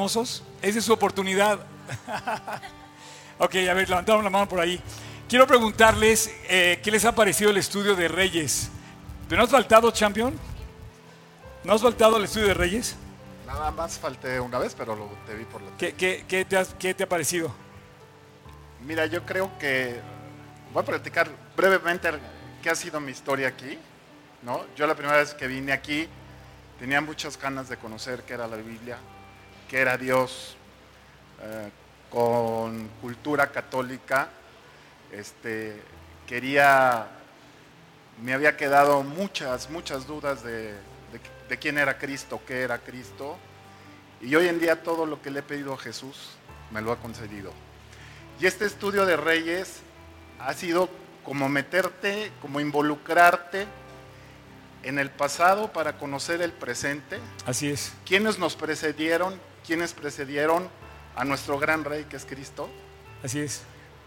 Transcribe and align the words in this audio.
famosos. 0.00 0.42
Esa 0.60 0.78
es 0.78 0.84
su 0.84 0.92
oportunidad. 0.92 1.58
ok, 3.38 3.54
a 3.70 3.72
ver, 3.72 3.88
levantaron 3.88 4.22
la 4.22 4.28
mano 4.28 4.46
por 4.46 4.60
ahí. 4.60 4.78
Quiero 5.26 5.46
preguntarles 5.46 6.30
eh, 6.50 6.78
qué 6.84 6.90
les 6.90 7.06
ha 7.06 7.14
parecido 7.14 7.50
el 7.50 7.56
estudio 7.56 7.96
de 7.96 8.06
Reyes. 8.06 8.68
¿Te 9.26 9.36
no 9.36 9.44
has 9.44 9.50
faltado, 9.50 9.90
champion? 9.90 10.38
¿No 11.64 11.72
has 11.72 11.80
faltado 11.80 12.18
el 12.18 12.24
estudio 12.24 12.48
de 12.48 12.54
Reyes? 12.54 12.94
Nada 13.46 13.70
más 13.70 13.98
falté 13.98 14.38
una 14.38 14.58
vez, 14.58 14.74
pero 14.76 14.94
lo, 14.94 15.08
te 15.26 15.34
vi 15.34 15.44
por 15.44 15.62
la 15.62 15.70
¿Qué, 15.78 15.94
qué, 15.94 16.26
qué 16.28 16.44
te, 16.44 16.58
has- 16.58 16.74
qué 16.78 16.92
te 16.92 17.04
ha 17.04 17.08
parecido? 17.08 17.50
Mira, 18.86 19.06
yo 19.06 19.24
creo 19.24 19.50
que 19.58 19.98
voy 20.74 20.82
a 20.82 20.86
platicar 20.86 21.30
brevemente 21.56 22.10
qué 22.62 22.68
ha 22.68 22.74
sido 22.74 23.00
mi 23.00 23.12
historia 23.12 23.48
aquí. 23.48 23.78
¿no? 24.42 24.60
Yo 24.76 24.86
la 24.86 24.94
primera 24.94 25.16
vez 25.16 25.32
que 25.32 25.46
vine 25.46 25.72
aquí 25.72 26.06
tenía 26.78 27.00
muchas 27.00 27.40
ganas 27.40 27.70
de 27.70 27.78
conocer 27.78 28.22
qué 28.24 28.34
era 28.34 28.46
la 28.46 28.56
Biblia, 28.56 28.98
qué 29.68 29.78
era 29.80 29.96
Dios, 29.96 30.56
eh, 31.42 31.70
con 32.10 32.88
cultura 33.00 33.50
católica. 33.50 34.28
Este, 35.12 35.80
quería, 36.26 37.06
me 38.22 38.32
había 38.32 38.56
quedado 38.56 39.02
muchas, 39.02 39.70
muchas 39.70 40.06
dudas 40.06 40.42
de, 40.42 40.72
de- 40.72 41.20
de 41.48 41.58
quién 41.58 41.78
era 41.78 41.98
Cristo, 41.98 42.40
qué 42.46 42.62
era 42.62 42.78
Cristo. 42.78 43.36
Y 44.20 44.34
hoy 44.34 44.48
en 44.48 44.58
día 44.58 44.82
todo 44.82 45.06
lo 45.06 45.20
que 45.22 45.30
le 45.30 45.40
he 45.40 45.42
pedido 45.42 45.74
a 45.74 45.78
Jesús 45.78 46.30
me 46.70 46.80
lo 46.80 46.90
ha 46.92 46.96
concedido. 46.96 47.52
Y 48.40 48.46
este 48.46 48.64
estudio 48.66 49.06
de 49.06 49.16
Reyes 49.16 49.80
ha 50.40 50.52
sido 50.54 50.88
como 51.24 51.48
meterte, 51.48 52.30
como 52.40 52.60
involucrarte 52.60 53.66
en 54.82 54.98
el 54.98 55.10
pasado 55.10 55.72
para 55.72 55.98
conocer 55.98 56.40
el 56.42 56.52
presente, 56.52 57.18
Así 57.46 57.68
es. 57.70 57.92
quiénes 58.04 58.38
nos 58.38 58.54
precedieron, 58.54 59.38
quiénes 59.66 59.92
precedieron 59.92 60.68
a 61.14 61.24
nuestro 61.24 61.58
gran 61.58 61.84
rey 61.84 62.04
que 62.04 62.16
es 62.16 62.24
Cristo. 62.24 62.68
Así 63.24 63.40
es. 63.40 63.62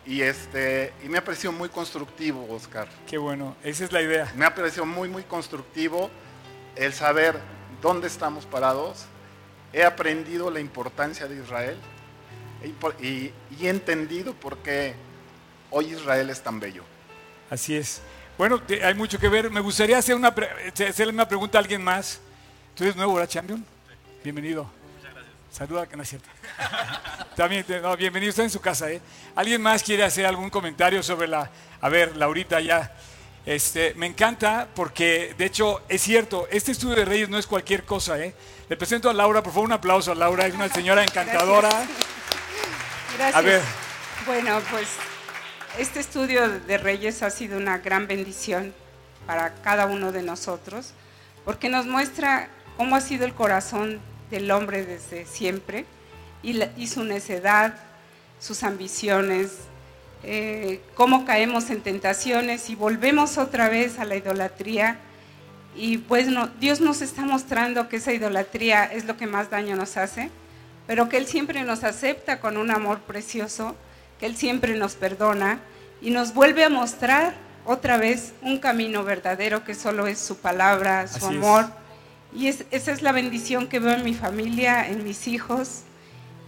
Y, 0.06 0.22
este, 0.22 0.94
y 1.04 1.10
me 1.10 1.18
ha 1.18 1.24
parecido 1.24 1.52
muy 1.52 1.70
constructivo, 1.70 2.48
Oscar. 2.52 2.88
Qué 3.08 3.18
bueno. 3.18 3.56
Esa 3.64 3.84
es 3.86 3.92
la 3.92 4.02
idea. 4.02 4.32
Me 4.36 4.46
ha 4.46 4.56
parecido 4.56 4.86
muy, 4.86 5.10
muy 5.10 5.24
constructivo 5.24 6.10
el 6.76 6.94
saber 6.94 7.40
dónde 7.82 8.08
estamos 8.08 8.46
parados. 8.46 9.06
He 9.74 9.84
aprendido 9.84 10.50
la 10.50 10.60
importancia 10.60 11.28
de 11.28 11.36
Israel 11.44 11.78
y, 12.64 12.70
por- 12.70 12.96
y- 13.04 13.32
y 13.60 13.68
he 13.68 13.70
entendido 13.70 14.34
por 14.34 14.58
qué 14.60 14.96
hoy 15.70 15.94
Israel 15.94 16.30
es 16.30 16.42
tan 16.42 16.60
bello. 16.60 16.84
Así 17.50 17.76
es. 17.76 18.02
Bueno, 18.38 18.62
hay 18.84 18.94
mucho 18.96 19.20
que 19.20 19.28
ver. 19.28 19.52
Me 19.52 19.60
gustaría 19.60 19.98
hacer 19.98 20.16
una 20.16 20.30
hacerle 20.88 21.14
una 21.14 21.28
pregunta 21.28 21.58
a 21.58 21.62
alguien 21.62 21.84
más. 21.84 22.20
¿Tú 22.73 22.84
eres 22.86 22.96
nuevo, 22.96 23.16
¿verdad, 23.16 23.30
Champion? 23.30 23.64
Bienvenido. 24.23 24.79
Gracias. 25.50 25.58
Saluda, 25.58 25.88
que 25.88 25.95
no 25.95 26.03
es 26.03 26.09
cierto. 26.09 26.30
También, 27.36 27.66
no, 27.81 27.95
bienvenido, 27.97 28.30
está 28.30 28.44
en 28.44 28.50
su 28.50 28.61
casa, 28.61 28.89
¿eh? 28.92 29.02
¿Alguien 29.36 29.61
más 29.61 29.83
quiere 29.83 30.03
hacer 30.03 30.25
algún 30.25 30.50
comentario 30.50 31.02
sobre 31.02 31.28
la... 31.28 31.50
A 31.81 31.89
ver, 31.89 32.16
Laurita 32.17 32.59
ya. 32.59 32.94
Este, 33.45 33.94
me 33.95 34.05
encanta 34.05 34.67
porque, 34.75 35.33
de 35.38 35.45
hecho, 35.45 35.81
es 35.89 36.02
cierto, 36.02 36.47
este 36.52 36.72
estudio 36.72 36.95
de 36.95 37.05
Reyes 37.05 37.30
no 37.30 37.38
es 37.38 37.47
cualquier 37.47 37.83
cosa, 37.83 38.20
¿eh? 38.20 38.33
Le 38.67 38.77
presento 38.77 39.09
a 39.09 39.14
Laura, 39.14 39.42
por 39.42 39.53
favor, 39.53 39.67
un 39.67 39.73
aplauso 39.73 40.11
a 40.11 40.16
Laura, 40.16 40.45
es 40.45 40.53
una 40.53 40.70
señora 40.70 41.03
encantadora. 41.03 41.70
Gracias. 43.17 43.36
A 43.36 43.42
ver. 43.42 43.61
Bueno, 44.25 44.61
pues 44.70 44.88
este 45.77 46.00
estudio 46.00 46.47
de 46.47 46.77
Reyes 46.77 47.23
ha 47.23 47.30
sido 47.30 47.58
una 47.58 47.80
gran 47.80 48.08
bendición 48.08 48.73
para 49.25 49.55
cada 49.55 49.86
uno 49.88 50.11
de 50.11 50.22
nosotros, 50.22 50.94
porque 51.45 51.70
nos 51.70 51.86
muestra 51.86 52.50
cómo 52.77 52.95
ha 52.95 53.02
sido 53.02 53.25
el 53.25 53.33
corazón 53.33 54.00
del 54.32 54.50
hombre 54.52 54.86
desde 54.86 55.26
siempre 55.26 55.86
y, 56.44 56.54
la- 56.54 56.70
y 56.78 56.88
su 56.88 57.04
necedad, 57.04 57.76
sus 58.40 58.64
ambiciones, 58.64 59.52
eh, 60.24 60.82
cómo 60.96 61.26
caemos 61.26 61.70
en 61.70 61.82
tentaciones 61.82 62.70
y 62.70 62.76
volvemos 62.76 63.38
otra 63.38 63.70
vez 63.70 64.00
a 64.00 64.06
la 64.06 64.16
idolatría. 64.16 64.98
Y 65.76 66.00
pues 66.00 66.28
no- 66.28 66.48
Dios 66.60 66.82
nos 66.82 67.02
está 67.02 67.22
mostrando 67.23 67.88
que 67.89 67.98
esa 67.98 68.12
idolatría 68.14 68.86
es 68.86 69.06
lo 69.06 69.18
que 69.18 69.28
más 69.28 69.50
daño 69.50 69.76
nos 69.76 69.98
hace, 69.98 70.30
pero 70.88 71.08
que 71.10 71.18
Él 71.18 71.28
siempre 71.28 71.62
nos 71.64 71.84
acepta 71.84 72.39
con 72.39 72.58
un 72.58 72.72
amor 72.72 73.00
precioso, 73.02 73.76
que 74.20 74.26
Él 74.26 74.36
siempre 74.36 74.76
nos 74.78 74.95
perdona 74.95 75.60
y 76.02 76.10
nos 76.12 76.34
vuelve 76.34 76.64
a 76.66 76.70
mostrar 76.70 77.34
otra 77.66 77.98
vez 77.98 78.34
un 78.42 78.58
camino 78.58 79.04
verdadero 79.04 79.64
que 79.64 79.76
solo 79.76 80.08
es 80.08 80.18
su 80.20 80.38
palabra, 80.38 81.08
su 81.08 81.18
Así 81.18 81.26
es. 81.36 81.42
Y 82.34 82.48
es- 82.48 82.66
esa 82.72 82.92
es 82.92 83.02
la 83.02 83.12
bendición 83.12 83.67
que 83.67 83.80
veo 83.80 83.94
en 83.94 84.04
mi 84.04 84.14
familia, 84.14 84.88
en 84.88 85.04
mis 85.04 85.28
hijos. 85.28 85.82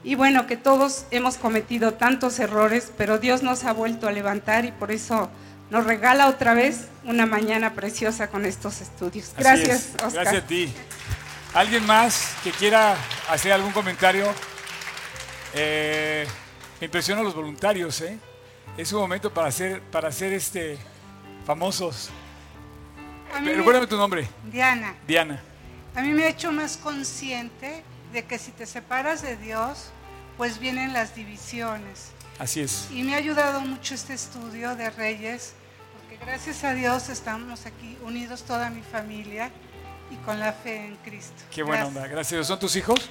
Y 0.03 0.16
bueno, 0.16 0.47
que 0.47 0.58
todos 0.58 1.06
hemos 1.12 1.38
cometido 1.38 1.94
tantos 1.94 2.40
errores, 2.40 2.92
pero 2.97 3.18
Dios 3.19 3.44
nos 3.44 3.64
ha 3.66 3.74
vuelto 3.74 4.08
a 4.08 4.12
levantar 4.12 4.66
y 4.66 4.72
por 4.72 4.91
eso 4.91 5.30
nos 5.70 5.86
regala 5.86 6.28
otra 6.28 6.53
vez 6.53 6.88
una 7.03 7.25
mañana 7.25 7.74
preciosa 7.74 8.28
con 8.28 8.46
estos 8.46 8.81
estudios. 8.81 9.31
Gracias, 9.38 9.70
es. 9.70 9.94
Oscar. 10.03 10.12
Gracias 10.24 10.44
a 10.44 10.47
ti. 10.47 10.74
¿Alguien 11.53 11.86
más 11.86 12.34
que 12.44 12.52
quiera 12.52 12.96
hacer 13.30 13.52
algún 13.52 13.72
comentario? 13.74 14.25
Eh, 15.53 16.25
me 16.80 16.86
impresionan 16.86 17.24
los 17.24 17.36
voluntarios, 17.36 18.00
¿eh? 18.02 18.18
Es 18.78 18.91
un 18.94 19.02
momento 19.02 19.34
para 19.34 19.47
hacer, 19.50 19.81
para 19.81 20.08
hacer 20.08 20.31
este, 20.34 20.78
famosos. 21.46 22.09
Recuérdame 23.44 23.88
tu 23.88 23.97
nombre, 23.97 24.28
Diana, 24.52 24.96
Diana. 25.08 25.41
A 25.96 26.02
mí 26.02 26.09
me 26.09 26.24
ha 26.24 26.29
hecho 26.29 26.52
más 26.52 26.78
consciente 26.78 27.84
de 28.13 28.25
que 28.25 28.38
si 28.40 28.52
te 28.52 28.66
separas 28.66 29.22
de 29.22 29.38
Dios, 29.38 29.90
pues 30.38 30.59
vienen 30.59 30.94
las 30.94 31.16
divisiones. 31.16 32.12
Así 32.40 32.62
es. 32.62 32.88
Y 32.91 33.03
me 33.03 33.13
ha 33.13 33.18
ayudado 33.18 33.62
mucho 33.62 33.94
este 33.94 34.13
estudio 34.13 34.75
de 34.75 34.90
Reyes, 34.90 35.53
porque 35.94 36.18
gracias 36.25 36.63
a 36.63 36.74
Dios 36.74 37.09
estamos 37.09 37.66
aquí 37.66 37.97
unidos 38.03 38.44
toda 38.44 38.69
mi 38.69 38.81
familia 38.81 39.52
y 40.09 40.16
con 40.18 40.40
la 40.40 40.53
fe 40.53 40.85
en 40.85 40.96
Cristo. 40.97 41.44
Qué 41.52 41.63
buena 41.63 41.84
Gracias. 41.84 41.97
onda. 41.97 42.08
Gracias. 42.08 42.47
¿Son 42.47 42.59
tus 42.59 42.75
hijos? 42.75 43.09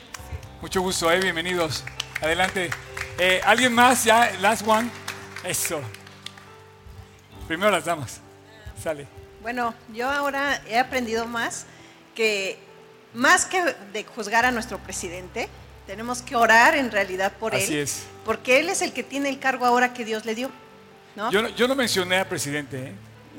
Mucho 0.61 0.81
gusto, 0.81 1.11
¿eh? 1.11 1.21
Bienvenidos. 1.21 1.85
Adelante. 2.21 2.71
Eh, 3.19 3.41
¿Alguien 3.45 3.73
más? 3.73 4.05
Ya, 4.05 4.31
last 4.41 4.67
one. 4.67 4.91
Eso. 5.45 5.81
Primero 7.47 7.71
las 7.71 7.85
damas. 7.85 8.21
Sale. 8.83 9.07
Bueno, 9.43 9.75
yo 9.95 10.11
ahora 10.11 10.63
he 10.69 10.79
aprendido 10.79 11.27
más 11.27 11.67
que 12.15 12.59
más 13.15 13.47
que 13.47 13.63
de 13.93 14.05
juzgar 14.05 14.45
a 14.45 14.51
nuestro 14.51 14.79
presidente, 14.79 15.49
tenemos 15.87 16.23
que 16.23 16.37
orar 16.37 16.77
en 16.77 16.91
realidad 16.91 17.33
por 17.39 17.55
Así 17.55 17.75
él, 17.75 17.81
es. 17.81 18.03
porque 18.25 18.61
él 18.61 18.69
es 18.69 18.83
el 18.83 18.93
que 18.93 19.03
tiene 19.03 19.29
el 19.29 19.39
cargo 19.39 19.67
ahora 19.67 19.93
que 19.93 20.05
Dios 20.05 20.25
le 20.25 20.35
dio, 20.35 20.51
¿no? 21.17 21.31
Yo, 21.33 21.43
no- 21.43 21.49
yo 21.49 21.67
no 21.67 21.75
mencioné 21.75 22.17
al 22.19 22.27
presidente, 22.29 22.79
¿eh? 22.89 22.93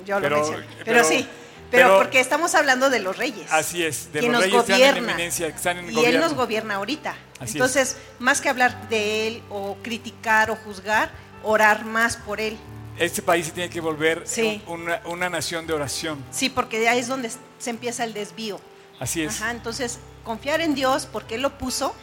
Yo 0.05 0.15
lo 0.19 0.21
pero- 0.21 0.35
mencioné. 0.37 0.65
Pero, 0.67 0.83
pero- 0.85 1.03
sí, 1.05 1.27
pero, 1.69 1.87
pero- 1.87 1.97
porque 1.99 2.19
estamos 2.19 2.53
hablando 2.55 2.89
de 2.89 2.99
los 2.99 3.17
reyes. 3.17 3.49
Así 3.51 3.83
es, 3.85 4.11
de 4.11 4.19
quien 4.19 4.31
los 4.33 4.41
nos 4.41 4.49
reyes 4.51 4.65
que 4.65 4.71
están 4.73 4.81
en 4.97 5.03
gobierna. 5.05 5.17
que 5.17 5.47
están 5.55 5.77
en 5.77 5.89
y 5.89 5.93
gobierno. 5.93 6.15
él 6.17 6.21
nos 6.21 6.33
gobierna 6.33 6.75
ahorita. 6.75 7.15
Así 7.39 7.53
Entonces, 7.53 7.95
más 8.19 8.41
que 8.41 8.49
hablar 8.49 8.89
de 8.89 9.27
él 9.27 9.43
o 9.49 9.77
criticar 9.81 10.51
o 10.51 10.55
juzgar, 10.57 11.09
orar 11.43 11.85
más 11.85 12.17
por 12.17 12.41
él. 12.41 12.57
Este 12.99 13.21
país 13.21 13.45
se 13.47 13.51
tiene 13.53 13.69
que 13.69 13.79
volver 13.79 14.23
Sí. 14.25 14.61
un- 14.67 14.81
una, 14.81 15.01
una 15.05 15.29
nación 15.29 15.65
de 15.65 15.73
oración. 15.73 16.23
Sí, 16.31 16.49
porque 16.49 16.77
de 16.79 16.89
ahí 16.89 16.99
es 16.99 17.07
donde 17.07 17.31
se 17.57 17.69
empieza 17.69 18.03
el 18.03 18.13
desvío. 18.13 18.59
Así 19.01 19.23
es. 19.23 19.41
Ajá, 19.41 19.49
entonces 19.49 19.97
confiar 20.23 20.61
en 20.61 20.75
Dios 20.75 21.07
porque 21.11 21.33
Él 21.33 21.41
lo 21.41 21.57
puso 21.57 21.95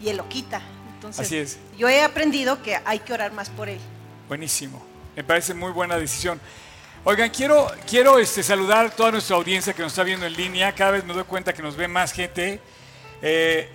y 0.00 0.08
Él 0.08 0.16
lo 0.16 0.28
quita. 0.28 0.60
Entonces, 0.94 1.24
Así 1.24 1.36
es. 1.36 1.58
yo 1.78 1.88
he 1.88 2.02
aprendido 2.02 2.60
que 2.60 2.76
hay 2.84 2.98
que 2.98 3.12
orar 3.12 3.32
más 3.32 3.48
por 3.50 3.68
Él. 3.68 3.78
Buenísimo. 4.26 4.84
Me 5.14 5.22
parece 5.22 5.54
muy 5.54 5.70
buena 5.70 5.96
decisión. 5.96 6.40
Oigan, 7.04 7.30
quiero, 7.30 7.70
quiero 7.88 8.18
este, 8.18 8.42
saludar 8.42 8.86
a 8.86 8.90
toda 8.90 9.12
nuestra 9.12 9.36
audiencia 9.36 9.72
que 9.74 9.82
nos 9.82 9.92
está 9.92 10.02
viendo 10.02 10.26
en 10.26 10.32
línea. 10.32 10.74
Cada 10.74 10.90
vez 10.90 11.04
me 11.04 11.14
doy 11.14 11.22
cuenta 11.22 11.52
que 11.52 11.62
nos 11.62 11.76
ve 11.76 11.86
más 11.86 12.10
gente. 12.10 12.60
Eh, 13.22 13.68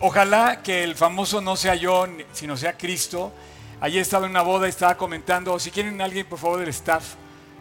ojalá 0.00 0.62
que 0.62 0.84
el 0.84 0.96
famoso 0.96 1.42
no 1.42 1.54
sea 1.54 1.74
yo, 1.74 2.08
sino 2.32 2.56
sea 2.56 2.78
Cristo. 2.78 3.30
Ayer 3.78 4.00
estaba 4.00 4.24
en 4.24 4.30
una 4.30 4.42
boda 4.42 4.68
y 4.68 4.70
estaba 4.70 4.96
comentando. 4.96 5.58
Si 5.58 5.70
quieren 5.70 6.00
alguien, 6.00 6.24
por 6.24 6.38
favor, 6.38 6.60
del 6.60 6.70
staff, 6.70 7.14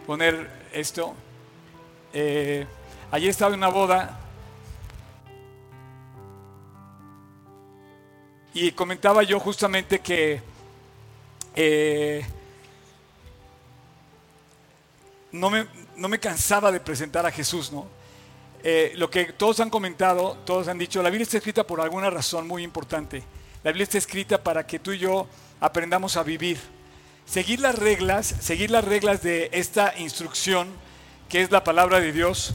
poner 0.07 0.49
esto. 0.71 1.13
Eh, 2.13 2.65
ayer 3.11 3.29
estaba 3.29 3.51
en 3.53 3.57
una 3.57 3.67
boda 3.67 4.20
y 8.53 8.71
comentaba 8.71 9.23
yo 9.23 9.39
justamente 9.39 9.99
que 9.99 10.41
eh, 11.55 12.25
no, 15.31 15.49
me, 15.49 15.67
no 15.95 16.07
me 16.07 16.19
cansaba 16.19 16.71
de 16.71 16.79
presentar 16.79 17.25
a 17.25 17.31
Jesús, 17.31 17.71
¿no? 17.71 17.87
Eh, 18.63 18.93
lo 18.95 19.09
que 19.09 19.25
todos 19.25 19.59
han 19.59 19.71
comentado, 19.71 20.37
todos 20.45 20.67
han 20.67 20.77
dicho, 20.77 21.01
la 21.01 21.09
Biblia 21.09 21.23
está 21.23 21.37
escrita 21.37 21.65
por 21.65 21.81
alguna 21.81 22.09
razón 22.09 22.47
muy 22.47 22.63
importante. 22.63 23.23
La 23.63 23.71
Biblia 23.71 23.83
está 23.83 23.97
escrita 23.97 24.43
para 24.43 24.67
que 24.67 24.77
tú 24.79 24.91
y 24.91 24.99
yo 24.99 25.27
aprendamos 25.59 26.15
a 26.15 26.23
vivir. 26.23 26.59
Seguir 27.25 27.59
las 27.59 27.75
reglas, 27.75 28.35
seguir 28.39 28.69
las 28.69 28.83
reglas 28.83 29.23
de 29.23 29.49
esta 29.53 29.97
instrucción, 29.97 30.67
que 31.27 31.41
es 31.41 31.49
la 31.49 31.63
palabra 31.63 31.99
de 31.99 32.11
Dios, 32.11 32.53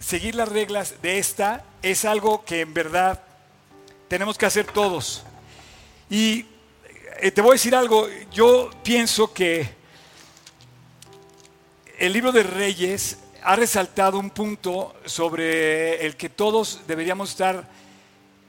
seguir 0.00 0.34
las 0.34 0.48
reglas 0.48 1.02
de 1.02 1.18
esta 1.18 1.64
es 1.82 2.04
algo 2.04 2.44
que 2.44 2.62
en 2.62 2.74
verdad 2.74 3.22
tenemos 4.08 4.38
que 4.38 4.46
hacer 4.46 4.66
todos. 4.66 5.22
Y 6.10 6.46
eh, 7.20 7.30
te 7.30 7.40
voy 7.42 7.50
a 7.50 7.52
decir 7.52 7.74
algo, 7.74 8.08
yo 8.32 8.70
pienso 8.82 9.32
que 9.32 9.68
el 11.98 12.12
libro 12.12 12.32
de 12.32 12.42
Reyes 12.42 13.18
ha 13.42 13.54
resaltado 13.56 14.18
un 14.18 14.30
punto 14.30 14.94
sobre 15.04 16.04
el 16.04 16.16
que 16.16 16.28
todos 16.28 16.80
deberíamos 16.86 17.30
estar 17.30 17.68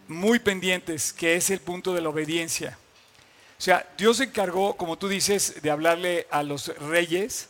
muy 0.07 0.39
pendientes, 0.39 1.13
que 1.13 1.35
es 1.35 1.49
el 1.49 1.59
punto 1.59 1.93
de 1.93 2.01
la 2.01 2.09
obediencia. 2.09 2.77
O 3.57 3.61
sea, 3.61 3.85
Dios 3.97 4.17
se 4.17 4.23
encargó, 4.23 4.75
como 4.75 4.97
tú 4.97 5.07
dices, 5.07 5.61
de 5.61 5.69
hablarle 5.69 6.27
a 6.31 6.43
los 6.43 6.67
reyes, 6.77 7.49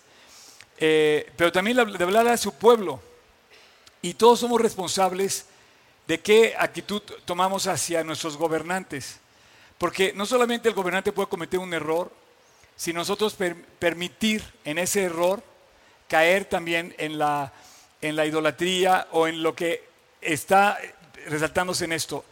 eh, 0.78 1.32
pero 1.38 1.52
también 1.52 1.78
de 1.78 2.04
hablarle 2.04 2.32
a 2.32 2.38
su 2.38 2.54
pueblo. 2.54 3.00
Y 4.02 4.16
todos 4.16 4.40
somos 4.40 4.60
responsables 4.60 5.46
de 6.10 6.20
qué 6.20 6.56
actitud 6.58 7.04
tomamos 7.24 7.68
hacia 7.68 8.04
nuestros 8.04 8.36
gobernantes. 8.36 9.20
Porque 9.78 10.12
no 10.12 10.26
solamente 10.26 10.68
el 10.68 10.74
gobernante 10.74 11.12
puede 11.12 11.30
cometer 11.30 11.60
un 11.60 11.72
error, 11.72 12.12
sino 12.76 13.02
nosotros 13.02 13.38
permitir 13.78 14.44
en 14.66 14.80
ese 14.80 15.04
error 15.04 15.44
caer 16.08 16.46
también 16.46 16.96
en 16.98 17.20
la, 17.20 17.54
en 18.02 18.16
la 18.16 18.26
idolatría 18.26 19.08
o 19.12 19.28
en 19.28 19.44
lo 19.44 19.56
que 19.56 19.84
está 20.20 20.80
resaltándose 21.28 21.86
en 21.86 21.94
esto. 21.94 22.26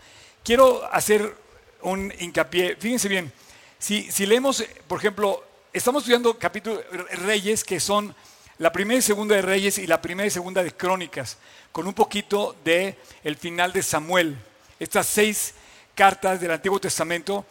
Quiero 0.44 0.84
hacer 0.92 1.36
un 1.82 2.12
hincapié, 2.18 2.78
fíjense 2.78 3.08
bien, 3.08 3.32
si, 3.78 4.12
si 4.12 4.26
leemos, 4.26 4.66
por 4.88 4.98
ejemplo, 4.98 5.44
estamos 5.72 6.02
estudiando 6.02 6.40
capítulos 6.40 6.84
Reyes 7.12 7.64
que 7.64 7.80
son 7.80 8.16
la 8.60 8.72
primera 8.72 8.98
y 8.98 9.02
segunda 9.02 9.36
de 9.36 9.42
Reyes 9.42 9.78
y 9.78 9.88
la 9.88 10.02
primera 10.02 10.28
y 10.28 10.32
segunda 10.32 10.64
de 10.64 10.74
Crónicas, 10.74 11.38
con 11.72 11.88
un 11.88 11.94
poquito 11.94 12.56
de 12.64 12.98
el 13.24 13.36
final 13.38 13.72
de 13.72 13.84
Samuel. 13.84 14.38
Estas 14.80 15.08
seis 15.08 15.54
cartas 15.94 16.40
del 16.40 16.52
Antiguo 16.52 16.80
Testamento. 16.80 17.46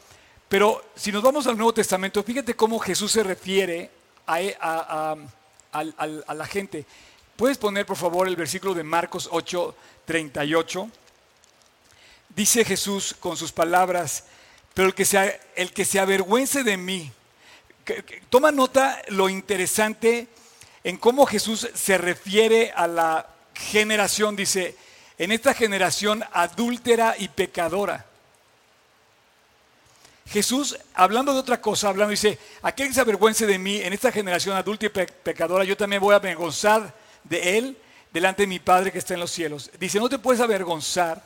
Pero 0.48 0.90
si 0.94 1.10
nos 1.10 1.22
vamos 1.22 1.46
al 1.46 1.56
Nuevo 1.56 1.74
Testamento, 1.74 2.22
fíjate 2.22 2.54
cómo 2.54 2.78
Jesús 2.78 3.12
se 3.12 3.22
refiere 3.22 3.90
a, 4.26 5.16
a 5.72 6.34
la 6.34 6.46
gente. 6.46 6.86
¿Puedes 7.36 7.58
poner, 7.58 7.84
por 7.84 7.96
favor, 7.96 8.26
el 8.26 8.36
versículo 8.36 8.72
de 8.72 8.82
Marcos 8.82 9.28
8, 9.30 9.76
38? 10.06 10.88
Dice 12.34 12.64
Jesús 12.64 13.14
con 13.18 13.36
sus 13.36 13.52
palabras, 13.52 14.24
pero 14.74 14.88
el 14.88 14.94
que 14.94 15.04
se, 15.04 15.40
el 15.54 15.72
que 15.72 15.84
se 15.84 15.98
avergüence 15.98 16.62
de 16.62 16.76
mí, 16.76 17.10
toma 18.30 18.52
nota 18.52 19.00
lo 19.08 19.28
interesante 19.28 20.28
en 20.86 20.98
cómo 20.98 21.26
Jesús 21.26 21.68
se 21.74 21.98
refiere 21.98 22.70
a 22.70 22.86
la 22.86 23.26
generación, 23.54 24.36
dice, 24.36 24.76
en 25.18 25.32
esta 25.32 25.52
generación 25.52 26.22
adúltera 26.32 27.16
y 27.18 27.26
pecadora. 27.26 28.06
Jesús, 30.28 30.78
hablando 30.94 31.32
de 31.32 31.40
otra 31.40 31.60
cosa, 31.60 31.88
hablando, 31.88 32.12
dice, 32.12 32.38
aquel 32.62 32.86
que 32.86 32.94
se 32.94 33.00
avergüence 33.00 33.48
de 33.48 33.58
mí 33.58 33.80
en 33.82 33.94
esta 33.94 34.12
generación 34.12 34.56
adulta 34.56 34.86
y 34.86 34.90
pecadora, 34.90 35.64
yo 35.64 35.76
también 35.76 36.00
voy 36.00 36.12
a 36.12 36.18
avergonzar 36.18 36.94
de 37.24 37.58
él 37.58 37.76
delante 38.12 38.44
de 38.44 38.46
mi 38.46 38.60
Padre 38.60 38.92
que 38.92 38.98
está 38.98 39.14
en 39.14 39.20
los 39.20 39.32
cielos. 39.32 39.72
Dice, 39.80 39.98
no 39.98 40.08
te 40.08 40.20
puedes 40.20 40.40
avergonzar 40.40 41.20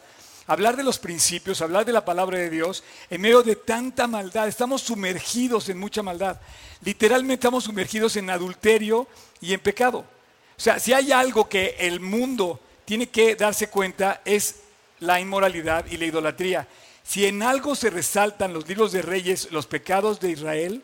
hablar 0.46 0.76
de 0.76 0.82
los 0.82 0.98
principios, 0.98 1.60
hablar 1.62 1.84
de 1.84 1.92
la 1.92 2.04
palabra 2.04 2.38
de 2.38 2.50
Dios 2.50 2.82
en 3.08 3.20
medio 3.20 3.42
de 3.42 3.56
tanta 3.56 4.06
maldad. 4.06 4.48
Estamos 4.48 4.82
sumergidos 4.82 5.68
en 5.68 5.78
mucha 5.78 6.02
maldad. 6.02 6.40
Literalmente 6.82 7.34
estamos 7.34 7.64
sumergidos 7.64 8.16
en 8.16 8.30
adulterio 8.30 9.06
y 9.40 9.52
en 9.52 9.60
pecado. 9.60 9.98
O 9.98 10.62
sea, 10.62 10.78
si 10.78 10.92
hay 10.92 11.12
algo 11.12 11.48
que 11.48 11.76
el 11.78 12.00
mundo 12.00 12.60
tiene 12.84 13.08
que 13.08 13.36
darse 13.36 13.68
cuenta 13.68 14.20
es 14.24 14.56
la 14.98 15.20
inmoralidad 15.20 15.86
y 15.86 15.96
la 15.96 16.06
idolatría. 16.06 16.66
Si 17.02 17.26
en 17.26 17.42
algo 17.42 17.74
se 17.74 17.90
resaltan 17.90 18.52
los 18.52 18.68
libros 18.68 18.92
de 18.92 19.02
reyes, 19.02 19.50
los 19.50 19.66
pecados 19.66 20.20
de 20.20 20.30
Israel, 20.30 20.82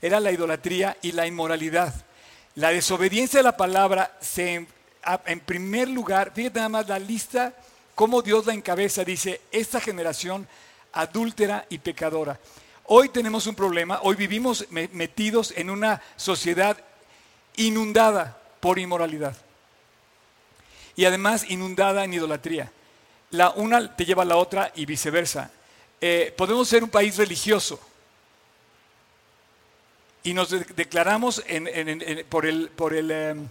era 0.00 0.20
la 0.20 0.30
idolatría 0.30 0.96
y 1.02 1.12
la 1.12 1.26
inmoralidad. 1.26 1.94
La 2.54 2.70
desobediencia 2.70 3.40
a 3.40 3.42
la 3.42 3.56
palabra 3.56 4.18
en 4.36 5.40
primer 5.40 5.88
lugar, 5.88 6.32
fíjate 6.34 6.58
nada 6.58 6.68
más 6.68 6.88
la 6.88 6.98
lista 6.98 7.54
cómo 7.98 8.22
Dios 8.22 8.46
la 8.46 8.54
encabeza, 8.54 9.02
dice, 9.02 9.40
esta 9.50 9.80
generación 9.80 10.46
adúltera 10.92 11.66
y 11.68 11.78
pecadora. 11.78 12.38
Hoy 12.84 13.08
tenemos 13.08 13.48
un 13.48 13.56
problema, 13.56 13.98
hoy 14.04 14.14
vivimos 14.14 14.66
metidos 14.70 15.52
en 15.56 15.68
una 15.68 16.00
sociedad 16.14 16.78
inundada 17.56 18.40
por 18.60 18.78
inmoralidad 18.78 19.36
y 20.94 21.06
además 21.06 21.50
inundada 21.50 22.04
en 22.04 22.14
idolatría. 22.14 22.70
La 23.32 23.50
una 23.50 23.96
te 23.96 24.04
lleva 24.04 24.22
a 24.22 24.26
la 24.26 24.36
otra 24.36 24.70
y 24.76 24.86
viceversa. 24.86 25.50
Eh, 26.00 26.32
podemos 26.38 26.68
ser 26.68 26.84
un 26.84 26.90
país 26.90 27.16
religioso 27.16 27.80
y 30.22 30.34
nos 30.34 30.50
declaramos 30.50 31.42
por 32.28 32.46
el, 32.46 32.68
por 32.68 32.94
em, 32.94 33.48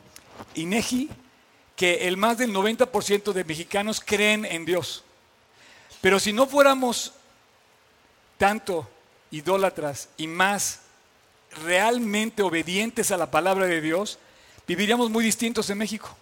INEGI 0.55 1.09
que 1.77 2.07
el 2.07 2.17
más 2.17 2.39
del 2.39 2.51
90% 2.51 3.31
de 3.31 3.43
mexicanos 3.43 4.01
creen 4.03 4.43
en 4.45 4.65
Dios. 4.65 5.03
Pero 6.01 6.19
si 6.19 6.33
no 6.33 6.47
fuéramos 6.47 7.13
tanto 8.37 8.89
idólatras 9.29 10.09
y 10.17 10.25
más 10.25 10.81
realmente 11.63 12.41
obedientes 12.41 13.11
a 13.11 13.17
la 13.17 13.29
palabra 13.29 13.67
de 13.67 13.79
Dios, 13.79 14.17
viviríamos 14.67 15.11
muy 15.11 15.23
distintos 15.23 15.69
en 15.69 15.77
México. 15.77 16.17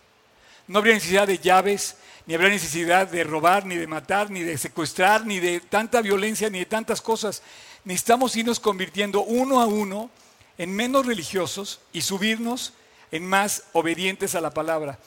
No 0.67 0.79
habría 0.79 0.95
necesidad 0.95 1.25
de 1.25 1.39
llaves, 1.39 1.95
ni 2.25 2.33
habría 2.33 2.49
necesidad 2.49 3.07
de 3.07 3.23
robar, 3.23 3.65
ni 3.65 3.75
de 3.77 3.87
matar, 3.87 4.29
ni 4.29 4.41
de 4.41 4.57
secuestrar, 4.57 5.25
ni 5.25 5.39
de 5.39 5.61
tanta 5.61 6.01
violencia, 6.01 6.49
ni 6.49 6.59
de 6.59 6.65
tantas 6.65 7.01
cosas. 7.01 7.41
Necesitamos 7.85 8.35
irnos 8.35 8.59
convirtiendo 8.59 9.21
uno 9.21 9.61
a 9.61 9.67
uno 9.67 10.09
en 10.57 10.75
menos 10.75 11.05
religiosos 11.05 11.79
y 11.93 12.01
subirnos 12.01 12.73
en 13.11 13.25
más 13.25 13.63
obedientes 13.71 14.35
a 14.35 14.41
la 14.41 14.53
palabra. 14.53 14.99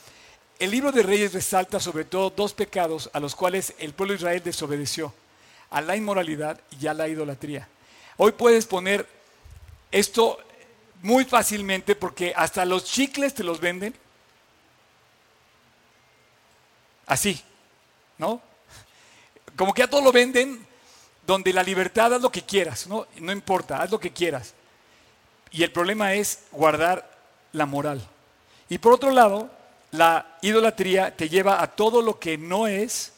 El 0.58 0.72
libro 0.72 0.90
de 0.90 1.04
Reyes 1.04 1.32
resalta 1.32 1.78
sobre 1.78 2.04
todo 2.04 2.30
dos 2.30 2.52
pecados 2.52 3.08
a 3.12 3.20
los 3.20 3.36
cuales 3.36 3.74
el 3.78 3.92
pueblo 3.94 4.12
de 4.12 4.18
Israel 4.18 4.42
desobedeció, 4.42 5.14
a 5.70 5.80
la 5.80 5.94
inmoralidad 5.94 6.60
y 6.80 6.86
a 6.88 6.94
la 6.94 7.06
idolatría. 7.06 7.68
Hoy 8.16 8.32
puedes 8.32 8.66
poner 8.66 9.06
esto 9.92 10.38
muy 11.02 11.24
fácilmente 11.24 11.94
porque 11.94 12.32
hasta 12.34 12.64
los 12.64 12.84
chicles 12.84 13.34
te 13.34 13.44
los 13.44 13.60
venden 13.60 13.94
así, 17.06 17.40
¿no? 18.18 18.42
Como 19.56 19.72
que 19.72 19.84
a 19.84 19.90
todo 19.90 20.02
lo 20.02 20.10
venden 20.10 20.66
donde 21.24 21.52
la 21.52 21.62
libertad 21.62 22.14
haz 22.14 22.22
lo 22.22 22.32
que 22.32 22.42
quieras, 22.42 22.86
¿no? 22.88 23.06
No 23.20 23.30
importa, 23.30 23.80
haz 23.80 23.90
lo 23.90 24.00
que 24.00 24.12
quieras. 24.12 24.54
Y 25.52 25.62
el 25.62 25.70
problema 25.70 26.14
es 26.14 26.40
guardar 26.50 27.08
la 27.52 27.64
moral. 27.64 28.06
Y 28.68 28.78
por 28.78 28.92
otro 28.94 29.10
lado, 29.10 29.50
la 29.92 30.38
idolatría 30.42 31.16
te 31.16 31.28
lleva 31.28 31.62
a 31.62 31.68
todo 31.68 32.02
lo 32.02 32.18
que 32.18 32.36
no 32.36 32.66
es 32.66 33.12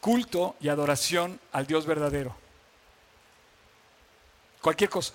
culto 0.00 0.56
y 0.60 0.68
adoración 0.68 1.38
al 1.52 1.66
Dios 1.66 1.86
verdadero. 1.86 2.34
Cualquier 4.60 4.90
cosa. 4.90 5.14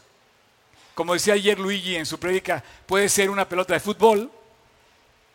Como 0.93 1.13
decía 1.13 1.33
ayer 1.33 1.59
Luigi 1.59 1.95
en 1.95 2.05
su 2.05 2.19
prédica, 2.19 2.63
puede 2.85 3.09
ser 3.09 3.29
una 3.29 3.47
pelota 3.47 3.73
de 3.73 3.79
fútbol. 3.79 4.31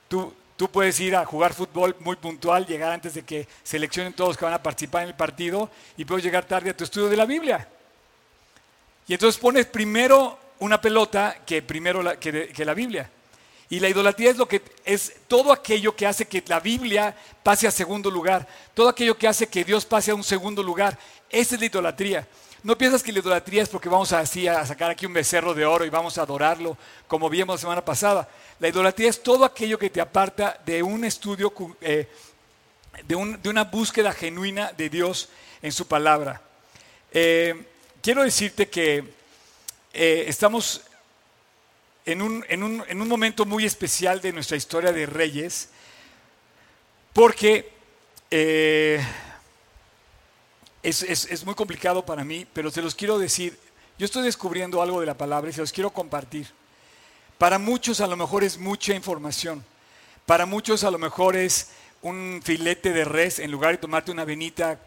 Tú, 0.09 0.35
tú 0.57 0.71
puedes 0.71 0.99
ir 1.01 1.17
a 1.17 1.25
jugar 1.25 1.55
fútbol 1.55 1.97
muy 2.01 2.17
puntual, 2.17 2.67
llegar 2.67 2.93
antes 2.93 3.15
de 3.15 3.23
que 3.25 3.49
seleccionen 3.63 4.13
todos 4.13 4.37
que 4.37 4.45
van 4.45 4.55
a 4.55 4.63
participar 4.63 5.03
en 5.03 5.09
el 5.09 5.15
partido 5.15 5.71
y 5.97 6.05
puedes 6.05 6.25
llegar 6.25 6.45
tarde 6.45 6.71
a 6.71 6.77
tu 6.77 6.85
estudio 6.85 7.09
de 7.09 7.17
la 7.17 7.27
Biblia. 7.27 7.69
Y 9.07 9.15
entonces 9.15 9.41
pones 9.41 9.67
primero 9.67 10.39
una 10.61 10.81
pelota 10.81 11.39
que 11.45 11.63
primero 11.63 12.19
que 12.19 12.65
la 12.65 12.75
Biblia. 12.75 13.11
Y 13.73 13.81
la 13.81 13.89
idolatría 13.89 14.31
es 14.31 14.37
lo 14.37 14.47
que 14.47 14.61
es 14.85 15.15
todo 15.27 15.51
aquello 15.51 15.97
que 15.97 16.07
hace 16.07 16.27
que 16.27 16.45
la 16.47 16.61
Biblia 16.61 17.17
pase 17.43 17.67
a 17.67 17.71
segundo 17.71 18.11
lugar, 18.11 18.47
todo 18.75 18.91
aquello 18.91 19.17
que 19.17 19.27
hace 19.27 19.47
que 19.47 19.65
Dios 19.65 19.87
pase 19.87 20.11
a 20.11 20.15
un 20.15 20.23
segundo 20.23 20.63
lugar. 20.63 20.99
Esa 21.31 21.55
es 21.55 21.61
la 21.63 21.67
idolatría. 21.69 22.29
No 22.63 22.77
piensas 22.77 23.03
que 23.03 23.11
la 23.13 23.21
idolatría 23.21 23.63
es 23.63 23.71
porque 23.71 23.89
vamos 23.89 24.13
así 24.13 24.47
a 24.47 24.67
sacar 24.67 24.91
aquí 24.91 25.07
un 25.07 25.15
becerro 25.15 25.55
de 25.55 25.65
oro 25.65 25.87
y 25.87 25.89
vamos 25.89 26.19
a 26.19 26.23
adorarlo, 26.23 26.77
como 27.09 27.31
vimos 27.31 27.57
la 27.57 27.61
semana 27.63 27.83
pasada. 27.83 28.29
La 28.61 28.69
idolatría 28.69 29.09
es 29.09 29.23
todo 29.23 29.43
aquello 29.43 29.79
que 29.79 29.89
te 29.89 30.03
aparta 30.03 30.61
de 30.67 30.83
un 30.83 31.07
estudio, 31.07 31.51
eh, 31.81 32.07
de, 33.05 33.17
una 33.49 33.65
búsqueda 33.65 34.13
genuina 34.13 34.71
de 34.75 34.91
Dios 34.91 35.31
en 35.63 35.73
su 35.73 35.89
palabra. 35.89 36.43
Eh, 37.11 37.55
quiero 38.03 38.23
decirte 38.23 38.69
que 38.69 39.03
eh, 39.95 40.25
estamos 40.29 40.83
en 42.05 42.23
un, 42.23 43.09
momento 43.09 43.45
muy 43.45 43.65
especial 43.65 44.21
de 44.21 44.33
nuestra 44.33 44.57
historia 44.57 44.93
de 44.93 45.07
reyes, 45.07 45.69
porque 47.13 47.71
eh, 48.31 49.01
es, 50.83 51.45
muy 51.45 51.55
complicado 51.55 52.05
para 52.05 52.25
mí, 52.25 52.47
pero 52.53 52.71
se 52.71 52.83
los 52.83 52.95
quiero 52.95 53.19
decir, 53.19 53.59
yo 53.99 54.07
estoy 54.07 54.25
descubriendo 54.25 54.83
algo 54.83 55.01
de 55.01 55.07
la 55.07 55.17
palabra 55.17 55.51
y 55.51 55.53
se 55.53 55.61
los 55.61 55.73
quiero 55.73 55.91
compartir. 55.91 56.49
Para 57.39 57.59
muchos 57.59 58.01
a 58.01 58.07
lo 58.07 58.17
mejor 58.17 58.43
es 58.45 58.59
mucha 58.59 58.95
información, 58.95 59.65
para 60.27 60.47
muchos 60.47 60.85
a 60.85 60.91
lo 60.91 60.99
mejor 60.99 61.37
es 61.37 61.71
un 62.03 62.41
filete 62.43 62.93
de 62.93 63.05
res 63.05 63.39
en 63.39 63.51
lugar 63.51 63.73
de 63.73 63.79
tomarte 63.79 64.11
una 64.11 64.25
venita 64.25 64.81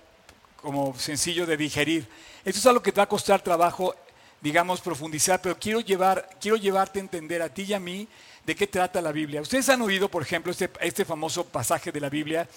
como 0.58 0.98
sencillo 0.98 1.46
de 1.46 1.56
digerir. 1.56 2.08
Esto 2.44 2.60
es 2.60 2.66
algo 2.66 2.82
que 2.82 2.92
te 2.92 2.98
va 2.98 3.04
a 3.04 3.10
costar 3.10 3.42
trabajo, 3.42 3.96
digamos, 4.42 4.82
profundizar, 4.82 5.42
pero 5.42 5.58
quiero, 5.58 5.80
llevar, 5.80 6.30
quiero 6.40 6.58
llevarte 6.58 7.00
a 7.00 7.02
entender 7.02 7.42
a 7.42 7.50
ti 7.50 7.64
y 7.64 7.74
a 7.74 7.80
mí 7.80 8.08
de 8.46 8.56
qué 8.56 8.68
trata 8.68 9.02
la 9.02 9.12
Biblia. 9.12 9.42
Ustedes 9.42 9.68
han 9.70 9.82
oído, 9.82 10.10
por 10.10 10.22
ejemplo, 10.22 10.52
este, 10.52 10.70
este 10.82 11.04
famoso 11.04 11.46
pasaje 11.46 11.92
de 11.92 12.00
la 12.00 12.10
Biblia, 12.10 12.48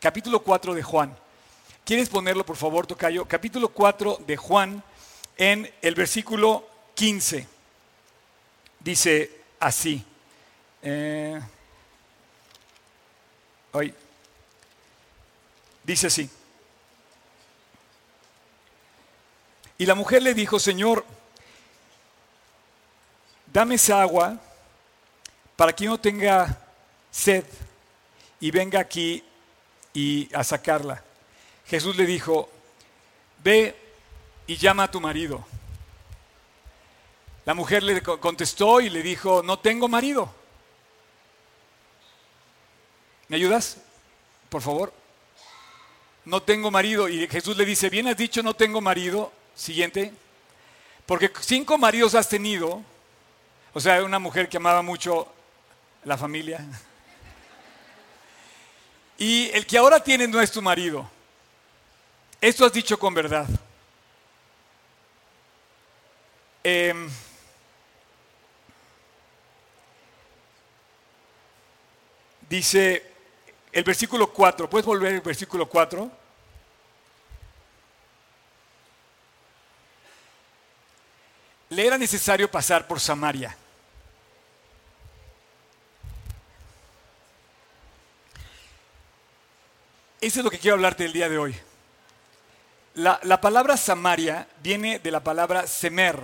capítulo 0.00 0.40
4 0.42 0.74
de 0.74 0.82
Juan. 0.82 1.16
¿Quieres 1.84 2.08
ponerlo, 2.08 2.44
por 2.44 2.56
favor, 2.56 2.86
Tocayo? 2.86 3.24
Capítulo 3.26 3.68
4 3.68 4.22
de 4.26 4.36
Juan, 4.36 4.82
en 5.36 5.72
el 5.82 5.94
versículo 5.94 6.68
15. 6.94 7.46
Dice 8.80 9.30
así. 9.60 10.04
Eh, 10.82 11.40
hoy. 13.72 13.94
Dice 15.84 16.08
así. 16.08 16.28
Y 19.78 19.86
la 19.86 19.94
mujer 19.94 20.22
le 20.22 20.34
dijo, 20.34 20.58
Señor, 20.58 21.04
dame 23.56 23.76
esa 23.76 24.02
agua 24.02 24.38
para 25.56 25.74
que 25.74 25.86
no 25.86 25.98
tenga 25.98 26.60
sed 27.10 27.42
y 28.38 28.50
venga 28.50 28.78
aquí 28.78 29.24
y 29.94 30.28
a 30.34 30.44
sacarla. 30.44 31.02
Jesús 31.66 31.96
le 31.96 32.04
dijo, 32.04 32.50
ve 33.42 33.74
y 34.46 34.56
llama 34.56 34.82
a 34.82 34.90
tu 34.90 35.00
marido. 35.00 35.42
La 37.46 37.54
mujer 37.54 37.82
le 37.82 38.02
contestó 38.02 38.82
y 38.82 38.90
le 38.90 39.02
dijo, 39.02 39.42
no 39.42 39.58
tengo 39.58 39.88
marido. 39.88 40.30
¿Me 43.28 43.36
ayudas? 43.36 43.78
Por 44.50 44.60
favor 44.60 44.92
no 46.26 46.42
tengo 46.42 46.70
marido. 46.70 47.08
Y 47.08 47.26
Jesús 47.26 47.56
le 47.56 47.64
dice, 47.64 47.88
bien 47.88 48.06
has 48.06 48.18
dicho, 48.18 48.42
no 48.42 48.52
tengo 48.52 48.82
marido. 48.82 49.32
Siguiente. 49.54 50.12
Porque 51.06 51.32
cinco 51.40 51.78
maridos 51.78 52.14
has 52.14 52.28
tenido. 52.28 52.82
O 53.76 53.80
sea, 53.80 54.02
una 54.02 54.18
mujer 54.18 54.48
que 54.48 54.56
amaba 54.56 54.80
mucho 54.80 55.30
la 56.04 56.16
familia. 56.16 56.64
Y 59.18 59.50
el 59.50 59.66
que 59.66 59.76
ahora 59.76 60.02
tienes 60.02 60.30
no 60.30 60.40
es 60.40 60.50
tu 60.50 60.62
marido. 60.62 61.06
Esto 62.40 62.64
has 62.64 62.72
dicho 62.72 62.98
con 62.98 63.12
verdad. 63.12 63.46
Em, 66.64 67.06
dice 72.48 73.12
el 73.72 73.84
versículo 73.84 74.32
4. 74.32 74.70
¿Puedes 74.70 74.86
volver 74.86 75.16
al 75.16 75.20
versículo 75.20 75.68
4? 75.68 76.10
Le 81.68 81.86
era 81.86 81.98
necesario 81.98 82.50
pasar 82.50 82.86
por 82.86 82.98
Samaria. 82.98 83.54
Eso 90.26 90.40
es 90.40 90.44
lo 90.44 90.50
que 90.50 90.58
quiero 90.58 90.74
hablarte 90.74 91.04
el 91.04 91.12
día 91.12 91.28
de 91.28 91.38
hoy. 91.38 91.54
La, 92.94 93.20
la, 93.22 93.40
palabra 93.40 93.76
Samaria 93.76 94.48
viene 94.60 94.98
de 94.98 95.12
la 95.12 95.22
palabra 95.22 95.68
Semer. 95.68 96.18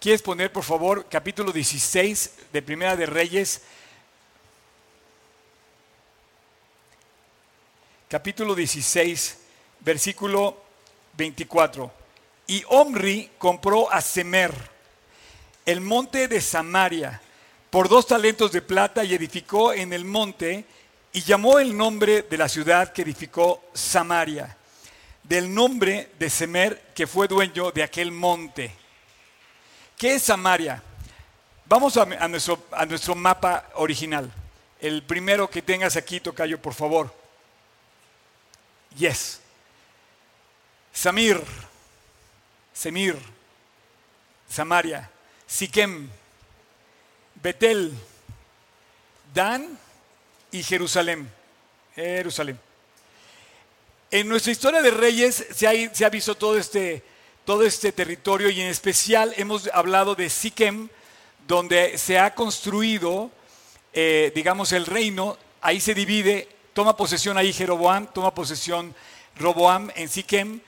¿Quieres 0.00 0.20
poner, 0.20 0.50
por 0.50 0.64
favor, 0.64 1.06
capítulo 1.08 1.52
16 1.52 2.32
de 2.52 2.62
Primera 2.62 2.96
de 2.96 3.06
Reyes, 3.06 3.62
capítulo 8.08 8.52
16, 8.52 9.38
versículo 9.78 10.60
24. 11.16 11.92
Y 12.48 12.64
Omri 12.66 13.30
compró 13.38 13.92
a 13.92 14.00
Semer, 14.00 14.52
el 15.64 15.80
monte 15.80 16.26
de 16.26 16.40
Samaria, 16.40 17.22
por 17.70 17.88
dos 17.88 18.08
talentos 18.08 18.50
de 18.50 18.62
plata 18.62 19.04
y 19.04 19.14
edificó 19.14 19.72
en 19.72 19.92
el 19.92 20.04
monte 20.04 20.64
y 21.16 21.22
llamó 21.22 21.58
el 21.58 21.74
nombre 21.74 22.26
de 22.28 22.36
la 22.36 22.46
ciudad 22.46 22.92
que 22.92 23.00
edificó 23.00 23.70
Samaria, 23.72 24.54
del 25.22 25.52
nombre 25.52 26.10
de 26.18 26.28
Semer 26.28 26.92
que 26.94 27.06
fue 27.06 27.26
dueño 27.26 27.72
de 27.72 27.82
aquel 27.82 28.12
monte. 28.12 28.70
¿Qué 29.96 30.16
es 30.16 30.24
Samaria? 30.24 30.82
Vamos 31.64 31.96
a, 31.96 32.04
nuestro, 32.28 32.66
a 32.70 32.84
nuestro 32.84 33.14
mapa 33.14 33.70
original. 33.76 34.30
El 34.78 35.02
primero 35.04 35.48
que 35.48 35.62
tengas 35.62 35.96
aquí, 35.96 36.20
Tocayo, 36.20 36.60
por 36.60 36.74
favor. 36.74 37.10
Yes. 38.94 39.40
Samir, 40.92 41.42
Semir, 42.74 43.16
Samaria, 44.50 45.10
Siquem, 45.46 46.10
Betel, 47.36 47.94
Dan 49.32 49.85
y 50.56 50.62
Jerusalén. 50.62 51.30
Jerusalén. 51.94 52.58
En 54.10 54.28
nuestra 54.28 54.52
historia 54.52 54.82
de 54.82 54.90
reyes 54.90 55.46
se 55.54 55.66
ha, 55.66 56.08
visto 56.08 56.34
todo 56.34 56.56
este, 56.56 57.02
todo 57.44 57.64
este 57.64 57.92
territorio 57.92 58.48
y 58.48 58.60
en 58.60 58.68
especial 58.68 59.34
hemos 59.36 59.68
hablado 59.72 60.14
de 60.14 60.30
Siquem, 60.30 60.88
donde 61.46 61.98
se 61.98 62.18
ha 62.18 62.34
construido, 62.34 63.30
eh, 63.92 64.32
digamos, 64.34 64.72
el 64.72 64.86
reino. 64.86 65.36
Ahí 65.60 65.80
se 65.80 65.94
divide 65.94 66.48
Toma 66.72 66.94
posesión 66.94 67.38
ahí 67.38 67.54
Jeroboam, 67.54 68.06
toma 68.12 68.34
posesión 68.34 68.94
Roboam 69.38 69.90
en 69.96 70.10
Siquem, 70.10 70.60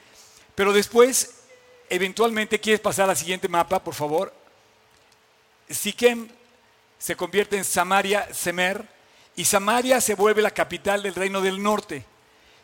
pero 0.54 0.72
después, 0.72 1.42
eventualmente, 1.90 2.58
¿quieres 2.58 2.80
pasar 2.80 3.10
al 3.10 3.16
siguiente 3.16 3.46
mapa, 3.46 3.84
por 3.84 3.92
favor? 3.92 4.32
Siquem 5.68 6.28
se 6.98 7.14
convierte 7.14 7.58
en 7.58 7.64
Samaria, 7.64 8.26
Semer, 8.32 8.97
y 9.38 9.44
Samaria 9.44 10.00
se 10.00 10.16
vuelve 10.16 10.42
la 10.42 10.50
capital 10.50 11.00
del 11.00 11.14
reino 11.14 11.40
del 11.40 11.62
norte, 11.62 12.04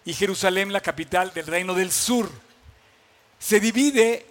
y 0.05 0.13
Jerusalén 0.13 0.73
la 0.73 0.81
capital 0.81 1.33
del 1.33 1.47
reino 1.47 1.73
del 1.73 1.93
sur. 1.93 2.29
Se 3.39 3.61
divide, 3.61 4.27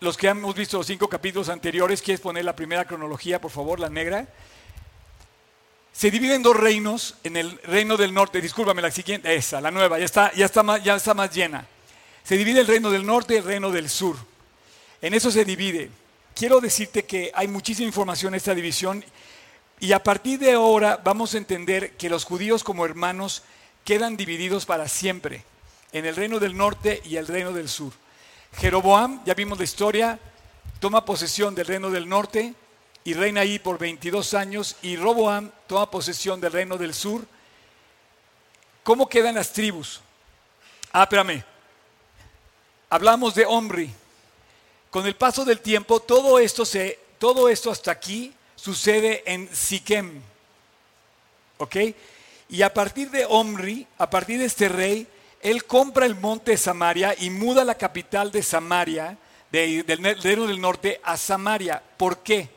los 0.00 0.16
que 0.16 0.26
hemos 0.26 0.52
visto 0.56 0.78
los 0.78 0.86
cinco 0.88 1.08
capítulos 1.08 1.48
anteriores, 1.48 2.02
¿quieres 2.02 2.20
poner 2.20 2.44
la 2.44 2.56
primera 2.56 2.86
cronología, 2.86 3.40
por 3.40 3.52
favor, 3.52 3.78
la 3.78 3.88
negra? 3.88 4.26
se 5.92 6.10
divide 6.10 6.34
en 6.34 6.42
dos 6.42 6.56
reinos, 6.56 7.14
en 7.22 7.36
el 7.36 7.56
reino 7.62 7.96
del 7.96 8.12
norte, 8.12 8.40
discúlpame, 8.40 8.82
la 8.82 8.90
siguiente, 8.90 9.32
esa, 9.32 9.60
la 9.60 9.70
nueva, 9.70 9.98
ya 9.98 10.04
está, 10.06 10.32
ya 10.34 10.44
está, 10.44 10.64
más, 10.64 10.82
ya 10.82 10.96
está 10.96 11.14
más 11.14 11.32
llena. 11.32 11.68
Se 12.24 12.36
divide 12.36 12.60
el 12.60 12.66
reino 12.66 12.90
del 12.90 13.06
norte 13.06 13.34
y 13.34 13.36
el 13.36 13.44
reino 13.44 13.70
del 13.70 13.88
sur. 13.88 14.16
En 15.00 15.14
eso 15.14 15.30
se 15.30 15.44
divide. 15.44 15.88
Quiero 16.34 16.60
decirte 16.60 17.04
que 17.04 17.30
hay 17.32 17.46
muchísima 17.46 17.86
información 17.86 18.34
en 18.34 18.38
esta 18.38 18.56
división 18.56 19.04
y 19.78 19.92
a 19.92 20.02
partir 20.02 20.38
de 20.38 20.52
ahora 20.52 21.00
vamos 21.02 21.34
a 21.34 21.38
entender 21.38 21.96
que 21.96 22.10
los 22.10 22.24
judíos 22.24 22.64
como 22.64 22.84
hermanos 22.84 23.42
quedan 23.84 24.16
divididos 24.16 24.66
para 24.66 24.88
siempre 24.88 25.44
en 25.92 26.06
el 26.06 26.16
reino 26.16 26.38
del 26.38 26.56
norte 26.56 27.02
y 27.04 27.16
el 27.16 27.26
reino 27.26 27.52
del 27.52 27.68
sur. 27.68 27.92
Jeroboam, 28.58 29.22
ya 29.24 29.34
vimos 29.34 29.58
la 29.58 29.64
historia, 29.64 30.18
toma 30.80 31.04
posesión 31.04 31.54
del 31.54 31.66
reino 31.66 31.90
del 31.90 32.08
norte, 32.08 32.54
y 33.06 33.14
reina 33.14 33.42
ahí 33.42 33.60
por 33.60 33.78
22 33.78 34.34
años 34.34 34.74
y 34.82 34.96
Roboam 34.96 35.52
toma 35.68 35.88
posesión 35.88 36.40
del 36.40 36.50
reino 36.50 36.76
del 36.76 36.92
sur. 36.92 37.24
¿Cómo 38.82 39.08
quedan 39.08 39.36
las 39.36 39.52
tribus? 39.52 40.00
Ah, 40.90 41.04
espérame. 41.04 41.44
Hablamos 42.90 43.36
de 43.36 43.46
Omri. 43.46 43.94
Con 44.90 45.06
el 45.06 45.14
paso 45.14 45.44
del 45.44 45.60
tiempo, 45.60 46.00
todo 46.00 46.40
esto, 46.40 46.64
se, 46.64 46.98
todo 47.20 47.48
esto 47.48 47.70
hasta 47.70 47.92
aquí 47.92 48.34
sucede 48.66 49.22
en 49.26 49.48
Siquem. 49.54 50.20
¿Ok? 51.58 51.76
Y 52.48 52.62
a 52.62 52.74
partir 52.74 53.12
de 53.12 53.24
Omri, 53.24 53.86
a 53.96 54.10
partir 54.10 54.40
de 54.40 54.46
este 54.46 54.68
rey, 54.68 55.06
él 55.40 55.64
compra 55.64 56.04
el 56.04 56.16
monte 56.16 56.50
de 56.50 56.56
Samaria 56.56 57.14
y 57.16 57.30
muda 57.30 57.64
la 57.64 57.76
capital 57.76 58.32
de 58.32 58.42
Samaria, 58.42 59.16
del 59.52 60.20
reino 60.20 60.48
del 60.48 60.60
norte, 60.60 61.00
a 61.04 61.16
Samaria. 61.16 61.80
¿Por 61.96 62.24
qué? 62.24 62.48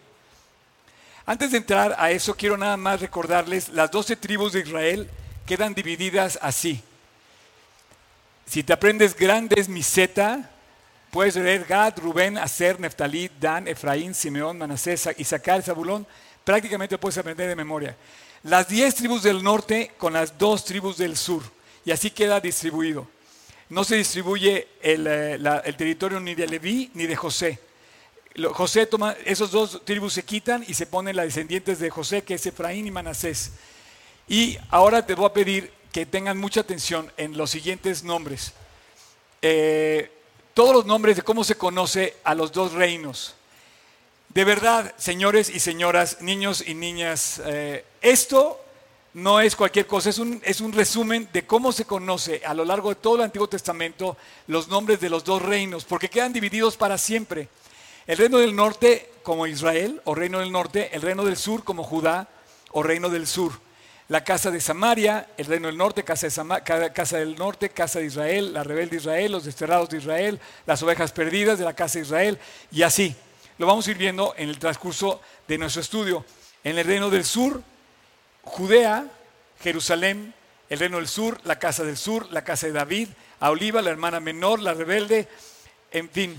Antes 1.27 1.51
de 1.51 1.57
entrar 1.59 1.95
a 1.99 2.09
eso, 2.09 2.33
quiero 2.33 2.57
nada 2.57 2.75
más 2.75 3.01
recordarles, 3.01 3.69
las 3.69 3.91
doce 3.91 4.15
tribus 4.15 4.53
de 4.53 4.61
Israel 4.61 5.07
quedan 5.45 5.75
divididas 5.75 6.39
así. 6.41 6.81
Si 8.47 8.63
te 8.63 8.73
aprendes 8.73 9.15
grandes 9.15 9.69
miseta, 9.69 10.49
puedes 11.11 11.35
leer 11.35 11.65
Gad, 11.65 11.97
Rubén, 11.97 12.37
Aser, 12.37 12.79
Neftalí, 12.79 13.29
Dan, 13.39 13.67
Efraín, 13.67 14.13
Simeón, 14.13 14.57
Manasés, 14.57 15.09
Isaacar, 15.17 15.61
Zabulón, 15.61 16.05
prácticamente 16.43 16.97
puedes 16.97 17.17
aprender 17.17 17.47
de 17.47 17.55
memoria. 17.55 17.95
Las 18.43 18.67
diez 18.67 18.95
tribus 18.95 19.23
del 19.23 19.43
norte 19.43 19.91
con 19.97 20.13
las 20.13 20.37
dos 20.37 20.63
tribus 20.63 20.97
del 20.97 21.17
sur, 21.17 21.43
y 21.85 21.91
así 21.91 22.11
queda 22.11 22.39
distribuido. 22.39 23.07
No 23.69 23.83
se 23.83 23.97
distribuye 23.97 24.67
el, 24.81 25.05
eh, 25.07 25.73
territorio 25.77 26.19
ni 26.19 26.35
de 26.35 26.47
Leví 26.47 26.91
ni 26.93 27.05
de 27.05 27.15
José 27.15 27.59
José 28.53 28.85
toma, 28.85 29.15
esos 29.25 29.51
dos 29.51 29.83
tribus 29.83 30.13
se 30.13 30.23
quitan 30.23 30.63
y 30.67 30.73
se 30.73 30.85
ponen 30.85 31.15
las 31.15 31.25
descendientes 31.25 31.79
de 31.79 31.89
José, 31.89 32.23
que 32.23 32.35
es 32.35 32.45
Efraín 32.45 32.87
y 32.87 32.91
Manasés. 32.91 33.51
Y 34.27 34.57
ahora 34.69 35.05
te 35.05 35.15
voy 35.15 35.25
a 35.25 35.33
pedir 35.33 35.71
que 35.91 36.05
tengan 36.05 36.37
mucha 36.37 36.61
atención 36.61 37.11
en 37.17 37.35
los 37.37 37.49
siguientes 37.49 38.03
nombres. 38.03 38.53
eh, 39.41 40.11
todos 40.59 40.75
los 40.75 40.85
nombres 40.85 41.15
de 41.15 41.21
cómo 41.21 41.45
se 41.45 41.55
conoce 41.55 42.17
a 42.21 42.35
los 42.35 42.51
dos 42.51 42.73
reinos. 42.73 43.33
De 44.27 44.43
verdad, 44.43 44.93
señores 44.97 45.49
y 45.49 45.61
señoras, 45.61 46.17
niños 46.19 46.65
y 46.67 46.73
niñas, 46.73 47.41
eh, 47.45 47.85
esto 48.01 48.59
no 49.13 49.39
es 49.39 49.55
cualquier 49.55 49.87
cosa, 49.87 50.09
es 50.09 50.19
un, 50.19 50.41
es 50.43 50.59
un 50.59 50.73
resumen 50.73 51.29
de 51.31 51.45
cómo 51.45 51.71
se 51.71 51.85
conoce 51.85 52.41
a 52.45 52.53
lo 52.53 52.65
largo 52.65 52.89
de 52.89 52.95
todo 52.95 53.15
el 53.15 53.21
Antiguo 53.21 53.47
Testamento 53.47 54.17
los 54.47 54.67
nombres 54.67 54.99
de 54.99 55.09
los 55.09 55.23
dos 55.23 55.41
reinos, 55.41 55.85
porque 55.85 56.09
quedan 56.09 56.33
divididos 56.33 56.75
para 56.75 56.97
siempre. 56.97 57.47
El 58.05 58.17
reino 58.17 58.39
del 58.39 58.53
norte 58.53 59.13
como 59.23 59.47
Israel, 59.47 60.01
o 60.03 60.13
reino 60.13 60.39
del 60.39 60.51
norte, 60.51 60.93
el 60.93 61.01
reino 61.01 61.23
del 61.23 61.37
sur 61.37 61.63
como 61.63 61.85
Judá, 61.85 62.27
o 62.71 62.83
reino 62.83 63.07
del 63.07 63.27
sur. 63.27 63.53
La 64.09 64.23
casa 64.23 64.49
de 64.49 64.59
Samaria, 64.59 65.27
el 65.37 65.45
reino 65.45 65.67
del 65.67 65.77
norte, 65.77 66.03
casa, 66.03 66.27
de 66.27 66.93
casa 66.93 67.17
del 67.17 67.35
norte, 67.35 67.69
casa 67.69 67.99
de 67.99 68.05
Israel, 68.05 68.53
la 68.53 68.63
rebelde 68.63 68.91
de 68.91 68.97
Israel, 68.97 69.31
los 69.31 69.45
desterrados 69.45 69.87
de 69.89 69.99
Israel, 69.99 70.39
las 70.65 70.81
ovejas 70.81 71.11
perdidas 71.11 71.59
de 71.59 71.65
la 71.65 71.75
casa 71.75 71.99
de 71.99 72.05
Israel, 72.05 72.39
y 72.71 72.81
así. 72.81 73.15
Lo 73.59 73.67
vamos 73.67 73.87
a 73.87 73.91
ir 73.91 73.97
viendo 73.97 74.33
en 74.35 74.49
el 74.49 74.57
transcurso 74.57 75.21
de 75.47 75.59
nuestro 75.59 75.83
estudio. 75.83 76.25
En 76.63 76.79
el 76.79 76.87
reino 76.87 77.11
del 77.11 77.23
sur, 77.23 77.61
Judea, 78.41 79.05
Jerusalén, 79.61 80.33
el 80.69 80.79
reino 80.79 80.97
del 80.97 81.07
sur, 81.07 81.39
la 81.43 81.59
casa 81.59 81.83
del 81.83 81.95
sur, 81.97 82.31
la 82.31 82.43
casa 82.43 82.65
de 82.65 82.73
David, 82.73 83.09
a 83.39 83.51
Oliva, 83.51 83.79
la 83.83 83.91
hermana 83.91 84.19
menor, 84.19 84.59
la 84.59 84.73
rebelde, 84.73 85.27
en 85.91 86.09
fin, 86.09 86.35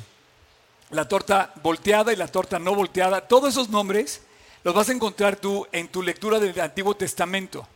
la 0.90 1.06
torta 1.06 1.52
volteada 1.62 2.12
y 2.12 2.16
la 2.16 2.26
torta 2.26 2.58
no 2.58 2.74
volteada, 2.74 3.28
todos 3.28 3.50
esos 3.50 3.68
nombres 3.68 4.22
los 4.62 4.74
vas 4.74 4.88
a 4.88 4.92
encontrar 4.92 5.36
tú 5.36 5.66
en 5.72 5.88
tu 5.88 6.02
lectura 6.02 6.38
del 6.38 6.58
Antiguo 6.60 6.94
Testamento. 6.94 7.66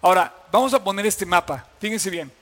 Ahora, 0.00 0.34
vamos 0.50 0.74
a 0.74 0.82
poner 0.82 1.06
este 1.06 1.26
mapa, 1.26 1.66
fíjense 1.80 2.10
bien. 2.10 2.32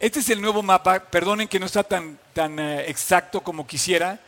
Este 0.00 0.20
es 0.20 0.30
el 0.30 0.40
nuevo 0.40 0.62
mapa, 0.62 1.00
perdonen 1.00 1.48
que 1.48 1.58
no 1.58 1.66
está 1.66 1.82
tan, 1.82 2.18
tan 2.32 2.58
eh, 2.58 2.88
exacto 2.88 3.40
como 3.40 3.66
quisiera. 3.66 4.20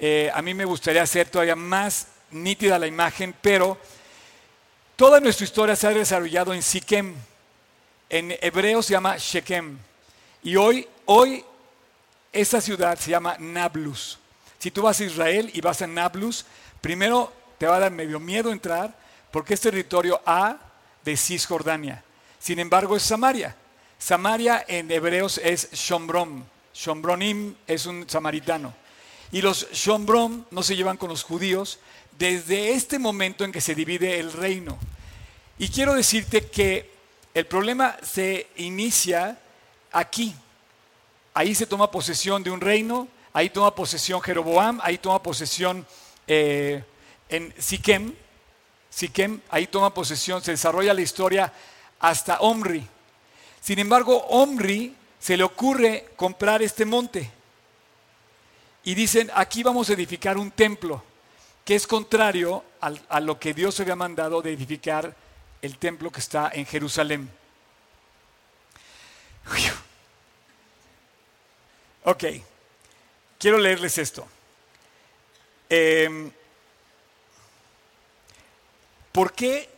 Eh, 0.00 0.30
a 0.34 0.40
mí 0.42 0.54
me 0.54 0.64
gustaría 0.64 1.02
hacer 1.02 1.28
todavía 1.28 1.54
más 1.54 2.08
nítida 2.30 2.78
la 2.78 2.86
imagen, 2.86 3.34
pero 3.40 3.78
Toda 5.02 5.18
nuestra 5.18 5.44
historia 5.44 5.74
se 5.74 5.86
ha 5.88 5.90
desarrollado 5.90 6.54
en 6.54 6.62
Siquem. 6.62 7.14
En 8.08 8.36
hebreo 8.40 8.84
se 8.84 8.92
llama 8.92 9.16
Shechem. 9.18 9.76
Y 10.44 10.54
hoy, 10.54 10.86
hoy 11.06 11.44
esa 12.32 12.60
ciudad 12.60 12.96
se 12.96 13.10
llama 13.10 13.36
Nablus. 13.38 14.18
Si 14.60 14.70
tú 14.70 14.82
vas 14.82 15.00
a 15.00 15.04
Israel 15.04 15.50
y 15.52 15.60
vas 15.60 15.82
a 15.82 15.88
Nablus, 15.88 16.44
primero 16.80 17.32
te 17.62 17.68
va 17.68 17.76
a 17.76 17.78
dar 17.78 17.92
medio 17.92 18.18
miedo 18.18 18.50
entrar 18.50 18.92
porque 19.30 19.54
es 19.54 19.60
territorio 19.60 20.20
A 20.26 20.58
de 21.04 21.16
Cisjordania. 21.16 22.02
Sin 22.40 22.58
embargo, 22.58 22.96
es 22.96 23.04
Samaria. 23.04 23.54
Samaria 24.00 24.64
en 24.66 24.90
hebreos 24.90 25.38
es 25.38 25.70
Shombrom. 25.70 26.42
Shombronim 26.74 27.54
es 27.68 27.86
un 27.86 28.10
samaritano. 28.10 28.74
Y 29.30 29.42
los 29.42 29.70
Shombrom 29.70 30.44
no 30.50 30.64
se 30.64 30.74
llevan 30.74 30.96
con 30.96 31.08
los 31.08 31.22
judíos, 31.22 31.78
desde 32.18 32.72
este 32.72 32.98
momento 32.98 33.44
en 33.44 33.52
que 33.52 33.60
se 33.60 33.76
divide 33.76 34.18
el 34.18 34.32
reino. 34.32 34.76
Y 35.56 35.68
quiero 35.68 35.94
decirte 35.94 36.48
que 36.48 36.90
el 37.32 37.46
problema 37.46 37.96
se 38.02 38.48
inicia 38.56 39.38
aquí. 39.92 40.34
Ahí 41.32 41.54
se 41.54 41.66
toma 41.68 41.92
posesión 41.92 42.42
de 42.42 42.50
un 42.50 42.60
reino, 42.60 43.06
ahí 43.32 43.50
toma 43.50 43.72
posesión 43.72 44.20
Jeroboam, 44.20 44.80
ahí 44.82 44.98
toma 44.98 45.22
posesión 45.22 45.86
eh, 46.26 46.82
en 47.32 47.52
Siquem, 47.58 48.14
Siquem, 48.90 49.40
ahí 49.48 49.66
toma 49.66 49.94
posesión, 49.94 50.42
se 50.42 50.50
desarrolla 50.50 50.92
la 50.92 51.00
historia 51.00 51.52
hasta 51.98 52.40
Omri. 52.40 52.86
Sin 53.60 53.78
embargo, 53.78 54.16
Omri 54.28 54.94
se 55.18 55.36
le 55.36 55.42
ocurre 55.42 56.10
comprar 56.14 56.62
este 56.62 56.84
monte. 56.84 57.30
Y 58.84 58.94
dicen, 58.94 59.30
aquí 59.34 59.62
vamos 59.62 59.88
a 59.88 59.94
edificar 59.94 60.36
un 60.36 60.50
templo 60.50 61.02
que 61.64 61.74
es 61.74 61.86
contrario 61.86 62.64
a 62.80 63.20
lo 63.20 63.38
que 63.38 63.54
Dios 63.54 63.80
había 63.80 63.96
mandado 63.96 64.42
de 64.42 64.52
edificar 64.52 65.16
el 65.62 65.78
templo 65.78 66.10
que 66.10 66.20
está 66.20 66.50
en 66.52 66.66
Jerusalén. 66.66 67.30
Ok, 72.04 72.24
quiero 73.38 73.58
leerles 73.58 73.96
esto. 73.96 74.26
Em, 75.68 76.30
¿Por 79.12 79.34
qué 79.34 79.68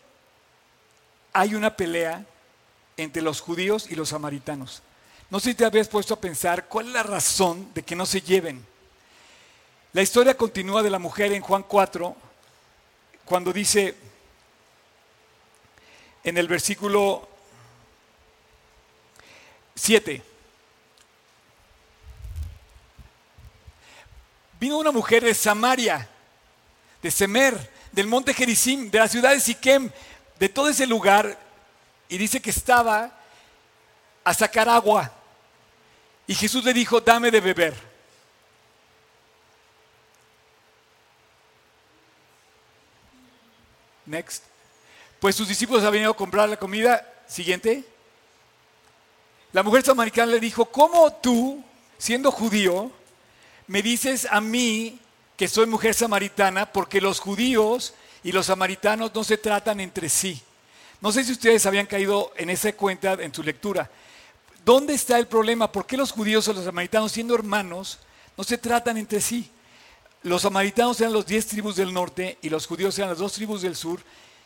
hay 1.32 1.54
una 1.54 1.76
pelea 1.76 2.24
entre 2.96 3.20
los 3.20 3.40
judíos 3.40 3.90
y 3.90 3.96
los 3.96 4.10
samaritanos? 4.10 4.82
No 5.28 5.40
sé 5.40 5.50
si 5.50 5.56
te 5.56 5.64
habías 5.64 5.88
puesto 5.88 6.14
a 6.14 6.20
pensar 6.20 6.68
cuál 6.68 6.86
es 6.86 6.92
la 6.92 7.02
razón 7.02 7.74
de 7.74 7.82
que 7.82 7.96
no 7.96 8.06
se 8.06 8.20
lleven. 8.20 8.64
La 9.92 10.02
historia 10.02 10.36
continúa 10.36 10.82
de 10.82 10.90
la 10.90 10.98
mujer 10.98 11.32
en 11.32 11.42
Juan 11.42 11.64
4, 11.64 12.16
cuando 13.24 13.52
dice 13.52 13.96
en 16.22 16.38
el 16.38 16.46
versículo 16.46 17.28
7, 19.74 20.22
vino 24.60 24.78
una 24.78 24.92
mujer 24.92 25.24
de 25.24 25.34
Samaria, 25.34 26.08
de 27.02 27.10
Semer, 27.10 27.73
del 27.94 28.08
monte 28.08 28.34
Gerizim, 28.34 28.90
de 28.90 28.98
la 28.98 29.08
ciudad 29.08 29.30
de 29.30 29.40
Siquem, 29.40 29.88
de 30.38 30.48
todo 30.48 30.68
ese 30.68 30.84
lugar, 30.84 31.38
y 32.08 32.18
dice 32.18 32.42
que 32.42 32.50
estaba 32.50 33.12
a 34.24 34.34
sacar 34.34 34.68
agua. 34.68 35.12
Y 36.26 36.34
Jesús 36.34 36.64
le 36.64 36.72
dijo, 36.72 37.00
dame 37.00 37.30
de 37.30 37.40
beber. 37.40 37.74
Next. 44.06 44.42
Pues 45.20 45.36
sus 45.36 45.46
discípulos 45.46 45.84
habían 45.84 46.02
ido 46.02 46.12
a 46.12 46.16
comprar 46.16 46.48
la 46.48 46.56
comida. 46.56 47.08
Siguiente. 47.28 47.84
La 49.52 49.62
mujer 49.62 49.84
samaritana 49.84 50.32
le 50.32 50.40
dijo, 50.40 50.64
¿cómo 50.64 51.12
tú, 51.12 51.62
siendo 51.96 52.32
judío, 52.32 52.90
me 53.68 53.82
dices 53.82 54.26
a 54.28 54.40
mí 54.40 54.98
que 55.36 55.48
soy 55.48 55.66
mujer 55.66 55.94
samaritana 55.94 56.72
porque 56.72 57.00
los 57.00 57.20
judíos 57.20 57.94
y 58.22 58.32
los 58.32 58.46
samaritanos 58.46 59.14
no 59.14 59.24
se 59.24 59.38
tratan 59.38 59.80
entre 59.80 60.08
sí? 60.08 60.40
No 61.00 61.12
sé 61.12 61.24
si 61.24 61.32
ustedes 61.32 61.66
habían 61.66 61.86
caído 61.86 62.32
en 62.36 62.50
esa 62.50 62.72
cuenta 62.72 63.12
en 63.14 63.34
su 63.34 63.42
lectura. 63.42 63.90
¿Dónde 64.64 64.94
está 64.94 65.18
el 65.18 65.26
problema? 65.26 65.70
¿Por 65.70 65.86
qué 65.86 65.96
los 65.96 66.12
judíos 66.12 66.48
o 66.48 66.54
los 66.54 66.64
samaritanos, 66.64 67.12
siendo 67.12 67.34
hermanos, 67.34 67.98
no 68.36 68.44
se 68.44 68.56
tratan 68.56 68.96
entre 68.96 69.20
sí? 69.20 69.50
Los 70.22 70.42
samaritanos 70.42 70.98
eran 71.02 71.12
los 71.12 71.26
diez 71.26 71.46
tribus 71.46 71.76
del 71.76 71.92
norte 71.92 72.38
y 72.40 72.48
los 72.48 72.66
judíos 72.66 72.96
eran 72.98 73.10
las 73.10 73.18
dos 73.18 73.34
tribus 73.34 73.60
del 73.60 73.76
sur. 73.76 74.00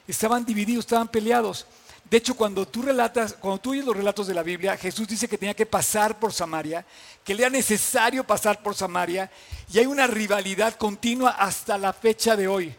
Estaban 0.09 0.45
divididos, 0.45 0.87
estaban 0.87 1.07
peleados. 1.07 1.67
De 2.11 2.17
hecho, 2.17 2.35
cuando 2.35 2.67
tú 2.67 2.83
relatas, 2.83 3.35
cuando 3.35 3.61
tú 3.61 3.71
oyes 3.71 3.85
los 3.85 3.97
relatos 3.97 4.27
de 4.27 4.35
la 4.35 4.43
Biblia, 4.43 4.77
Jesús 4.77 5.07
dice 5.07 5.29
que 5.29 5.39
tenía 5.39 5.55
que 5.55 5.67
pasar 5.67 6.19
por 6.19 6.33
Samaria, 6.33 6.85
que 7.23 7.35
le 7.35 7.43
era 7.43 7.51
necesario 7.51 8.25
pasar 8.25 8.63
por 8.63 8.75
Samaria, 8.75 9.31
y 9.73 9.79
hay 9.79 9.87
una 9.87 10.07
rivalidad 10.07 10.75
continua 10.77 11.31
hasta 11.31 11.77
la 11.77 11.93
fecha 11.93 12.37
de 12.37 12.49
hoy. 12.49 12.75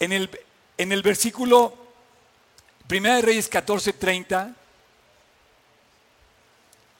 En 0.00 0.12
el, 0.12 0.30
en 0.78 0.92
el 0.92 1.02
versículo 1.02 1.76
1 2.90 3.14
de 3.16 3.22
Reyes 3.22 3.50
14:30, 3.50 4.54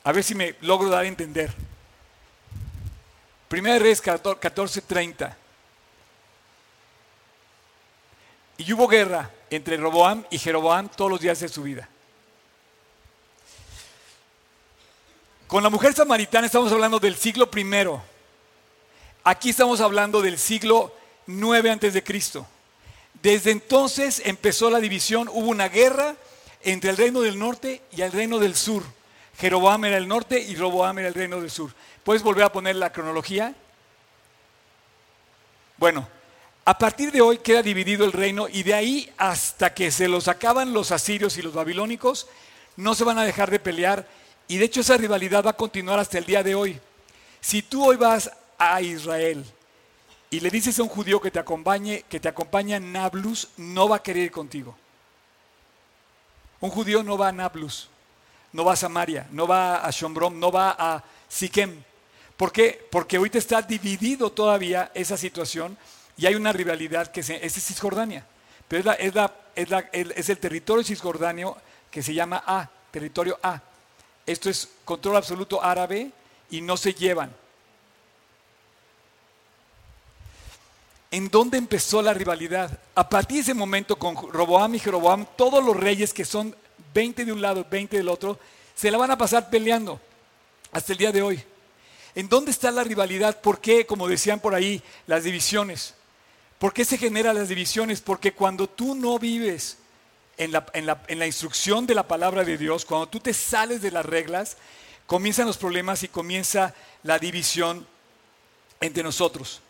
a 0.04 0.12
ver 0.12 0.24
si 0.24 0.34
me 0.34 0.56
logro 0.60 0.90
dar 0.90 1.04
a 1.04 1.08
entender. 1.08 1.52
Primera 3.48 3.78
Reyes 3.78 4.02
14:30. 4.02 5.36
Y 8.58 8.72
hubo 8.72 8.86
guerra 8.86 9.30
entre 9.50 9.76
Roboam 9.78 10.24
y 10.30 10.38
Jeroboam 10.38 10.88
todos 10.88 11.10
los 11.10 11.20
días 11.20 11.40
de 11.40 11.48
su 11.48 11.62
vida. 11.62 11.88
Con 15.46 15.62
la 15.62 15.70
mujer 15.70 15.94
samaritana 15.94 16.46
estamos 16.46 16.70
hablando 16.72 16.98
del 16.98 17.16
siglo 17.16 17.50
primero. 17.50 18.13
Aquí 19.26 19.48
estamos 19.48 19.80
hablando 19.80 20.20
del 20.20 20.38
siglo 20.38 20.92
9 21.26 21.70
antes 21.70 21.94
de 21.94 22.04
Cristo. 22.04 22.46
Desde 23.22 23.52
entonces 23.52 24.20
empezó 24.22 24.68
la 24.68 24.80
división, 24.80 25.30
hubo 25.32 25.48
una 25.48 25.70
guerra 25.70 26.14
entre 26.62 26.90
el 26.90 26.98
reino 26.98 27.22
del 27.22 27.38
norte 27.38 27.80
y 27.90 28.02
el 28.02 28.12
reino 28.12 28.38
del 28.38 28.54
sur. 28.54 28.82
Jeroboam 29.38 29.86
era 29.86 29.96
el 29.96 30.06
norte 30.06 30.38
y 30.38 30.54
Roboam 30.56 30.98
era 30.98 31.08
el 31.08 31.14
reino 31.14 31.40
del 31.40 31.50
sur. 31.50 31.72
¿Puedes 32.04 32.22
volver 32.22 32.44
a 32.44 32.52
poner 32.52 32.76
la 32.76 32.92
cronología? 32.92 33.54
Bueno, 35.78 36.06
a 36.66 36.76
partir 36.76 37.10
de 37.10 37.22
hoy 37.22 37.38
queda 37.38 37.62
dividido 37.62 38.04
el 38.04 38.12
reino 38.12 38.46
y 38.46 38.62
de 38.62 38.74
ahí 38.74 39.10
hasta 39.16 39.72
que 39.72 39.90
se 39.90 40.06
los 40.06 40.28
acaban 40.28 40.74
los 40.74 40.92
asirios 40.92 41.38
y 41.38 41.42
los 41.42 41.54
babilónicos, 41.54 42.28
no 42.76 42.94
se 42.94 43.04
van 43.04 43.16
a 43.16 43.24
dejar 43.24 43.50
de 43.50 43.58
pelear 43.58 44.06
y 44.48 44.58
de 44.58 44.66
hecho 44.66 44.82
esa 44.82 44.98
rivalidad 44.98 45.46
va 45.46 45.50
a 45.52 45.56
continuar 45.56 45.98
hasta 45.98 46.18
el 46.18 46.26
día 46.26 46.42
de 46.42 46.54
hoy. 46.54 46.78
Si 47.40 47.62
tú 47.62 47.86
hoy 47.86 47.96
vas 47.96 48.30
a 48.58 48.80
Israel 48.80 49.44
y 50.30 50.40
le 50.40 50.50
dices 50.50 50.78
a 50.78 50.82
un 50.82 50.88
judío 50.88 51.20
que 51.20 51.30
te 51.30 51.38
acompañe, 51.38 52.04
que 52.08 52.20
te 52.20 52.28
acompaña 52.28 52.76
en 52.76 52.92
Nablus, 52.92 53.48
no 53.56 53.88
va 53.88 53.96
a 53.96 54.02
querer 54.02 54.24
ir 54.24 54.30
contigo. 54.30 54.76
Un 56.60 56.70
judío 56.70 57.02
no 57.02 57.16
va 57.16 57.28
a 57.28 57.32
Nablus 57.32 57.88
no 58.54 58.64
va 58.64 58.72
a 58.72 58.76
Samaria, 58.76 59.26
no 59.32 59.46
va 59.46 59.84
a 59.84 59.90
Shombrom, 59.90 60.38
no 60.38 60.50
va 60.50 60.76
a 60.78 61.02
Siquem. 61.28 61.82
¿Por 62.36 62.52
qué? 62.52 62.86
Porque 62.90 63.16
ahorita 63.16 63.36
está 63.36 63.60
dividido 63.60 64.30
todavía 64.30 64.92
esa 64.94 65.16
situación 65.16 65.76
y 66.16 66.26
hay 66.26 66.36
una 66.36 66.52
rivalidad 66.52 67.08
que 67.08 67.20
es 67.20 67.52
Cisjordania. 67.52 68.24
Pero 68.68 68.80
es, 68.80 69.14
la, 69.14 69.32
es, 69.56 69.70
la, 69.70 69.80
es 69.92 70.28
el 70.28 70.38
territorio 70.38 70.84
cisjordanio 70.84 71.56
que 71.90 72.02
se 72.02 72.14
llama 72.14 72.42
A, 72.46 72.70
territorio 72.92 73.38
A. 73.42 73.60
Esto 74.24 74.48
es 74.48 74.68
control 74.84 75.16
absoluto 75.16 75.62
árabe 75.62 76.10
y 76.50 76.60
no 76.60 76.76
se 76.76 76.94
llevan. 76.94 77.34
¿En 81.14 81.30
dónde 81.30 81.58
empezó 81.58 82.02
la 82.02 82.12
rivalidad? 82.12 82.76
A 82.96 83.08
partir 83.08 83.36
de 83.36 83.42
ese 83.42 83.54
momento 83.54 83.96
con 83.96 84.16
Roboam 84.16 84.74
y 84.74 84.80
Jeroboam, 84.80 85.24
todos 85.36 85.64
los 85.64 85.76
reyes 85.76 86.12
que 86.12 86.24
son 86.24 86.56
20 86.92 87.24
de 87.24 87.32
un 87.32 87.40
lado, 87.40 87.64
20 87.70 87.96
del 87.96 88.08
otro, 88.08 88.36
se 88.74 88.90
la 88.90 88.98
van 88.98 89.12
a 89.12 89.16
pasar 89.16 89.48
peleando 89.48 90.00
hasta 90.72 90.90
el 90.90 90.98
día 90.98 91.12
de 91.12 91.22
hoy. 91.22 91.40
¿En 92.16 92.28
dónde 92.28 92.50
está 92.50 92.72
la 92.72 92.82
rivalidad? 92.82 93.40
¿Por 93.40 93.60
qué, 93.60 93.86
como 93.86 94.08
decían 94.08 94.40
por 94.40 94.56
ahí, 94.56 94.82
las 95.06 95.22
divisiones? 95.22 95.94
¿Por 96.58 96.72
qué 96.72 96.84
se 96.84 96.98
generan 96.98 97.36
las 97.36 97.48
divisiones? 97.48 98.00
Porque 98.00 98.32
cuando 98.32 98.68
tú 98.68 98.96
no 98.96 99.16
vives 99.20 99.78
en 100.36 100.50
la, 100.50 100.66
en, 100.72 101.18
la, 101.20 101.26
instrucción 101.28 101.86
de 101.86 101.94
la 101.94 102.08
palabra 102.08 102.42
de 102.42 102.58
Dios, 102.58 102.84
cuando 102.84 103.06
tú 103.06 103.20
te 103.20 103.34
sales 103.34 103.82
de 103.82 103.92
las 103.92 104.04
reglas, 104.04 104.56
comienzan 105.06 105.46
los 105.46 105.58
problemas 105.58 106.02
y 106.02 106.08
comienza 106.08 106.74
la 107.04 107.20
división 107.20 107.86
entre 108.80 109.04
nosotros. 109.04 109.60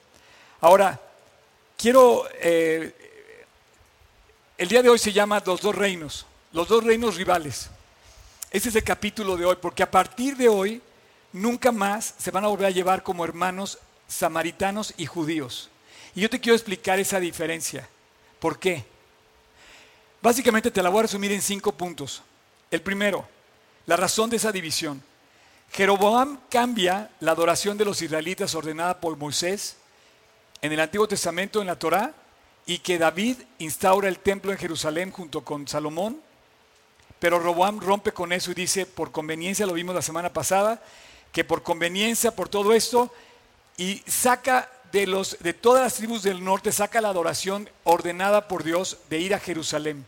Ahora, 0.63 0.99
quiero, 1.77 2.27
eh, 2.41 2.95
el 4.59 4.69
día 4.69 4.83
de 4.83 4.91
hoy 4.91 4.99
se 4.99 5.13
llama 5.13 5.43
Los 5.45 5.61
dos 5.61 5.75
reinos, 5.75 6.27
los 6.53 6.69
dos 6.69 6.85
reinos 6.85 7.17
rivales. 7.17 7.71
Ese 8.51 8.69
es 8.69 8.77
el 8.77 8.85
capítulo 8.85 9.37
de 9.37 9.45
hoy, 9.45 9.57
porque 9.61 9.83
a 9.83 9.91
partir 9.91 10.37
de 10.37 10.49
hoy 10.49 10.81
nunca 11.33 11.73
más 11.73 12.15
se 12.19 12.31
van 12.31 12.45
a 12.45 12.49
volver 12.49 12.67
a 12.67 12.71
llevar 12.71 13.03
como 13.03 13.25
hermanos 13.25 13.79
samaritanos 14.07 14.95
y 14.97 15.07
judíos. 15.07 15.71
Y 16.15 16.21
yo 16.21 16.31
te 16.31 16.41
quiero 16.41 16.55
explicar 16.55 16.99
esa 16.99 17.19
diferencia. 17.19 17.89
¿Por 18.39 18.59
qué? 18.59 18.85
Básicamente 20.23 20.71
te 20.71 20.83
la 20.83 20.89
voy 20.89 21.01
a 21.01 21.03
resumir 21.03 21.33
en 21.33 21.43
cinco 21.43 21.73
puntos. 21.73 22.23
El 22.71 22.81
primero, 22.81 23.29
la 23.87 23.97
razón 23.97 24.31
de 24.31 24.37
esa 24.37 24.53
división. 24.53 25.03
Jeroboam 25.73 26.39
cambia 26.49 27.11
la 27.21 27.33
adoración 27.33 27.77
de 27.77 27.85
los 27.85 28.01
israelitas 28.01 28.55
ordenada 28.55 29.01
por 29.01 29.17
Moisés 29.17 29.77
en 30.65 30.73
el 30.73 30.81
Antiguo 30.81 31.07
Testamento, 31.07 31.61
en 31.61 31.67
la 31.67 31.79
Torá, 31.79 32.15
y 32.65 32.79
que 32.79 32.97
David 32.97 33.37
instaura 33.59 34.09
el 34.09 34.21
templo 34.21 34.51
en 34.51 34.57
Jerusalén 34.57 35.11
junto 35.11 35.43
con 35.43 35.69
Salomón. 35.69 36.19
Pero 37.19 37.39
Roboam 37.39 37.81
rompe 37.81 38.13
con 38.13 38.33
eso 38.33 38.51
y 38.51 38.55
dice, 38.55 38.87
por 38.87 39.13
conveniencia, 39.13 39.67
lo 39.67 39.75
vimos 39.75 39.95
la 39.95 40.01
semana 40.01 40.33
pasada, 40.33 40.83
que 41.33 41.45
por 41.45 41.63
conveniencia, 41.63 42.35
por 42.35 42.49
todo 42.49 42.73
esto, 42.73 43.13
y 43.77 44.03
saca 44.07 44.71
de, 44.91 45.07
los, 45.07 45.37
de 45.41 45.53
todas 45.53 45.83
las 45.83 45.97
tribus 45.97 46.23
del 46.23 46.43
norte, 46.43 46.73
saca 46.73 47.03
la 47.03 47.11
adoración 47.11 47.69
ordenada 47.83 48.49
por 48.49 48.65
Dios 48.65 48.97
de 49.11 49.19
ir 49.19 49.35
a 49.35 49.41
Jerusalén. 49.41 50.07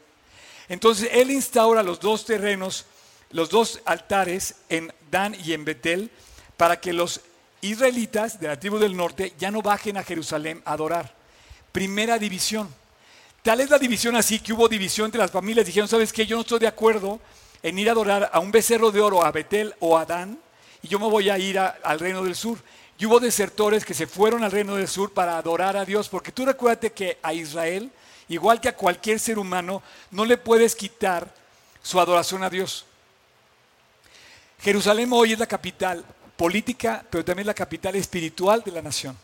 Entonces 0.70 1.10
él 1.12 1.30
instaura 1.30 1.82
los 1.82 2.00
dos 2.00 2.24
terrenos, 2.24 2.86
los 3.30 3.50
dos 3.50 3.82
altares 3.84 4.54
en 4.70 4.90
Dan 5.10 5.36
y 5.44 5.52
en 5.52 5.66
Betel, 5.66 6.10
para 6.56 6.80
que 6.80 6.94
los 6.94 7.20
israelitas 7.60 8.38
de 8.40 8.48
la 8.48 8.58
tribu 8.58 8.78
del 8.78 8.96
norte 8.96 9.34
ya 9.38 9.50
no 9.50 9.62
bajen 9.62 9.96
a 9.96 10.02
Jerusalén 10.02 10.62
a 10.64 10.72
adorar. 10.72 11.14
Primera 11.72 12.18
división. 12.18 12.72
Tal 13.42 13.60
es 13.60 13.70
la 13.70 13.78
división 13.78 14.16
así 14.16 14.40
que 14.40 14.52
hubo 14.52 14.68
división 14.68 15.06
entre 15.06 15.20
las 15.20 15.30
familias. 15.30 15.66
Dijeron, 15.66 15.88
¿sabes 15.88 16.12
qué? 16.12 16.26
Yo 16.26 16.36
no 16.36 16.42
estoy 16.42 16.58
de 16.58 16.66
acuerdo 16.66 17.20
en 17.62 17.78
ir 17.78 17.88
a 17.88 17.92
adorar 17.92 18.30
a 18.32 18.40
un 18.40 18.50
becerro 18.50 18.90
de 18.90 19.00
oro, 19.00 19.24
a 19.24 19.30
Betel 19.30 19.74
o 19.80 19.96
a 19.96 20.04
Dan, 20.04 20.38
y 20.82 20.88
yo 20.88 20.98
me 20.98 21.08
voy 21.08 21.30
a 21.30 21.38
ir 21.38 21.58
al 21.58 21.98
reino 21.98 22.22
del 22.22 22.34
sur. 22.34 22.58
Y 22.98 23.06
hubo 23.06 23.20
desertores 23.20 23.84
que 23.84 23.94
se 23.94 24.06
fueron 24.06 24.42
al 24.42 24.50
reino 24.50 24.74
del 24.74 24.88
sur 24.88 25.12
para 25.12 25.36
adorar 25.36 25.76
a 25.76 25.84
Dios, 25.84 26.08
porque 26.08 26.32
tú 26.32 26.44
recuérdate 26.46 26.92
que 26.92 27.18
a 27.22 27.32
Israel, 27.32 27.90
igual 28.28 28.60
que 28.60 28.68
a 28.68 28.76
cualquier 28.76 29.20
ser 29.20 29.38
humano, 29.38 29.82
no 30.10 30.24
le 30.24 30.38
puedes 30.38 30.74
quitar 30.74 31.32
su 31.82 32.00
adoración 32.00 32.42
a 32.42 32.50
Dios. 32.50 32.86
Jerusalén 34.60 35.10
hoy 35.12 35.34
es 35.34 35.38
la 35.38 35.46
capital 35.46 36.04
política, 36.36 37.04
pero 37.10 37.24
también 37.24 37.46
la 37.46 37.54
capital 37.54 37.94
espiritual 37.96 38.62
de 38.64 38.72
la 38.72 38.82
nación. 38.82 39.16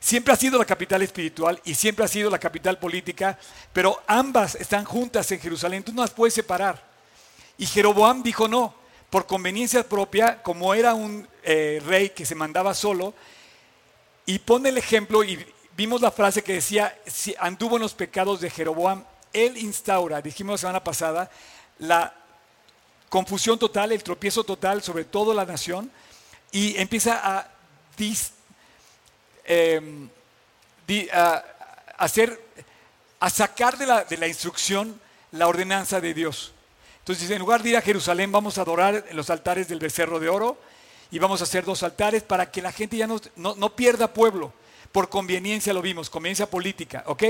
Siempre 0.00 0.34
ha 0.34 0.36
sido 0.36 0.58
la 0.58 0.66
capital 0.66 1.00
espiritual 1.02 1.60
y 1.64 1.74
siempre 1.74 2.04
ha 2.04 2.08
sido 2.08 2.28
la 2.28 2.38
capital 2.38 2.78
política, 2.78 3.38
pero 3.72 4.02
ambas 4.06 4.54
están 4.56 4.84
juntas 4.84 5.30
en 5.32 5.40
Jerusalén, 5.40 5.82
tú 5.82 5.92
no 5.92 6.02
las 6.02 6.10
puedes 6.10 6.34
separar. 6.34 6.82
Y 7.56 7.66
Jeroboam 7.66 8.22
dijo 8.22 8.46
no, 8.46 8.74
por 9.08 9.26
conveniencia 9.26 9.88
propia, 9.88 10.42
como 10.42 10.74
era 10.74 10.92
un 10.92 11.26
eh, 11.42 11.80
rey 11.86 12.10
que 12.10 12.26
se 12.26 12.34
mandaba 12.34 12.74
solo, 12.74 13.14
y 14.26 14.38
pone 14.40 14.70
el 14.70 14.78
ejemplo, 14.78 15.22
y 15.22 15.44
vimos 15.76 16.00
la 16.00 16.10
frase 16.10 16.42
que 16.42 16.54
decía, 16.54 16.98
si 17.06 17.34
anduvo 17.38 17.76
en 17.76 17.82
los 17.82 17.94
pecados 17.94 18.40
de 18.40 18.50
Jeroboam, 18.50 19.04
él 19.32 19.56
instaura, 19.56 20.20
dijimos 20.20 20.54
la 20.54 20.58
semana 20.58 20.84
pasada, 20.84 21.30
la 21.78 22.12
confusión 23.08 23.58
total, 23.58 23.92
el 23.92 24.02
tropiezo 24.02 24.44
total 24.44 24.82
sobre 24.82 25.04
toda 25.04 25.34
la 25.34 25.44
nación, 25.44 25.90
y 26.54 26.76
empieza 26.78 27.20
a, 27.20 27.50
em, 29.44 30.08
a, 31.12 31.44
hacer, 31.98 32.40
a 33.18 33.28
sacar 33.28 33.76
de 33.76 33.86
la, 33.86 34.04
de 34.04 34.16
la 34.16 34.28
instrucción 34.28 35.00
la 35.32 35.48
ordenanza 35.48 36.00
de 36.00 36.14
Dios. 36.14 36.52
Entonces, 37.00 37.28
en 37.30 37.40
lugar 37.40 37.64
de 37.64 37.70
ir 37.70 37.76
a 37.76 37.82
Jerusalén, 37.82 38.30
vamos 38.30 38.56
a 38.56 38.60
adorar 38.60 39.04
en 39.08 39.16
los 39.16 39.30
altares 39.30 39.66
del 39.66 39.80
becerro 39.80 40.20
de 40.20 40.28
oro 40.28 40.56
y 41.10 41.18
vamos 41.18 41.40
a 41.40 41.44
hacer 41.44 41.64
dos 41.64 41.82
altares 41.82 42.22
para 42.22 42.48
que 42.48 42.62
la 42.62 42.70
gente 42.70 42.96
ya 42.98 43.08
no, 43.08 43.20
no, 43.34 43.56
no 43.56 43.74
pierda 43.74 44.14
pueblo. 44.14 44.52
Por 44.92 45.08
conveniencia 45.08 45.72
lo 45.72 45.82
vimos, 45.82 46.08
conveniencia 46.08 46.48
política, 46.48 47.02
¿ok? 47.08 47.24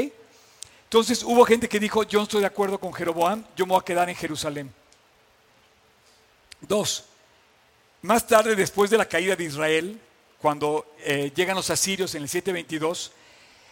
Entonces 0.84 1.22
hubo 1.22 1.46
gente 1.46 1.66
que 1.66 1.80
dijo, 1.80 2.02
yo 2.02 2.18
no 2.18 2.24
estoy 2.24 2.42
de 2.42 2.46
acuerdo 2.46 2.78
con 2.78 2.92
Jeroboam, 2.92 3.42
yo 3.56 3.64
me 3.64 3.70
voy 3.70 3.80
a 3.80 3.84
quedar 3.86 4.10
en 4.10 4.16
Jerusalén. 4.16 4.70
Dos, 6.60 7.06
más 8.04 8.26
tarde, 8.26 8.54
después 8.54 8.90
de 8.90 8.98
la 8.98 9.08
caída 9.08 9.34
de 9.34 9.44
Israel, 9.44 9.98
cuando 10.38 10.94
eh, 10.98 11.32
llegan 11.34 11.56
los 11.56 11.70
asirios 11.70 12.14
en 12.14 12.22
el 12.22 12.28
722, 12.28 13.12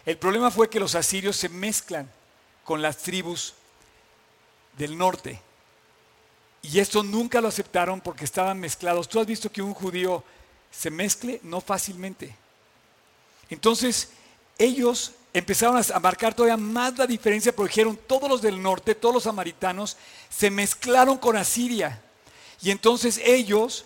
el 0.07 0.17
problema 0.17 0.49
fue 0.49 0.71
que 0.71 0.79
los 0.79 0.95
asirios 0.95 1.35
se 1.35 1.49
mezclan 1.49 2.09
con 2.63 2.81
las 2.81 2.97
tribus 2.97 3.53
del 4.75 4.97
norte. 4.97 5.39
Y 6.63 6.79
esto 6.79 7.03
nunca 7.03 7.41
lo 7.41 7.47
aceptaron 7.47 8.01
porque 8.01 8.25
estaban 8.25 8.59
mezclados. 8.59 9.07
¿Tú 9.07 9.19
has 9.19 9.27
visto 9.27 9.51
que 9.51 9.61
un 9.61 9.75
judío 9.75 10.23
se 10.71 10.89
mezcle? 10.89 11.39
No 11.43 11.61
fácilmente. 11.61 12.35
Entonces, 13.51 14.09
ellos 14.57 15.11
empezaron 15.31 15.79
a 15.79 15.99
marcar 15.99 16.33
todavía 16.33 16.57
más 16.57 16.97
la 16.97 17.05
diferencia 17.05 17.55
porque 17.55 17.73
dijeron, 17.73 17.99
todos 18.07 18.27
los 18.27 18.41
del 18.41 18.59
norte, 18.59 18.95
todos 18.95 19.13
los 19.13 19.23
samaritanos, 19.25 19.95
se 20.27 20.49
mezclaron 20.49 21.19
con 21.19 21.37
Asiria. 21.37 22.01
Y 22.63 22.71
entonces 22.71 23.21
ellos 23.23 23.85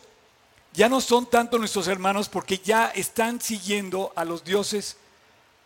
ya 0.77 0.87
no 0.87 1.01
son 1.01 1.25
tanto 1.25 1.57
nuestros 1.57 1.87
hermanos 1.87 2.29
porque 2.29 2.59
ya 2.59 2.89
están 2.89 3.41
siguiendo 3.41 4.13
a 4.15 4.23
los 4.23 4.43
dioses 4.43 4.95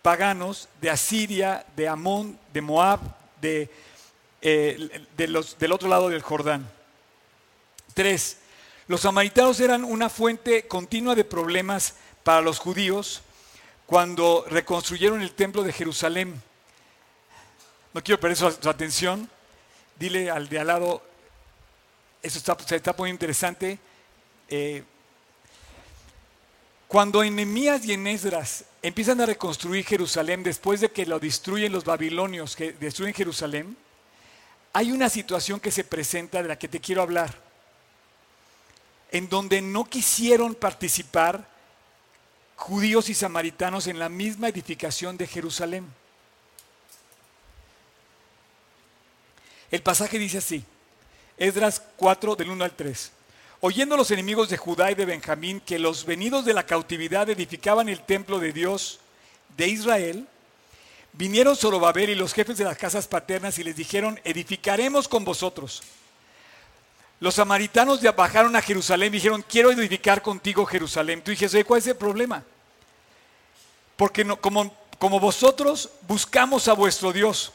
paganos 0.01 0.69
de 0.79 0.89
Asiria, 0.89 1.65
de 1.75 1.89
Amón, 1.89 2.39
de 2.53 2.61
Moab, 2.61 3.01
de, 3.41 3.69
eh, 4.41 5.05
del 5.17 5.71
otro 5.73 5.89
lado 5.89 6.07
del 6.07 6.21
Jordán. 6.21 6.65
Tres, 7.93 8.37
los 8.87 9.01
samaritanos 9.01 9.59
eran 9.59 9.83
una 9.83 10.07
fuente 10.07 10.65
continua 10.65 11.13
de 11.13 11.25
problemas 11.25 11.95
para 12.23 12.39
los 12.39 12.57
judíos 12.57 13.21
cuando 13.85 14.45
reconstruyeron 14.49 15.21
el 15.21 15.33
templo 15.33 15.61
de 15.63 15.73
Jerusalén. 15.73 16.41
No 17.93 18.01
quiero 18.01 18.17
perder 18.17 18.37
su, 18.37 18.69
atención. 18.69 19.29
Dile 19.99 20.31
al 20.31 20.47
de 20.47 20.59
al 20.59 20.67
lado, 20.67 21.03
eso 22.23 22.37
está, 22.37 22.57
se 22.65 22.77
está 22.77 22.95
poniendo 22.95 23.17
interesante. 23.17 23.77
Eh, 24.47 24.85
cuando 26.91 27.23
en 27.23 27.39
y 27.39 27.93
en 27.93 28.05
Esdras 28.05 28.65
empiezan 28.81 29.21
a 29.21 29.25
reconstruir 29.25 29.85
Jerusalén 29.85 30.43
después 30.43 30.81
de 30.81 30.91
que 30.91 31.05
lo 31.05 31.21
destruyen 31.21 31.71
los 31.71 31.85
babilonios, 31.85 32.53
que 32.53 32.73
destruyen 32.73 33.13
Jerusalén, 33.13 33.77
hay 34.73 34.91
una 34.91 35.07
situación 35.07 35.61
que 35.61 35.71
se 35.71 35.85
presenta 35.85 36.41
de 36.41 36.49
la 36.49 36.59
que 36.59 36.67
te 36.67 36.81
quiero 36.81 37.01
hablar, 37.01 37.33
en 39.09 39.29
donde 39.29 39.61
no 39.61 39.85
quisieron 39.85 40.53
participar 40.53 41.47
judíos 42.57 43.07
y 43.07 43.13
samaritanos 43.13 43.87
en 43.87 43.97
la 43.97 44.09
misma 44.09 44.49
edificación 44.49 45.15
de 45.15 45.27
Jerusalén. 45.27 45.87
El 49.71 49.81
pasaje 49.81 50.19
dice 50.19 50.39
así, 50.39 50.65
Esdras 51.37 51.81
4 51.95 52.35
del 52.35 52.49
1 52.49 52.65
al 52.65 52.75
3. 52.75 53.11
Oyendo 53.63 53.95
los 53.95 54.09
enemigos 54.09 54.49
de 54.49 54.57
Judá 54.57 54.89
y 54.89 54.95
de 54.95 55.05
Benjamín 55.05 55.59
que 55.59 55.77
los 55.77 56.03
venidos 56.03 56.45
de 56.45 56.53
la 56.55 56.65
cautividad 56.65 57.29
edificaban 57.29 57.89
el 57.89 58.01
templo 58.01 58.39
de 58.39 58.51
Dios 58.51 58.99
de 59.55 59.67
Israel, 59.67 60.27
vinieron 61.13 61.55
Zorobabel 61.55 62.09
y 62.09 62.15
los 62.15 62.33
jefes 62.33 62.57
de 62.57 62.63
las 62.63 62.75
casas 62.75 63.07
paternas 63.07 63.59
y 63.59 63.63
les 63.63 63.75
dijeron, 63.75 64.19
edificaremos 64.23 65.07
con 65.07 65.23
vosotros. 65.23 65.83
los 67.19 67.35
samaritanos 67.35 68.01
bajaron 68.15 68.55
a 68.55 68.63
Jerusalén 68.63 69.09
y 69.13 69.17
dijeron, 69.17 69.45
quiero 69.47 69.69
edificar 69.69 70.23
contigo 70.23 70.65
Jerusalén. 70.65 71.23
Tú 71.23 71.29
dices, 71.29 71.55
¿cuál 71.63 71.81
es 71.81 71.85
el 71.85 71.95
problema? 71.95 72.43
Porque 73.95 74.25
como, 74.37 74.75
como 74.97 75.19
vosotros 75.19 75.91
buscamos 76.07 76.67
a 76.67 76.73
vuestro 76.73 77.13
Dios 77.13 77.53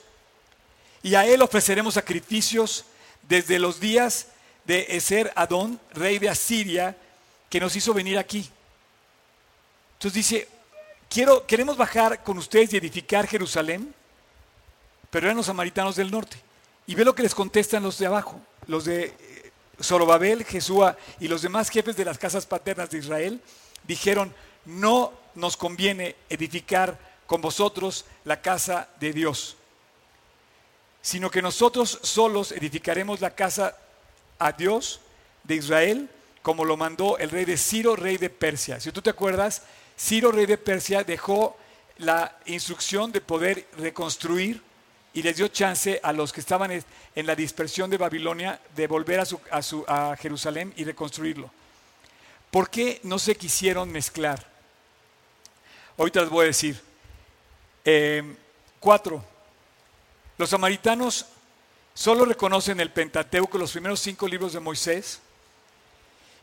y 1.02 1.16
a 1.16 1.26
Él 1.26 1.42
ofreceremos 1.42 1.94
sacrificios 1.94 2.84
desde 3.28 3.58
los 3.58 3.80
días 3.80 4.28
de 4.66 4.86
Eser 4.90 5.32
Adón, 5.36 5.80
rey 5.92 6.18
de 6.18 6.28
Asiria, 6.28 6.96
que 7.48 7.60
nos 7.60 7.74
hizo 7.76 7.94
venir 7.94 8.18
aquí. 8.18 8.50
Entonces 9.94 10.14
dice, 10.14 10.48
quiero, 11.08 11.46
queremos 11.46 11.76
bajar 11.76 12.22
con 12.22 12.36
ustedes 12.38 12.72
y 12.72 12.76
edificar 12.76 13.26
Jerusalén, 13.26 13.94
pero 15.10 15.26
eran 15.26 15.36
los 15.36 15.46
samaritanos 15.46 15.96
del 15.96 16.10
norte. 16.10 16.36
Y 16.86 16.94
ve 16.94 17.04
lo 17.04 17.14
que 17.14 17.22
les 17.22 17.34
contestan 17.34 17.82
los 17.82 17.98
de 17.98 18.06
abajo, 18.06 18.40
los 18.66 18.84
de 18.84 19.04
eh, 19.06 19.52
Zorobabel, 19.82 20.44
Jesúa 20.44 20.96
y 21.20 21.28
los 21.28 21.42
demás 21.42 21.70
jefes 21.70 21.96
de 21.96 22.04
las 22.04 22.18
casas 22.18 22.46
paternas 22.46 22.90
de 22.90 22.98
Israel, 22.98 23.40
dijeron, 23.84 24.34
no 24.64 25.12
nos 25.34 25.56
conviene 25.56 26.16
edificar 26.28 26.98
con 27.26 27.40
vosotros 27.40 28.04
la 28.24 28.40
casa 28.40 28.88
de 29.00 29.12
Dios, 29.12 29.56
sino 31.02 31.30
que 31.30 31.42
nosotros 31.42 31.98
solos 32.02 32.52
edificaremos 32.52 33.20
la 33.20 33.30
casa 33.30 33.76
a 34.38 34.52
Dios 34.52 35.00
de 35.44 35.56
Israel, 35.56 36.10
como 36.42 36.64
lo 36.64 36.76
mandó 36.76 37.18
el 37.18 37.30
rey 37.30 37.44
de 37.44 37.56
Ciro, 37.56 37.96
rey 37.96 38.18
de 38.18 38.30
Persia. 38.30 38.80
Si 38.80 38.92
tú 38.92 39.02
te 39.02 39.10
acuerdas, 39.10 39.62
Ciro, 39.98 40.30
rey 40.30 40.46
de 40.46 40.58
Persia, 40.58 41.04
dejó 41.04 41.56
la 41.98 42.36
instrucción 42.46 43.10
de 43.12 43.20
poder 43.20 43.66
reconstruir 43.78 44.62
y 45.14 45.22
les 45.22 45.36
dio 45.36 45.48
chance 45.48 45.98
a 46.02 46.12
los 46.12 46.32
que 46.32 46.40
estaban 46.40 46.70
en 46.70 47.26
la 47.26 47.34
dispersión 47.34 47.88
de 47.88 47.96
Babilonia 47.96 48.60
de 48.74 48.86
volver 48.86 49.18
a, 49.18 50.16
Jerusalén 50.16 50.74
y 50.76 50.84
reconstruirlo. 50.84 51.50
¿Por 52.50 52.68
qué 52.68 53.00
no 53.02 53.18
se 53.18 53.34
quisieron 53.34 53.90
mezclar? 53.90 54.46
Ahorita 55.96 56.20
les 56.20 56.28
voy 56.28 56.44
a 56.44 56.48
decir. 56.48 56.80
Eh, 57.84 58.36
cuatro. 58.78 59.24
Los 60.36 60.50
samaritanos 60.50 61.24
solo 61.96 62.26
reconocen 62.26 62.78
el 62.78 62.90
Pentateuco, 62.90 63.56
los 63.56 63.72
primeros 63.72 64.00
cinco 64.00 64.28
libros 64.28 64.52
de 64.52 64.60
Moisés. 64.60 65.18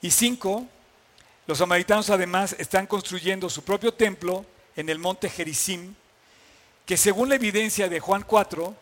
Y 0.02 0.10
cinco, 0.10 0.66
los 1.46 1.60
samaritanos 1.60 2.10
además 2.10 2.56
están 2.58 2.88
construyendo 2.88 3.50
su 3.52 3.64
propio 3.64 3.94
templo 3.94 4.46
en 4.76 4.90
el 4.90 4.98
monte 4.98 5.30
Gerizim, 5.30 5.94
que 6.88 6.98
según 6.98 7.30
la 7.30 7.36
evidencia 7.36 7.88
de 7.88 8.00
Juan 8.00 8.24
4, 8.24 8.76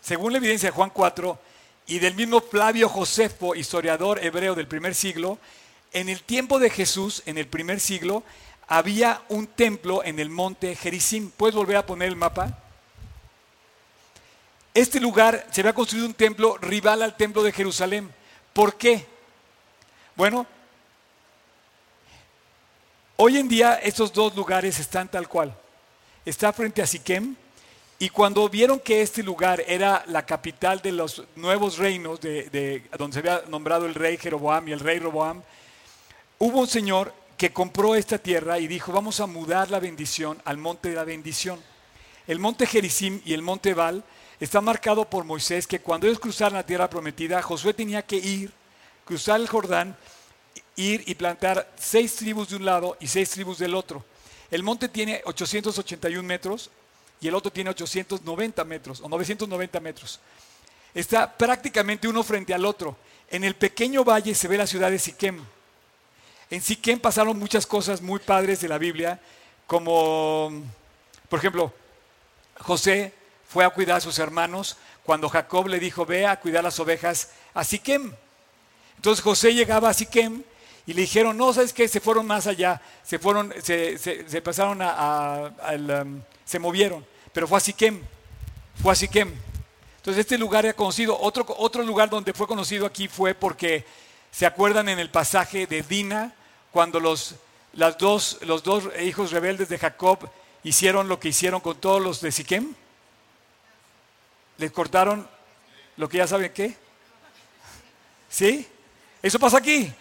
según 0.00 0.32
la 0.32 0.38
evidencia 0.38 0.70
de 0.70 0.74
Juan 0.74 0.90
4 0.90 1.38
y 1.88 1.98
del 1.98 2.14
mismo 2.14 2.40
Flavio 2.40 2.88
Josefo, 2.88 3.54
historiador 3.54 4.24
hebreo 4.24 4.54
del 4.54 4.66
primer 4.66 4.94
siglo, 4.94 5.38
en 5.92 6.08
el 6.08 6.22
tiempo 6.22 6.58
de 6.58 6.70
Jesús, 6.70 7.22
en 7.26 7.36
el 7.36 7.46
primer 7.46 7.80
siglo, 7.80 8.22
había 8.66 9.20
un 9.28 9.46
templo 9.46 10.02
en 10.02 10.18
el 10.18 10.30
monte 10.30 10.74
Gerizim. 10.74 11.30
¿Puedes 11.30 11.54
volver 11.54 11.76
a 11.76 11.84
poner 11.84 12.08
el 12.08 12.16
mapa? 12.16 12.58
Este 14.74 14.98
lugar 15.00 15.46
se 15.50 15.60
había 15.60 15.74
construido 15.74 16.06
un 16.06 16.14
templo 16.14 16.56
rival 16.56 17.02
al 17.02 17.14
templo 17.14 17.42
de 17.42 17.52
Jerusalén. 17.52 18.10
¿Por 18.54 18.76
qué? 18.76 19.06
Bueno, 20.16 20.46
hoy 23.16 23.36
en 23.36 23.48
día 23.48 23.74
estos 23.74 24.12
dos 24.14 24.34
lugares 24.34 24.78
están 24.78 25.10
tal 25.10 25.28
cual. 25.28 25.54
Está 26.24 26.54
frente 26.54 26.80
a 26.80 26.86
Siquem 26.86 27.36
y 27.98 28.08
cuando 28.08 28.48
vieron 28.48 28.80
que 28.80 29.02
este 29.02 29.22
lugar 29.22 29.62
era 29.66 30.04
la 30.06 30.24
capital 30.24 30.80
de 30.80 30.92
los 30.92 31.22
nuevos 31.36 31.76
reinos 31.76 32.18
de, 32.20 32.88
donde 32.96 33.14
se 33.14 33.18
había 33.20 33.42
nombrado 33.48 33.84
el 33.84 33.94
rey 33.94 34.16
Jeroboam 34.16 34.68
y 34.68 34.72
el 34.72 34.80
rey 34.80 34.98
Roboam, 34.98 35.42
hubo 36.38 36.60
un 36.60 36.66
señor 36.66 37.12
que 37.36 37.52
compró 37.52 37.94
esta 37.94 38.16
tierra 38.16 38.58
y 38.58 38.68
dijo, 38.68 38.90
vamos 38.90 39.20
a 39.20 39.26
mudar 39.26 39.70
la 39.70 39.80
bendición 39.80 40.40
al 40.46 40.56
monte 40.56 40.88
de 40.88 40.96
la 40.96 41.04
bendición. 41.04 41.60
El 42.26 42.38
monte 42.38 42.66
Gerizim 42.66 43.20
y 43.24 43.34
el 43.34 43.42
monte 43.42 43.74
Val 43.74 44.02
está 44.44 44.60
marcado 44.60 45.04
por 45.04 45.24
Moisés 45.24 45.66
que 45.66 45.80
cuando 45.80 46.06
ellos 46.06 46.18
cruzaron 46.18 46.54
la 46.54 46.66
tierra 46.66 46.90
prometida, 46.90 47.40
Josué 47.42 47.74
tenía 47.74 48.02
que 48.02 48.16
ir, 48.16 48.52
cruzar 49.04 49.40
el 49.40 49.48
Jordán, 49.48 49.96
ir 50.74 51.04
y 51.06 51.14
plantar 51.14 51.72
seis 51.78 52.16
tribus 52.16 52.48
de 52.48 52.56
un 52.56 52.64
lado 52.64 52.96
y 52.98 53.06
seis 53.06 53.30
tribus 53.30 53.58
del 53.58 53.74
otro. 53.74 54.04
El 54.50 54.64
monte 54.64 54.88
tiene 54.88 55.22
881 55.24 56.26
metros 56.26 56.70
y 57.20 57.28
el 57.28 57.34
otro 57.36 57.52
tiene 57.52 57.70
890 57.70 58.64
metros 58.64 59.00
o 59.00 59.08
990 59.08 59.80
metros. 59.80 60.18
Está 60.92 61.32
prácticamente 61.32 62.08
uno 62.08 62.24
frente 62.24 62.52
al 62.52 62.64
otro. 62.64 62.96
En 63.30 63.44
el 63.44 63.54
pequeño 63.54 64.04
valle 64.04 64.34
se 64.34 64.48
ve 64.48 64.58
la 64.58 64.66
ciudad 64.66 64.90
de 64.90 64.98
Siquem. 64.98 65.40
En 66.50 66.60
Siquem 66.60 66.98
pasaron 66.98 67.38
muchas 67.38 67.64
cosas 67.64 68.02
muy 68.02 68.18
padres 68.18 68.60
de 68.60 68.68
la 68.68 68.76
Biblia, 68.76 69.20
como, 69.68 70.50
por 71.28 71.38
ejemplo, 71.38 71.72
José 72.58 73.21
fue 73.52 73.66
a 73.66 73.70
cuidar 73.70 73.98
a 73.98 74.00
sus 74.00 74.18
hermanos 74.18 74.78
cuando 75.04 75.28
Jacob 75.28 75.68
le 75.68 75.78
dijo, 75.78 76.06
ve 76.06 76.26
a 76.26 76.40
cuidar 76.40 76.64
las 76.64 76.80
ovejas 76.80 77.32
a 77.52 77.62
Siquem. 77.64 78.10
Entonces 78.96 79.22
José 79.22 79.52
llegaba 79.52 79.90
a 79.90 79.94
Siquem 79.94 80.42
y 80.86 80.94
le 80.94 81.02
dijeron, 81.02 81.36
no, 81.36 81.52
¿sabes 81.52 81.74
qué? 81.74 81.86
Se 81.86 82.00
fueron 82.00 82.26
más 82.26 82.46
allá, 82.46 82.80
se 83.04 83.18
fueron, 83.18 83.52
se, 83.62 84.42
pasaron 84.42 84.78
a, 84.80 85.52
um, 86.02 86.22
se 86.46 86.58
movieron, 86.58 87.04
pero 87.34 87.46
fue 87.46 87.58
a 87.58 87.60
Siquem, 87.60 88.00
fue 88.82 88.92
a 88.92 88.96
Siquem. 88.96 89.30
Entonces 89.98 90.20
este 90.22 90.38
lugar 90.38 90.64
era 90.64 90.74
conocido, 90.74 91.20
otro, 91.20 91.44
otro 91.58 91.82
lugar 91.82 92.08
donde 92.08 92.32
fue 92.32 92.46
conocido 92.46 92.86
aquí 92.86 93.06
fue 93.06 93.34
porque, 93.34 93.84
¿se 94.30 94.46
acuerdan 94.46 94.88
en 94.88 94.98
el 94.98 95.10
pasaje 95.10 95.66
de 95.66 95.82
Dina, 95.82 96.34
cuando 96.70 97.00
los, 97.00 97.34
las 97.74 97.98
dos, 97.98 98.38
los 98.46 98.62
dos 98.62 98.84
hijos 99.02 99.30
rebeldes 99.30 99.68
de 99.68 99.78
Jacob 99.78 100.30
hicieron 100.64 101.06
lo 101.06 101.20
que 101.20 101.28
hicieron 101.28 101.60
con 101.60 101.76
todos 101.76 102.00
los 102.00 102.22
de 102.22 102.32
Siquem? 102.32 102.74
Les 104.62 104.70
cortaron 104.70 105.28
lo 105.96 106.08
que 106.08 106.18
ya 106.18 106.26
saben 106.26 106.52
qué. 106.52 106.76
¿Sí? 108.30 108.66
Eso 109.20 109.38
pasa 109.38 109.58
aquí. 109.58 109.92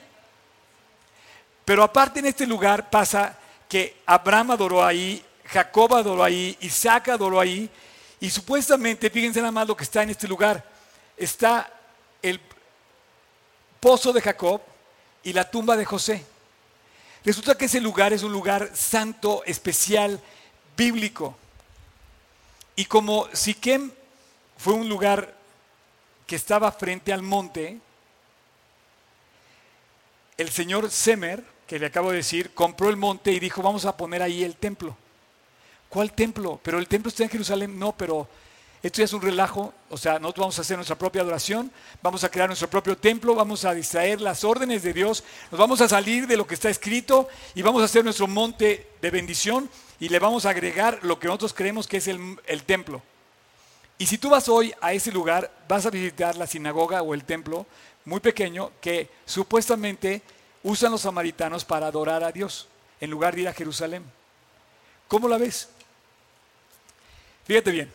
Pero 1.66 1.84
aparte 1.84 2.20
en 2.20 2.28
este 2.28 2.46
lugar 2.46 2.90
pasa 2.90 3.38
que 3.68 3.98
Abraham 4.06 4.52
adoró 4.52 4.86
ahí, 4.86 5.24
Jacob 5.46 5.96
adoró 5.96 6.24
ahí, 6.24 6.56
Isaac 6.62 7.10
adoró 7.10 7.40
ahí, 7.40 7.70
y 8.20 8.30
supuestamente, 8.30 9.10
fíjense 9.10 9.40
nada 9.40 9.52
más 9.52 9.68
lo 9.68 9.76
que 9.76 9.84
está 9.84 10.04
en 10.04 10.12
este 10.12 10.28
lugar, 10.28 10.64
está 11.18 11.72
el 12.22 12.40
pozo 13.80 14.14
de 14.14 14.22
Jacob 14.22 14.62
y 15.24 15.34
la 15.34 15.50
tumba 15.50 15.76
de 15.76 15.86
José. 15.86 16.24
Resulta 17.26 17.58
que 17.58 17.66
ese 17.66 17.82
lugar 17.82 18.14
es 18.14 18.22
un 18.22 18.32
lugar 18.32 18.70
santo, 18.76 19.44
especial, 19.46 20.22
bíblico. 20.78 21.36
Y 22.76 22.86
como 22.86 23.28
Siquem 23.34 23.92
fue 24.62 24.74
un 24.74 24.88
lugar 24.88 25.34
que 26.28 26.36
estaba 26.36 26.72
frente 26.72 27.12
al 27.12 27.24
monte. 27.24 27.80
El 30.38 30.52
señor 30.52 30.92
Semer, 30.92 31.44
que 31.66 31.80
le 31.80 31.88
acabo 31.88 32.12
de 32.12 32.18
decir, 32.18 32.54
compró 32.54 32.88
el 32.90 32.96
monte 32.96 33.32
y 33.32 33.40
dijo, 33.40 33.64
vamos 33.64 33.86
a 33.86 33.98
poner 33.98 34.22
ahí 34.22 34.44
el 34.44 34.56
templo. 34.56 34.96
¿Cuál 35.90 36.14
templo? 36.14 36.60
Pero 36.62 36.78
el 36.78 36.88
templo 36.88 37.10
está 37.10 37.24
en 37.24 37.32
Jerusalén. 37.32 37.80
No, 37.80 37.94
pero 37.94 38.28
esto 38.84 39.00
ya 39.00 39.06
es 39.06 39.14
un 39.14 39.24
relajo. 39.24 39.74
O 39.90 39.98
sea, 39.98 40.20
nosotros 40.20 40.44
vamos 40.44 40.60
a 40.60 40.62
hacer 40.62 40.78
nuestra 40.78 40.96
propia 40.96 41.24
adoración, 41.24 41.72
vamos 42.04 42.24
a 42.24 42.30
crear 42.30 42.48
nuestro 42.48 42.70
propio 42.70 42.96
templo, 42.96 43.34
vamos 43.34 43.66
a 43.66 43.74
distraer 43.74 44.22
las 44.22 44.44
órdenes 44.44 44.84
de 44.84 44.94
Dios, 44.94 45.24
nos 45.50 45.60
vamos 45.60 45.82
a 45.82 45.90
salir 45.90 46.28
de 46.28 46.38
lo 46.38 46.46
que 46.46 46.54
está 46.54 46.70
escrito 46.70 47.28
y 47.56 47.64
vamos 47.64 47.82
a 47.82 47.86
hacer 47.86 48.04
nuestro 48.04 48.28
monte 48.28 48.92
de 49.02 49.10
bendición 49.10 49.68
y 50.00 50.10
le 50.10 50.20
vamos 50.20 50.46
a 50.46 50.52
agregar 50.52 51.00
lo 51.02 51.18
que 51.18 51.26
nosotros 51.26 51.52
creemos 51.52 51.88
que 51.88 51.98
es 51.98 52.08
el, 52.08 52.38
el 52.46 52.62
templo. 52.62 53.02
Y 54.02 54.08
si 54.08 54.18
tú 54.18 54.32
vas 54.32 54.50
hoy 54.50 54.74
a 54.82 54.94
ese 54.94 55.12
lugar, 55.12 55.52
vas 55.68 55.86
a 55.86 55.92
visitar 55.92 56.36
la 56.36 56.48
sinagoga 56.48 57.04
o 57.04 57.14
el 57.14 57.24
templo 57.24 57.68
muy 58.06 58.20
pequeño 58.20 58.72
que 58.82 59.08
supuestamente 59.28 60.24
usan 60.64 60.92
los 60.92 61.02
samaritanos 61.02 61.64
para 61.66 61.86
adorar 61.86 62.24
a 62.24 62.32
Dios 62.32 62.68
en 63.00 63.12
lugar 63.12 63.36
de 63.36 63.42
ir 63.42 63.48
a 63.48 63.54
Jerusalén. 63.54 64.04
¿Cómo 65.08 65.28
la 65.28 65.38
ves? 65.38 65.70
Fíjate 67.46 67.70
bien, 67.70 67.92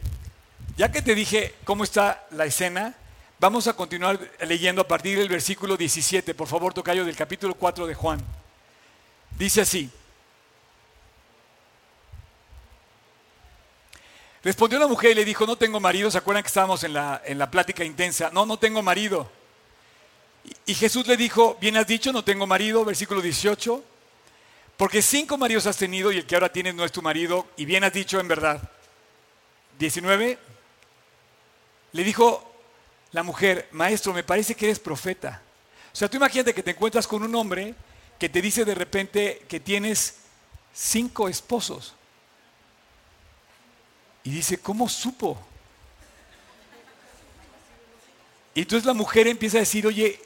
ya 0.77 0.93
que 0.93 1.03
te 1.03 1.13
dije 1.13 1.57
cómo 1.65 1.83
está 1.83 2.25
la 2.31 2.45
escena, 2.47 2.95
vamos 3.41 3.67
a 3.67 3.73
continuar 3.73 4.21
leyendo 4.47 4.83
a 4.83 4.87
partir 4.87 5.19
del 5.19 5.29
versículo 5.29 5.77
17, 5.77 6.37
por 6.37 6.47
favor, 6.47 6.73
tocayo 6.73 7.05
del 7.05 7.17
capítulo 7.17 7.55
4 7.55 7.85
de 7.85 7.95
Juan. 7.97 8.25
Dice 9.37 9.63
así, 9.63 9.91
Respondió 14.47 14.79
la 14.79 14.87
mujer 14.87 15.11
y 15.11 15.15
le 15.17 15.25
dijo, 15.25 15.45
no 15.45 15.57
tengo 15.57 15.81
marido. 15.81 16.09
¿Se 16.09 16.19
acuerdan 16.19 16.45
que 16.45 16.47
estábamos 16.47 16.85
en 16.85 16.93
la, 16.93 17.21
en 17.25 17.37
la 17.37 17.51
plática 17.51 17.83
intensa? 17.83 18.31
No, 18.33 18.47
no 18.47 18.61
tengo 18.61 18.81
marido. 18.81 19.29
Y, 20.65 20.73
Jesús 20.73 21.05
le 21.09 21.17
dijo, 21.17 21.59
bien 21.61 21.77
has 21.77 21.89
dicho, 21.89 22.13
no 22.13 22.23
tengo 22.23 22.47
marido, 22.47 22.85
versículo 22.85 23.21
18. 23.21 23.83
Porque 24.77 25.03
cinco 25.03 25.37
maridos 25.37 25.67
has 25.67 25.77
tenido 25.77 26.13
y 26.13 26.19
el 26.19 26.27
que 26.27 26.37
ahora 26.37 26.53
tienes 26.53 26.77
no 26.77 26.85
es 26.85 26.93
tu 26.93 27.03
marido. 27.03 27.49
Y 27.57 27.65
bien 27.65 27.83
has 27.83 27.93
dicho 27.93 28.21
en 28.21 28.29
verdad. 28.29 28.71
19. 29.81 30.39
Le 31.91 32.05
dijo 32.05 32.49
la 33.11 33.25
mujer, 33.25 33.69
maestro, 33.73 34.15
me 34.15 34.23
parece 34.23 34.55
que 34.55 34.67
eres 34.67 34.79
profeta. 34.79 35.43
O 35.93 35.97
sea, 35.97 36.09
tú 36.09 36.19
imagínate 36.19 36.55
que 36.55 36.63
te 36.63 36.71
encuentras 36.71 37.09
con 37.09 37.25
un 37.25 37.35
hombre 37.35 37.75
que 38.17 38.29
te 38.29 38.41
dice 38.41 38.65
de 38.65 38.77
repente 38.77 39.45
que 39.49 39.59
tienes 39.59 40.19
cinco 40.73 41.29
esposos. 41.29 41.97
Y 44.27 44.31
dice, 44.31 44.59
¿cómo 44.59 44.89
supo? 44.89 45.39
Y 48.57 48.63
entonces 48.63 48.85
la 48.85 48.93
mujer 48.93 49.29
empieza 49.29 49.59
a 49.59 49.61
decir, 49.61 49.87
oye, 49.87 50.21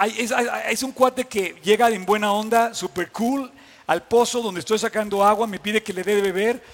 es, 0.00 0.82
un 0.82 0.92
cuate 0.92 1.26
que 1.26 1.60
llega 1.62 1.90
en 1.90 2.06
buena 2.06 2.32
onda, 2.32 2.72
super 2.72 3.12
cool, 3.12 3.52
al 3.86 4.02
pozo 4.02 4.40
donde 4.40 4.60
estoy 4.60 4.78
sacando 4.78 5.22
agua, 5.22 5.46
me 5.46 5.58
pide 5.58 5.82
que 5.82 5.92
le 5.92 6.02
dé 6.02 6.14
de 6.14 6.22
beber. 6.22 6.64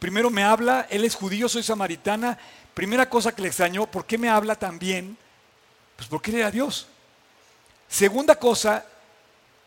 Primero 0.00 0.30
me 0.30 0.42
habla, 0.42 0.88
él 0.90 1.04
es 1.04 1.14
judío, 1.14 1.48
soy 1.48 1.62
samaritana. 1.62 2.36
Primera 2.74 3.08
cosa 3.08 3.32
que 3.32 3.42
le 3.42 3.48
extrañó, 3.48 3.86
¿por 3.86 4.04
qué 4.06 4.18
me 4.18 4.28
habla 4.28 4.56
tan 4.56 4.80
bien? 4.80 5.16
Pues 5.94 6.08
porque 6.08 6.36
era 6.36 6.50
Dios. 6.50 6.88
Segunda 7.88 8.34
cosa, 8.34 8.84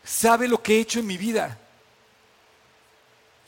sabe 0.04 0.46
lo 0.46 0.62
que 0.62 0.76
he 0.76 0.80
hecho 0.80 0.98
en 0.98 1.06
mi 1.06 1.16
vida. 1.16 1.58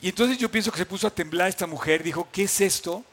Y 0.01 0.09
entonces 0.09 0.37
yo 0.37 0.51
pienso 0.51 0.71
que 0.71 0.77
se 0.77 0.85
puso 0.85 1.07
a 1.07 1.11
temblar 1.11 1.49
esta 1.49 1.67
mujer, 1.67 2.03
dijo, 2.03 2.27
¿qué 2.31 2.43
es 2.43 2.61
esto? 2.61 3.03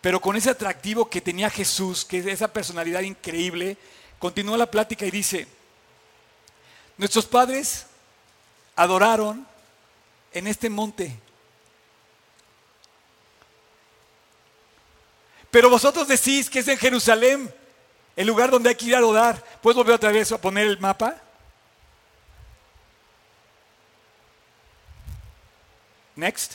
Pero 0.00 0.20
con 0.20 0.36
ese 0.36 0.50
atractivo 0.50 1.08
que 1.08 1.20
tenía 1.20 1.50
Jesús, 1.50 2.04
que 2.04 2.18
es 2.18 2.26
esa 2.26 2.52
personalidad 2.52 3.02
increíble, 3.02 3.76
continuó 4.18 4.56
la 4.56 4.70
plática 4.70 5.06
y 5.06 5.10
dice, 5.10 5.46
nuestros 6.96 7.26
padres 7.26 7.86
adoraron 8.74 9.46
en 10.32 10.46
este 10.46 10.68
monte. 10.68 11.16
Pero 15.50 15.68
vosotros 15.68 16.08
decís 16.08 16.48
que 16.48 16.60
es 16.60 16.68
en 16.68 16.78
Jerusalén, 16.78 17.52
el 18.16 18.26
lugar 18.26 18.50
donde 18.50 18.68
hay 18.68 18.74
que 18.74 18.86
ir 18.86 18.94
a 18.94 18.98
adorar. 18.98 19.42
¿Puedes 19.62 19.76
volver 19.76 19.94
otra 19.94 20.12
vez 20.12 20.30
a 20.32 20.40
poner 20.40 20.66
el 20.66 20.78
mapa? 20.78 21.20
Next. 26.20 26.52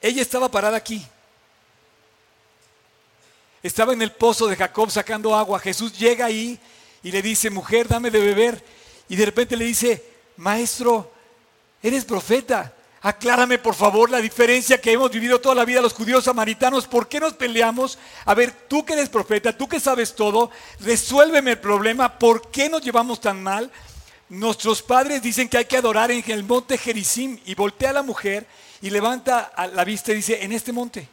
Ella 0.00 0.22
estaba 0.22 0.50
parada 0.50 0.78
aquí. 0.78 1.06
Estaba 3.62 3.92
en 3.92 4.00
el 4.00 4.10
pozo 4.10 4.46
de 4.46 4.56
Jacob 4.56 4.90
sacando 4.90 5.36
agua. 5.36 5.58
Jesús 5.60 5.98
llega 5.98 6.24
ahí 6.24 6.58
y 7.02 7.12
le 7.12 7.20
dice, 7.20 7.50
mujer, 7.50 7.86
dame 7.88 8.10
de 8.10 8.20
beber. 8.20 8.64
Y 9.10 9.16
de 9.16 9.26
repente 9.26 9.54
le 9.54 9.66
dice, 9.66 10.02
maestro, 10.38 11.12
eres 11.82 12.06
profeta. 12.06 12.72
Aclárame 13.02 13.58
por 13.58 13.74
favor 13.74 14.08
la 14.08 14.18
diferencia 14.18 14.80
que 14.80 14.92
hemos 14.92 15.10
vivido 15.10 15.42
toda 15.42 15.54
la 15.54 15.66
vida 15.66 15.82
los 15.82 15.92
judíos 15.92 16.24
samaritanos. 16.24 16.86
¿Por 16.86 17.06
qué 17.06 17.20
nos 17.20 17.34
peleamos? 17.34 17.98
A 18.24 18.32
ver, 18.32 18.50
tú 18.66 18.82
que 18.82 18.94
eres 18.94 19.10
profeta, 19.10 19.54
tú 19.54 19.68
que 19.68 19.78
sabes 19.78 20.14
todo, 20.14 20.50
resuélveme 20.80 21.50
el 21.50 21.58
problema. 21.58 22.18
¿Por 22.18 22.50
qué 22.50 22.70
nos 22.70 22.80
llevamos 22.80 23.20
tan 23.20 23.42
mal? 23.42 23.70
Nuestros 24.30 24.80
padres 24.80 25.20
dicen 25.20 25.48
que 25.48 25.58
hay 25.58 25.64
que 25.64 25.76
adorar 25.76 26.12
en 26.12 26.22
el 26.30 26.44
monte 26.44 26.78
Gerizim. 26.78 27.38
Y 27.44 27.54
voltea 27.54 27.90
a 27.90 27.94
la 27.94 28.02
mujer 28.02 28.46
y 28.80 28.88
levanta 28.88 29.52
la 29.74 29.84
vista 29.84 30.12
y 30.12 30.16
dice, 30.16 30.42
en 30.42 30.52
este 30.52 30.72
monte. 30.72 31.08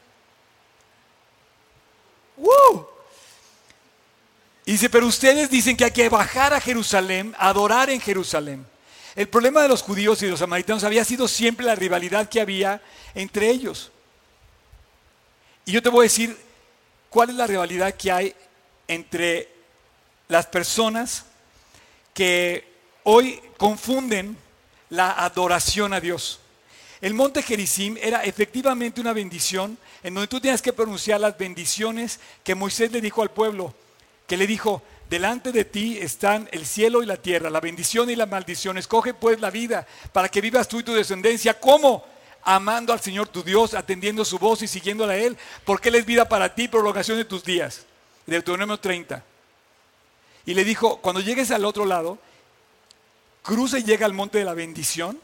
Y 4.65 4.71
dice, 4.73 4.89
pero 4.89 5.07
ustedes 5.07 5.49
dicen 5.49 5.75
que 5.75 5.85
hay 5.85 5.91
que 5.91 6.09
bajar 6.09 6.53
a 6.53 6.61
Jerusalén, 6.61 7.35
adorar 7.39 7.89
en 7.89 7.99
Jerusalén. 7.99 8.65
El 9.15 9.27
problema 9.27 9.63
de 9.63 9.69
los 9.69 9.81
judíos 9.81 10.21
y 10.21 10.25
de 10.25 10.31
los 10.31 10.39
samaritanos 10.39 10.83
había 10.83 11.03
sido 11.03 11.27
siempre 11.27 11.65
la 11.65 11.73
rivalidad 11.73 12.29
que 12.29 12.39
había 12.39 12.81
entre 13.15 13.49
ellos. 13.49 13.91
Y 15.65 15.71
yo 15.71 15.81
te 15.81 15.89
voy 15.89 16.01
a 16.01 16.03
decir 16.03 16.37
cuál 17.09 17.31
es 17.31 17.35
la 17.35 17.47
rivalidad 17.47 17.95
que 17.95 18.11
hay 18.11 18.35
entre 18.87 19.49
las 20.27 20.45
personas 20.45 21.25
que 22.13 22.76
hoy 23.09 23.39
confunden 23.55 24.37
la 24.89 25.11
adoración 25.23 25.93
a 25.93 26.01
Dios. 26.01 26.41
El 26.99 27.13
monte 27.13 27.41
Gerizim 27.41 27.95
era 28.01 28.23
efectivamente 28.25 28.99
una 28.99 29.13
bendición 29.13 29.77
en 30.03 30.13
donde 30.13 30.27
tú 30.27 30.41
tienes 30.41 30.61
que 30.61 30.73
pronunciar 30.73 31.21
las 31.21 31.37
bendiciones 31.37 32.19
que 32.43 32.53
Moisés 32.53 32.91
le 32.91 32.99
dijo 32.99 33.21
al 33.21 33.31
pueblo, 33.31 33.73
que 34.27 34.35
le 34.35 34.45
dijo, 34.45 34.81
delante 35.09 35.53
de 35.53 35.63
ti 35.63 35.97
están 35.97 36.49
el 36.51 36.65
cielo 36.65 37.01
y 37.01 37.05
la 37.05 37.15
tierra, 37.15 37.49
la 37.49 37.61
bendición 37.61 38.09
y 38.09 38.15
la 38.17 38.25
maldición. 38.25 38.77
Escoge 38.77 39.13
pues 39.13 39.39
la 39.39 39.51
vida 39.51 39.87
para 40.11 40.27
que 40.27 40.41
vivas 40.41 40.67
tú 40.67 40.79
y 40.79 40.83
tu 40.83 40.93
descendencia. 40.93 41.57
¿Cómo? 41.57 42.05
Amando 42.43 42.91
al 42.91 42.99
Señor 42.99 43.29
tu 43.29 43.41
Dios, 43.41 43.73
atendiendo 43.73 44.25
su 44.25 44.37
voz 44.37 44.63
y 44.63 44.67
siguiéndola 44.67 45.13
a 45.13 45.17
Él, 45.17 45.37
porque 45.63 45.87
Él 45.87 45.95
es 45.95 46.05
vida 46.05 46.27
para 46.27 46.53
ti, 46.53 46.67
prolongación 46.67 47.17
de 47.17 47.23
tus 47.23 47.41
días. 47.45 47.85
Deuteronomio 48.25 48.77
30. 48.77 49.23
Y 50.45 50.53
le 50.53 50.65
dijo, 50.65 50.97
cuando 50.97 51.21
llegues 51.21 51.51
al 51.51 51.63
otro 51.63 51.85
lado, 51.85 52.17
cruza 53.47 53.79
y 53.79 53.83
llega 53.83 54.05
al 54.05 54.13
monte 54.13 54.39
de 54.39 54.43
la 54.43 54.53
bendición 54.53 55.17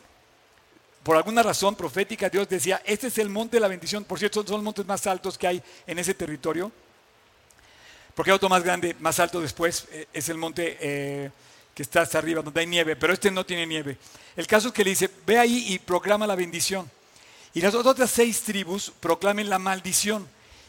por 1.03 1.17
alguna 1.17 1.43
razón 1.43 1.75
profética, 1.75 2.29
Dios 2.29 2.47
decía, 2.47 2.81
este 2.85 3.07
es 3.07 3.17
el 3.17 3.27
monte 3.27 3.57
de 3.57 3.59
la 3.59 3.67
bendición. 3.67 4.05
Por 4.05 4.17
cierto, 4.17 4.41
son 4.47 4.55
los 4.55 4.63
montes 4.63 4.85
más 4.85 5.05
altos 5.05 5.37
que 5.37 5.47
hay 5.47 5.61
en 5.85 5.99
ese 5.99 6.13
territorio. 6.13 6.71
Porque 8.15 8.31
hay 8.31 8.35
otro 8.35 8.47
más 8.47 8.63
grande, 8.63 8.95
más 9.01 9.19
alto 9.19 9.41
después, 9.41 9.85
eh, 9.91 10.07
es 10.13 10.29
el 10.29 10.37
monte 10.37 10.77
eh, 10.79 11.31
que 11.75 11.83
está 11.83 12.01
hasta 12.01 12.19
arriba, 12.19 12.41
donde 12.41 12.61
hay 12.61 12.67
nieve, 12.67 12.95
pero 12.95 13.11
este 13.11 13.29
no 13.31 13.45
tiene 13.45 13.67
nieve. 13.67 13.97
El 14.37 14.47
caso 14.47 14.69
es 14.69 14.73
que 14.73 14.85
le 14.85 14.91
dice, 14.91 15.09
ve 15.25 15.37
ahí 15.37 15.73
y 15.73 15.79
proclama 15.79 16.25
la 16.25 16.35
bendición. 16.35 16.89
Y 17.53 17.59
las 17.59 17.75
otras 17.75 18.09
seis 18.09 18.41
tribus 18.41 18.93
proclamen 19.01 19.49
la 19.49 19.59
maldición. 19.59 20.25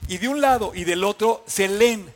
Y 0.08 0.18
de 0.18 0.26
un 0.26 0.40
lado 0.40 0.72
y 0.74 0.82
del 0.82 1.04
otro 1.04 1.44
se 1.46 1.68
leen, 1.68 2.12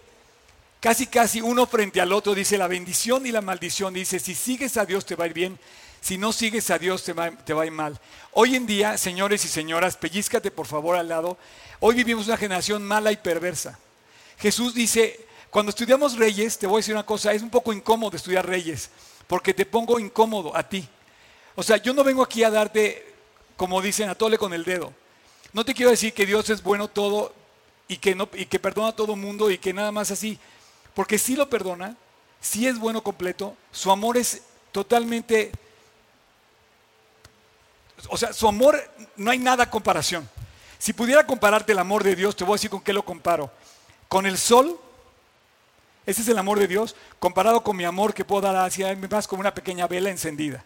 casi 0.81 1.07
casi 1.07 1.41
uno 1.41 1.67
frente 1.67 2.01
al 2.01 2.13
otro, 2.13 2.35
dice 2.35 2.59
la 2.59 2.69
bendición 2.69 3.27
y 3.27 3.33
la 3.33 3.41
maldición. 3.41 3.95
Dice, 3.95 4.19
si 4.19 4.35
sigues 4.35 4.77
a 4.77 4.87
Dios 4.87 5.05
te 5.05 5.15
va 5.15 5.25
a 5.25 5.27
ir 5.29 5.35
bien, 5.35 5.59
si 6.01 6.19
no 6.19 6.33
sigues 6.33 6.71
a 6.71 6.79
Dios 6.79 7.03
te 7.03 7.13
va, 7.13 7.27
a 7.27 7.67
ir 7.67 7.73
mal. 7.73 7.99
Hoy 8.33 8.57
en 8.57 8.67
día, 8.67 8.97
señores 8.97 9.45
y 9.45 9.49
señoras, 9.49 9.97
pellizcate 9.97 10.51
por 10.51 10.67
favor 10.67 10.97
al 10.97 11.09
lado. 11.09 11.37
Hoy 11.81 11.97
vivimos 11.97 12.27
una 12.27 12.37
generación 12.37 12.83
mala 12.83 13.13
y 13.13 13.17
perversa. 13.17 13.79
Jesús 14.39 14.75
dice, 14.75 15.27
cuando 15.51 15.71
estudiamos 15.71 16.17
Reyes, 16.17 16.59
te 16.59 16.67
voy 16.67 16.77
a 16.77 16.81
decir 16.81 16.95
una 16.95 17.07
cosa, 17.07 17.33
es 17.33 17.43
un 17.43 17.51
poco 17.51 17.73
incómodo 17.73 18.17
estudiar 18.17 18.47
Reyes, 18.47 18.91
porque 19.27 19.53
te 19.53 19.67
pongo 19.67 19.99
incómodo 19.99 20.57
a 20.57 20.69
ti. 20.69 20.89
O 21.57 21.63
sea, 21.63 21.77
yo 21.79 21.93
no 21.93 22.05
vengo 22.05 22.23
aquí 22.23 22.45
a 22.45 22.51
darte, 22.51 23.15
como 23.57 23.83
dicen, 23.83 24.09
a 24.09 24.15
tole 24.15 24.39
con 24.39 24.53
el 24.53 24.65
dedo. 24.65 24.93
No 25.53 25.65
te 25.65 25.75
quiero 25.75 25.91
decir 25.91 26.13
que 26.13 26.27
Dios 26.27 26.49
es 26.51 26.63
bueno 26.63 26.89
todo 26.89 27.35
y 27.89 27.97
que, 27.97 28.15
no, 28.15 28.29
y 28.35 28.47
que 28.47 28.61
perdona 28.61 28.89
a 28.89 28.97
todo 28.97 29.17
mundo 29.17 29.51
y 29.51 29.59
que 29.59 29.73
nada 29.73 29.91
más 29.91 30.11
así, 30.11 30.39
porque 30.99 31.17
sí 31.17 31.37
lo 31.37 31.49
perdona, 31.49 31.97
sí 32.41 32.67
es 32.67 32.77
bueno 32.77 33.05
completo, 33.05 33.57
su 33.71 33.93
amor 33.93 34.17
es 34.17 34.43
totalmente 34.73 35.53
o 38.09 38.17
sea, 38.17 38.33
su 38.33 38.49
amor 38.49 38.83
no 39.15 39.31
hay 39.31 39.39
nada 39.39 39.71
comparación. 39.71 40.29
Si 40.77 40.93
pudiera 40.93 41.25
compararte 41.25 41.71
el 41.71 41.79
amor 41.79 42.03
de 42.03 42.17
Dios, 42.17 42.35
te 42.35 42.43
voy 42.43 42.55
a 42.55 42.57
decir 42.57 42.71
con 42.71 42.81
qué 42.81 42.93
lo 42.93 43.05
comparo. 43.05 43.49
Con 44.09 44.27
el 44.27 44.37
sol, 44.39 44.77
ese 46.05 46.23
es 46.23 46.27
el 46.27 46.39
amor 46.39 46.59
de 46.59 46.67
Dios, 46.67 46.97
comparado 47.21 47.63
con 47.63 47.77
mi 47.77 47.85
amor 47.85 48.13
que 48.13 48.25
puedo 48.25 48.43
dar 48.43 48.57
hacia 48.57 48.91
él, 48.91 48.99
más 49.09 49.29
como 49.29 49.39
una 49.39 49.55
pequeña 49.55 49.87
vela 49.87 50.11
encendida. 50.11 50.65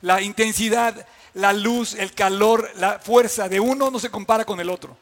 La 0.00 0.22
intensidad, 0.22 1.06
la 1.34 1.52
luz, 1.52 1.92
el 1.92 2.14
calor, 2.14 2.70
la 2.76 2.98
fuerza 2.98 3.46
de 3.46 3.60
uno 3.60 3.90
no 3.90 3.98
se 3.98 4.10
compara 4.10 4.46
con 4.46 4.58
el 4.58 4.70
otro. 4.70 4.96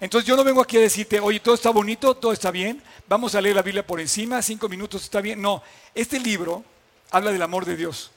Entonces 0.00 0.28
yo 0.28 0.36
no 0.36 0.44
vengo 0.44 0.62
aquí 0.62 0.76
a 0.76 0.80
decirte, 0.80 1.18
oye, 1.18 1.40
todo 1.40 1.54
está 1.54 1.70
bonito, 1.70 2.14
todo 2.14 2.32
está 2.32 2.50
bien, 2.50 2.82
vamos 3.08 3.34
a 3.34 3.40
leer 3.40 3.56
la 3.56 3.62
Biblia 3.62 3.86
por 3.86 4.00
encima, 4.00 4.40
cinco 4.42 4.68
minutos 4.68 5.02
está 5.02 5.20
bien. 5.20 5.42
No, 5.42 5.62
este 5.94 6.20
libro 6.20 6.64
habla 7.10 7.32
del 7.32 7.42
amor 7.42 7.64
de 7.64 7.76
Dios. 7.76 8.12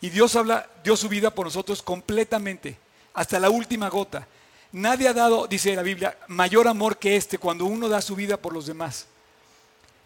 Y 0.00 0.10
Dios 0.10 0.36
habla, 0.36 0.68
dio 0.84 0.96
su 0.96 1.08
vida 1.08 1.34
por 1.34 1.46
nosotros 1.46 1.82
completamente, 1.82 2.78
hasta 3.12 3.40
la 3.40 3.50
última 3.50 3.88
gota. 3.88 4.26
Nadie 4.72 5.08
ha 5.08 5.12
dado, 5.12 5.48
dice 5.48 5.74
la 5.74 5.82
Biblia, 5.82 6.16
mayor 6.28 6.68
amor 6.68 6.96
que 6.96 7.16
este 7.16 7.38
cuando 7.38 7.64
uno 7.64 7.88
da 7.88 8.00
su 8.00 8.14
vida 8.14 8.36
por 8.36 8.52
los 8.52 8.66
demás. 8.66 9.06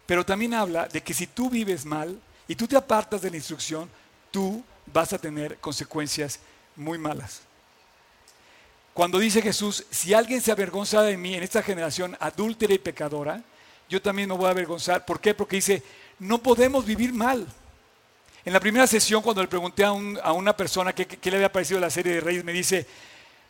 Pero 0.07 0.25
también 0.25 0.55
habla 0.55 0.87
de 0.87 1.01
que 1.01 1.13
si 1.13 1.27
tú 1.27 1.49
vives 1.49 1.85
mal 1.85 2.19
y 2.47 2.55
tú 2.55 2.67
te 2.67 2.75
apartas 2.75 3.21
de 3.21 3.29
la 3.29 3.37
instrucción, 3.37 3.89
tú 4.31 4.63
vas 4.87 5.13
a 5.13 5.19
tener 5.19 5.57
consecuencias 5.59 6.39
muy 6.75 6.97
malas. 6.97 7.41
Cuando 8.95 9.19
dice 9.19 9.41
Jesús, 9.41 9.83
si 9.91 10.13
alguien 10.13 10.39
se 10.39 10.53
avergonza 10.53 11.01
de 11.01 11.17
mí 11.17 11.35
en 11.35 11.43
esta 11.43 11.61
generación 11.61 12.15
adúltera 12.17 12.73
y 12.73 12.77
pecadora, 12.77 13.43
yo 13.89 14.01
también 14.01 14.29
me 14.29 14.35
voy 14.35 14.45
a 14.45 14.51
avergonzar. 14.51 15.03
¿Por 15.03 15.19
qué? 15.19 15.33
Porque 15.33 15.57
dice, 15.57 15.83
no 16.17 16.41
podemos 16.41 16.85
vivir 16.85 17.11
mal. 17.11 17.45
En 18.45 18.53
la 18.53 18.59
primera 18.61 18.87
sesión, 18.87 19.21
cuando 19.21 19.41
le 19.41 19.49
pregunté 19.49 19.83
a, 19.83 19.91
una 19.91 20.55
persona 20.55 20.95
qué, 20.95 21.19
le 21.29 21.35
había 21.35 21.51
parecido 21.51 21.77
la 21.77 21.89
serie 21.89 22.13
de 22.13 22.21
Reyes, 22.21 22.45
me 22.45 22.53
dice, 22.53 22.87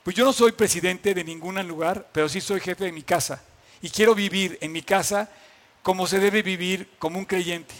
pues 0.01 0.15
yo 0.15 0.25
no 0.25 0.33
soy 0.33 0.51
presidente 0.51 1.13
de 1.13 1.23
ningún 1.23 1.61
lugar, 1.67 2.07
pero 2.11 2.27
sí 2.27 2.41
soy 2.41 2.59
jefe 2.59 2.85
de 2.85 2.91
mi 2.91 3.03
casa. 3.03 3.39
Y 3.83 3.91
quiero 3.91 4.15
vivir 4.15 4.57
en 4.61 4.71
mi 4.71 4.81
casa 4.81 5.29
como 5.83 6.07
se 6.07 6.17
debe 6.17 6.41
vivir 6.41 6.89
como 6.97 7.19
un 7.19 7.25
creyente. 7.25 7.75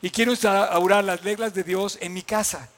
Y 0.00 0.08
quiero 0.08 0.30
instaurar 0.30 1.04
las 1.04 1.22
reglas 1.22 1.52
de 1.52 1.64
Dios 1.64 1.98
en 2.00 2.14
mi 2.14 2.22
casa. 2.22 2.70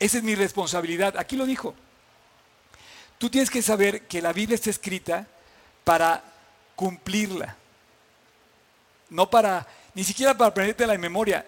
Esa 0.00 0.18
es 0.18 0.24
mi 0.24 0.34
responsabilidad. 0.34 1.16
Aquí 1.16 1.36
lo 1.36 1.46
dijo. 1.46 1.76
Tú 3.22 3.30
tienes 3.30 3.50
que 3.50 3.62
saber 3.62 4.08
que 4.08 4.20
la 4.20 4.32
Biblia 4.32 4.56
está 4.56 4.68
escrita 4.68 5.24
para 5.84 6.24
cumplirla. 6.74 7.56
No 9.10 9.30
para, 9.30 9.64
ni 9.94 10.02
siquiera 10.02 10.36
para 10.36 10.50
aprenderte 10.50 10.84
la 10.88 10.98
memoria, 10.98 11.46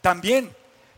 también. 0.00 0.52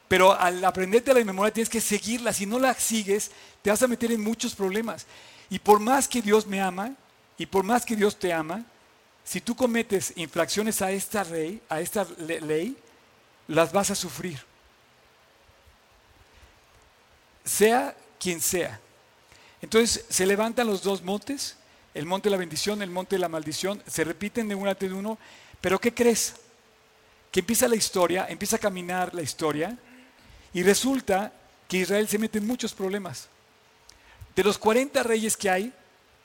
Pero 0.08 0.32
al 0.32 0.64
aprenderte 0.64 1.12
la 1.12 1.22
memoria 1.22 1.52
tienes 1.52 1.68
que 1.68 1.82
seguirla. 1.82 2.32
Si 2.32 2.46
no 2.46 2.58
la 2.58 2.72
sigues, 2.72 3.30
te 3.60 3.68
vas 3.68 3.82
a 3.82 3.86
meter 3.86 4.10
en 4.10 4.22
muchos 4.22 4.54
problemas. 4.54 5.04
Y 5.50 5.58
por 5.58 5.80
más 5.80 6.08
que 6.08 6.22
Dios 6.22 6.46
me 6.46 6.62
ama, 6.62 6.94
y 7.36 7.44
por 7.44 7.62
más 7.62 7.84
que 7.84 7.94
Dios 7.94 8.18
te 8.18 8.32
ama, 8.32 8.64
si 9.22 9.42
tú 9.42 9.54
cometes 9.54 10.14
infracciones 10.16 10.80
a 10.80 10.92
esta 10.92 11.24
ley, 11.24 11.60
a 11.68 11.82
esta 11.82 12.06
ley, 12.16 12.74
las 13.48 13.70
vas 13.70 13.90
a 13.90 13.94
sufrir. 13.94 14.42
Sea 17.44 17.94
quien 18.18 18.40
sea. 18.40 18.80
Entonces 19.66 20.04
se 20.08 20.26
levantan 20.26 20.68
los 20.68 20.84
dos 20.84 21.02
montes, 21.02 21.56
el 21.92 22.06
monte 22.06 22.28
de 22.28 22.30
la 22.30 22.36
bendición, 22.36 22.82
el 22.82 22.90
monte 22.90 23.16
de 23.16 23.18
la 23.18 23.28
maldición, 23.28 23.82
se 23.84 24.04
repiten 24.04 24.46
de 24.46 24.54
uno 24.54 24.70
a 24.70 24.76
uno, 24.94 25.18
pero 25.60 25.80
¿qué 25.80 25.92
crees? 25.92 26.36
Que 27.32 27.40
empieza 27.40 27.66
la 27.66 27.74
historia, 27.74 28.26
empieza 28.28 28.54
a 28.54 28.60
caminar 28.60 29.12
la 29.12 29.22
historia 29.22 29.76
y 30.54 30.62
resulta 30.62 31.32
que 31.66 31.78
Israel 31.78 32.06
se 32.06 32.16
mete 32.16 32.38
en 32.38 32.46
muchos 32.46 32.72
problemas. 32.74 33.28
De 34.36 34.44
los 34.44 34.56
40 34.56 35.02
reyes 35.02 35.36
que 35.36 35.50
hay, 35.50 35.72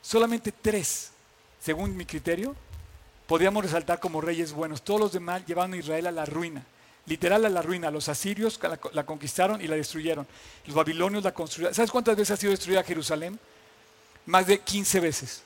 solamente 0.03 0.51
tres, 0.51 1.09
según 1.59 1.97
mi 1.97 2.05
criterio, 2.05 2.55
podríamos 3.25 3.63
resaltar 3.63 3.99
como 3.99 4.21
reyes 4.21 4.51
buenos. 4.51 4.83
Todos 4.83 4.99
los 4.99 5.13
demás 5.13 5.43
llevaron 5.47 5.73
a 5.73 5.77
Israel 5.77 6.05
a 6.05 6.11
la 6.11 6.25
ruina 6.25 6.63
literal 7.05 7.45
a 7.45 7.49
la 7.49 7.61
ruina. 7.61 7.91
Los 7.91 8.09
asirios 8.09 8.59
la, 8.93 9.05
conquistaron 9.05 9.61
y 9.61 9.67
la 9.67 9.75
destruyeron. 9.75 10.27
Los 10.65 10.75
babilonios 10.75 11.23
la 11.23 11.33
construyeron. 11.33 11.73
¿Sabes 11.73 11.91
cuántas 11.91 12.15
veces 12.15 12.31
ha 12.31 12.37
sido 12.37 12.51
destruida 12.51 12.83
Jerusalén? 12.83 13.39
Más 14.25 14.47
de 14.47 14.59
15 14.59 14.99
veces. 14.99 15.43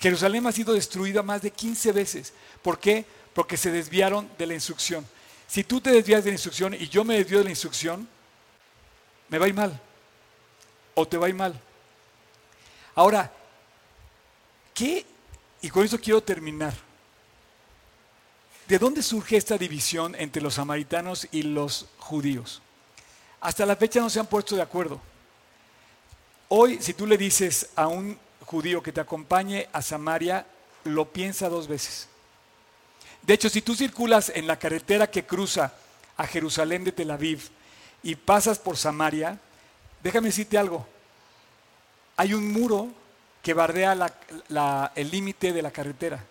Jerusalén 0.00 0.46
ha 0.46 0.52
sido 0.52 0.74
destruida 0.74 1.22
más 1.22 1.42
de 1.42 1.50
15 1.50 1.92
veces. 1.92 2.32
¿Por 2.62 2.78
qué? 2.78 3.04
Porque 3.34 3.56
se 3.56 3.70
desviaron 3.70 4.28
de 4.38 4.46
la 4.46 4.54
instrucción. 4.54 5.06
Si 5.46 5.64
tú 5.64 5.80
te 5.80 5.90
desvías 5.90 6.24
de 6.24 6.30
la 6.30 6.34
instrucción 6.34 6.74
y 6.74 6.88
yo 6.88 7.04
me 7.04 7.16
desvío 7.16 7.38
de 7.38 7.44
la 7.44 7.50
instrucción, 7.50 8.08
me 9.28 9.38
va 9.38 9.46
a 9.46 9.48
ir 9.48 9.54
mal. 9.54 9.80
O 10.94 11.06
te 11.06 11.16
va 11.16 11.26
a 11.26 11.28
ir 11.28 11.34
mal. 11.34 11.58
Ahora, 12.94 13.32
¿qué? 14.74 15.04
Y 15.62 15.70
con 15.70 15.84
eso 15.84 15.98
quiero 15.98 16.22
terminar. 16.22 16.87
¿De 18.68 18.78
dónde 18.78 19.02
surge 19.02 19.38
esta 19.38 19.56
división 19.56 20.14
entre 20.14 20.42
los 20.42 20.54
samaritanos 20.54 21.26
y 21.32 21.42
los 21.42 21.86
judíos? 21.96 22.60
Hasta 23.40 23.64
la 23.64 23.76
fecha 23.76 23.98
no 23.98 24.10
se 24.10 24.20
han 24.20 24.26
puesto 24.26 24.54
de 24.56 24.60
acuerdo. 24.60 25.00
Hoy, 26.48 26.76
si 26.82 26.92
tú 26.92 27.06
le 27.06 27.16
dices 27.16 27.70
a 27.76 27.86
un 27.86 28.18
judío 28.44 28.82
que 28.82 28.92
te 28.92 29.00
acompañe 29.00 29.70
a 29.72 29.80
Samaria, 29.80 30.46
lo 30.84 31.10
piensa 31.10 31.48
dos 31.48 31.66
veces. 31.66 32.08
De 33.22 33.32
hecho, 33.32 33.48
si 33.48 33.62
tú 33.62 33.74
circulas 33.74 34.30
en 34.34 34.46
la 34.46 34.58
carretera 34.58 35.10
que 35.10 35.24
cruza 35.24 35.72
a 36.18 36.26
Jerusalén 36.26 36.84
de 36.84 36.92
Tel 36.92 37.10
Aviv 37.10 37.48
y 38.02 38.16
pasas 38.16 38.58
por 38.58 38.76
Samaria, 38.76 39.40
déjame 40.02 40.28
decirte 40.28 40.58
algo. 40.58 40.86
Hay 42.18 42.34
un 42.34 42.52
muro 42.52 42.88
que 43.42 43.54
bardea 43.54 43.96
el 44.94 45.10
límite 45.10 45.54
de 45.54 45.62
la 45.62 45.70
carretera. 45.70 46.22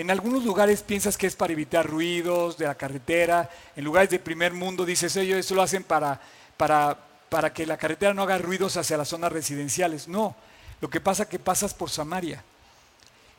En 0.00 0.10
algunos 0.10 0.44
lugares 0.44 0.82
piensas 0.82 1.18
que 1.18 1.26
es 1.26 1.36
para 1.36 1.52
evitar 1.52 1.86
ruidos 1.86 2.56
de 2.56 2.64
la 2.64 2.74
carretera. 2.74 3.50
En 3.76 3.84
lugares 3.84 4.08
de 4.08 4.18
primer 4.18 4.54
mundo 4.54 4.86
dices, 4.86 5.14
ellos 5.16 5.38
eso 5.38 5.54
lo 5.54 5.60
hacen 5.60 5.84
para, 5.84 6.18
para, 6.56 6.96
para 7.28 7.52
que 7.52 7.66
la 7.66 7.76
carretera 7.76 8.14
no 8.14 8.22
haga 8.22 8.38
ruidos 8.38 8.78
hacia 8.78 8.96
las 8.96 9.08
zonas 9.08 9.30
residenciales. 9.30 10.08
No, 10.08 10.34
lo 10.80 10.88
que 10.88 11.02
pasa 11.02 11.24
es 11.24 11.28
que 11.28 11.38
pasas 11.38 11.74
por 11.74 11.90
Samaria. 11.90 12.42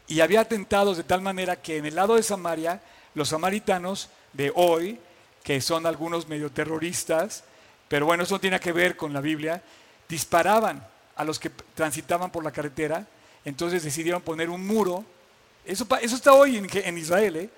Y 0.05 0.19
había 0.19 0.41
atentados 0.41 0.97
de 0.97 1.03
tal 1.03 1.23
manera 1.23 1.55
que 1.55 1.77
en 1.77 1.87
el 1.87 1.95
lado 1.95 2.13
de 2.13 2.21
Samaria, 2.21 2.79
los 3.15 3.29
samaritanos 3.29 4.09
de 4.31 4.51
hoy, 4.53 4.99
que 5.43 5.61
son 5.61 5.87
algunos 5.87 6.27
medio 6.27 6.51
terroristas, 6.51 7.43
pero 7.87 8.05
bueno, 8.05 8.21
eso 8.21 8.35
no 8.35 8.39
tiene 8.39 8.59
que 8.59 8.71
ver 8.71 8.95
con 8.95 9.13
la 9.13 9.21
Biblia, 9.21 9.63
disparaban 10.07 10.85
a 11.15 11.23
los 11.23 11.39
que 11.39 11.49
transitaban 11.49 12.31
por 12.31 12.43
la 12.43 12.51
carretera. 12.51 13.07
Entonces 13.45 13.81
decidieron 13.81 14.21
poner 14.21 14.51
un 14.51 14.67
muro 14.67 15.03
eso, 15.65 15.87
está 16.01 16.33
hoy 16.33 16.57
en, 16.57 16.97
Israel, 16.97 17.35
¿eh? 17.35 17.49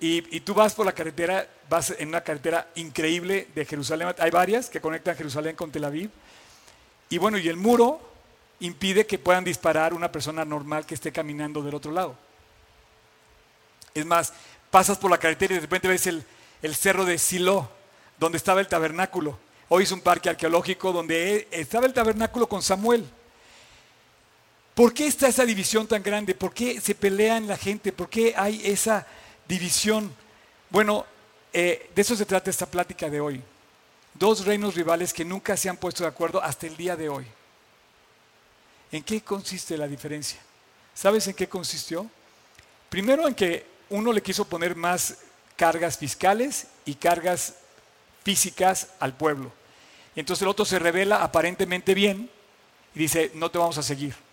Y, 0.00 0.40
tú 0.40 0.54
vas 0.54 0.74
por 0.74 0.86
la 0.86 0.92
carretera, 0.92 1.46
vas 1.68 1.94
en 1.98 2.08
una 2.08 2.22
carretera 2.22 2.68
increíble 2.74 3.48
de 3.54 3.64
Jerusalén. 3.64 4.14
Hay 4.18 4.30
varias 4.30 4.68
que 4.70 4.80
conectan 4.80 5.16
Jerusalén 5.16 5.56
con 5.56 5.70
Tel 5.70 5.84
Aviv. 5.84 6.10
Y 7.08 7.18
bueno, 7.18 7.38
y 7.38 7.48
el 7.48 7.56
muro 7.56 8.00
impide 8.60 9.06
que 9.06 9.18
puedan 9.18 9.44
disparar 9.44 9.92
una 9.94 10.10
persona 10.10 10.44
normal 10.44 10.86
que 10.86 10.94
esté 10.94 11.12
caminando 11.12 11.62
del 11.62 11.74
otro 11.74 11.92
lado. 11.92 12.16
Es 13.94 14.06
más, 14.06 14.32
pasas 14.70 14.96
por 14.98 15.10
la 15.10 15.18
carretera 15.18 15.52
y 15.52 15.56
de 15.56 15.62
repente 15.62 15.88
ves 15.88 16.06
el, 16.06 16.24
el 16.62 16.74
cerro 16.74 17.04
de 17.04 17.18
Silo, 17.18 17.68
donde 18.18 18.38
estaba 18.38 18.60
el 18.60 18.68
tabernáculo. 18.68 19.38
Hoy 19.68 19.84
es 19.84 19.92
un 19.92 20.00
parque 20.00 20.30
arqueológico 20.30 20.92
donde 20.92 21.48
estaba 21.50 21.86
el 21.86 21.92
tabernáculo 21.92 22.48
con 22.48 22.62
Samuel. 22.62 23.08
¿Por 24.80 24.94
qué 24.94 25.06
está 25.06 25.28
esa 25.28 25.44
división 25.44 25.86
tan 25.86 26.02
grande? 26.02 26.34
¿Por 26.34 26.54
qué 26.54 26.80
se 26.80 26.94
pelean 26.94 27.46
la 27.46 27.58
gente? 27.58 27.92
¿Por 27.92 28.08
qué 28.08 28.32
hay 28.34 28.62
esa 28.64 29.06
división? 29.46 30.10
Bueno, 30.70 31.04
eh, 31.52 31.90
de 31.94 32.00
eso 32.00 32.16
se 32.16 32.24
trata 32.24 32.48
esta 32.48 32.64
plática 32.64 33.10
de 33.10 33.20
hoy. 33.20 33.42
Dos 34.14 34.46
reinos 34.46 34.74
rivales 34.74 35.12
que 35.12 35.22
nunca 35.22 35.54
se 35.54 35.68
han 35.68 35.76
puesto 35.76 36.02
de 36.02 36.08
acuerdo 36.08 36.42
hasta 36.42 36.66
el 36.66 36.78
día 36.78 36.96
de 36.96 37.10
hoy. 37.10 37.26
¿En 38.90 39.02
qué 39.02 39.20
consiste 39.20 39.76
la 39.76 39.86
diferencia? 39.86 40.40
¿Sabes 40.94 41.26
en 41.26 41.34
qué 41.34 41.46
consistió? 41.46 42.10
Primero 42.88 43.28
en 43.28 43.34
que 43.34 43.66
uno 43.90 44.14
le 44.14 44.22
quiso 44.22 44.46
poner 44.46 44.74
más 44.74 45.18
cargas 45.56 45.98
fiscales 45.98 46.68
y 46.86 46.94
cargas 46.94 47.56
físicas 48.24 48.88
al 48.98 49.14
pueblo. 49.14 49.52
Entonces 50.16 50.40
el 50.40 50.48
otro 50.48 50.64
se 50.64 50.78
revela 50.78 51.22
aparentemente 51.22 51.92
bien 51.92 52.30
y 52.94 52.98
dice, 52.98 53.30
no 53.34 53.50
te 53.50 53.58
vamos 53.58 53.76
a 53.76 53.82
seguir 53.82 54.29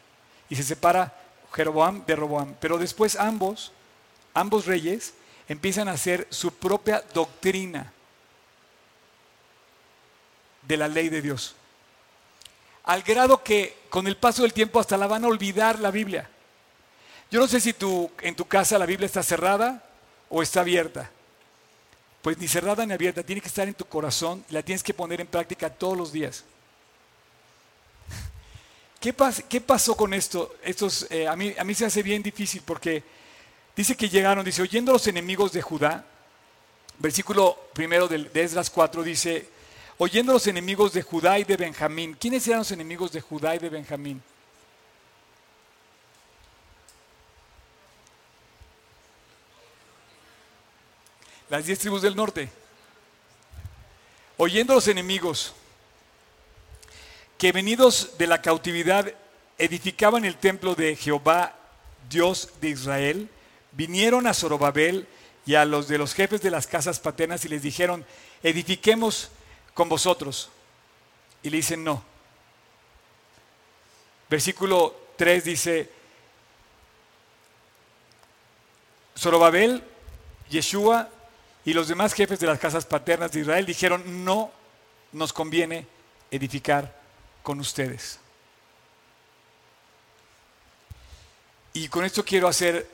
y 0.50 0.56
se 0.56 0.64
separa 0.64 1.14
Jeroboam 1.54 2.06
de 2.06 2.16
Roboam. 2.16 2.56
Pero 2.60 2.78
después 2.78 3.16
ambos, 3.16 3.72
ambos 4.34 4.66
reyes, 4.66 5.14
empiezan 5.48 5.88
a 5.88 5.94
hacer 5.94 6.28
su 6.30 6.54
propia 6.54 7.04
doctrina 7.14 7.92
de 10.62 10.78
la 10.78 10.88
ley 10.88 11.10
de 11.10 11.22
Dios. 11.22 11.56
Al 12.84 13.02
grado 13.04 13.44
que 13.44 13.78
con 13.90 14.08
el 14.08 14.18
paso 14.18 14.44
del 14.44 14.54
tiempo 14.54 14.80
hasta 14.80 14.98
la 14.98 15.08
van 15.08 15.26
a 15.26 15.28
olvidar 15.28 15.80
la 15.80 15.92
Biblia. 15.92 16.30
Yo 17.30 17.40
no 17.40 17.48
sé 17.48 17.60
si 17.60 17.74
tú, 17.74 18.10
en 18.22 18.36
tu 18.36 18.46
casa 18.46 18.78
la 18.78 18.86
Biblia 18.86 19.06
está 19.06 19.24
cerrada 19.24 19.84
o 20.30 20.42
está 20.42 20.62
abierta. 20.62 21.10
Pues 22.22 22.38
ni 22.38 22.48
cerrada 22.48 22.86
ni 22.86 22.94
abierta, 22.94 23.24
tiene 23.24 23.42
que 23.42 23.48
estar 23.48 23.68
en 23.68 23.74
tu 23.74 23.86
corazón 23.86 24.44
la 24.50 24.62
tienes 24.62 24.84
que 24.84 24.94
poner 24.94 25.22
en 25.22 25.28
práctica 25.28 25.70
todos 25.70 25.98
los 25.98 26.12
días. 26.12 26.44
¿Qué, 29.00 29.14
pasó 29.62 29.96
con 29.96 30.14
esto? 30.14 30.56
Estos, 30.64 31.06
eh, 31.12 31.28
a, 31.28 31.36
mí, 31.36 31.54
se 31.76 31.86
hace 31.86 32.02
bien 32.02 32.24
difícil 32.24 32.64
porque 32.66 33.04
dice 33.76 33.96
que 33.96 34.10
llegaron, 34.10 34.44
dice, 34.44 34.64
oyendo 34.64 34.92
los 34.92 35.06
enemigos 35.08 35.52
de 35.52 35.62
Judá, 35.62 36.04
versículo 36.98 37.70
primero 37.74 38.08
de, 38.08 38.24
de 38.24 38.44
Esdras 38.44 38.72
4 38.72 39.04
dice, 39.04 39.50
oyendo 40.00 40.34
los 40.34 40.48
enemigos 40.48 40.94
de 40.94 41.04
Judá 41.04 41.38
y 41.38 41.44
de 41.44 41.58
Benjamín. 41.58 42.18
¿Quiénes 42.20 42.48
eran 42.48 42.60
los 42.60 42.72
enemigos 42.72 43.12
de 43.12 43.22
Judá 43.22 43.56
y 43.56 43.60
de 43.60 43.70
Benjamín? 43.70 44.22
Las 51.50 51.66
diez 51.66 51.80
tribus 51.80 52.02
del 52.02 52.16
norte. 52.16 52.50
Oyendo 54.38 54.74
los 54.74 54.88
enemigos 54.88 55.54
que 57.38 57.52
venidos 57.52 58.18
de 58.18 58.28
la 58.28 58.42
cautividad 58.42 59.14
edificaban 59.58 60.26
el 60.26 60.38
templo 60.38 60.76
de 60.76 60.96
Jehová, 60.96 61.56
Dios 62.10 62.50
de 62.62 62.70
Israel, 62.70 63.30
vinieron 63.72 64.28
a 64.28 64.34
Zorobabel 64.34 65.08
y 65.46 65.56
a 65.56 65.66
los 65.66 65.88
de 65.88 65.98
los 65.98 66.14
jefes 66.14 66.42
de 66.42 66.52
las 66.52 66.68
casas 66.68 67.00
paternas 67.00 67.46
y 67.46 67.50
les 67.50 67.62
dijeron, 67.62 68.06
edifiquemos 68.44 69.30
con 69.74 69.88
vosotros. 69.88 70.50
Y 71.44 71.50
le 71.50 71.58
dicen, 71.58 71.84
no. 71.84 72.04
Versículo 74.30 74.96
3 75.16 75.44
dice, 75.44 75.90
Zorobabel, 79.18 79.84
Yeshua 80.50 81.10
y 81.66 81.74
los 81.74 81.88
demás 81.88 82.14
jefes 82.14 82.40
de 82.40 82.48
las 82.48 82.60
casas 82.60 82.86
paternas 82.86 83.32
de 83.32 83.42
Israel 83.42 83.66
dijeron, 83.66 84.26
no 84.26 84.52
nos 85.12 85.34
conviene 85.34 85.88
edificar 86.32 86.97
con 87.48 87.62
ustedes. 87.62 88.20
Y 91.72 91.88
con 91.88 92.04
esto 92.04 92.26
quiero 92.26 92.50
hacer 92.50 92.86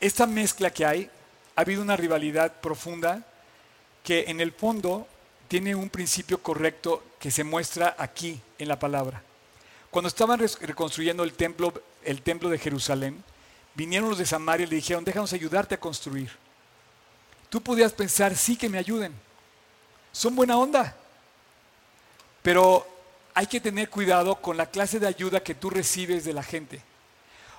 esta 0.00 0.26
mezcla 0.26 0.72
que 0.72 0.84
hay. 0.84 1.08
Ha 1.54 1.60
habido 1.60 1.80
una 1.80 1.96
rivalidad 1.96 2.60
profunda 2.60 3.24
que 4.02 4.24
en 4.26 4.40
el 4.40 4.50
fondo 4.50 5.06
tiene 5.46 5.76
un 5.76 5.88
principio 5.88 6.42
correcto 6.42 7.04
que 7.20 7.30
se 7.30 7.44
muestra 7.44 7.94
aquí 7.96 8.40
en 8.58 8.66
la 8.66 8.76
palabra. 8.76 9.22
Cuando 9.88 10.08
estaban 10.08 10.40
reconstruyendo 10.40 11.22
el 11.22 11.34
templo, 11.34 11.72
el 12.02 12.22
templo 12.22 12.48
de 12.48 12.58
Jerusalén, 12.58 13.22
vinieron 13.76 14.08
los 14.08 14.18
de 14.18 14.26
Samaria 14.26 14.66
y 14.66 14.70
le 14.70 14.76
dijeron, 14.76 15.04
déjanos 15.04 15.32
ayudarte 15.32 15.76
a 15.76 15.80
construir. 15.80 16.32
Tú 17.48 17.60
podías 17.60 17.92
pensar, 17.92 18.34
sí 18.34 18.56
que 18.56 18.68
me 18.68 18.78
ayuden. 18.78 19.14
Son 20.10 20.34
buena 20.34 20.58
onda. 20.58 20.96
Pero 22.42 22.97
hay 23.38 23.46
que 23.46 23.60
tener 23.60 23.88
cuidado 23.88 24.34
con 24.34 24.56
la 24.56 24.66
clase 24.66 24.98
de 24.98 25.06
ayuda 25.06 25.38
que 25.38 25.54
tú 25.54 25.70
recibes 25.70 26.24
de 26.24 26.32
la 26.32 26.42
gente. 26.42 26.82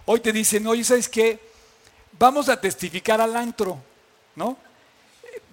Hoy 0.08 0.20
te 0.20 0.34
dicen, 0.34 0.68
oye, 0.68 0.84
¿sabes 0.84 1.08
qué? 1.08 1.40
Vamos 2.20 2.50
a 2.50 2.60
testificar 2.60 3.22
al 3.22 3.34
antro, 3.38 3.78
¿no? 4.36 4.58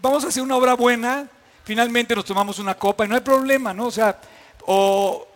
Vamos 0.02 0.24
a 0.24 0.28
hacer 0.28 0.42
una 0.42 0.56
obra 0.56 0.74
buena, 0.74 1.28
finalmente 1.62 2.16
nos 2.16 2.24
tomamos 2.24 2.58
una 2.58 2.74
copa 2.74 3.04
y 3.04 3.08
no 3.08 3.14
hay 3.14 3.20
problema, 3.20 3.72
¿no? 3.72 3.86
O 3.86 3.92
o 4.66 5.28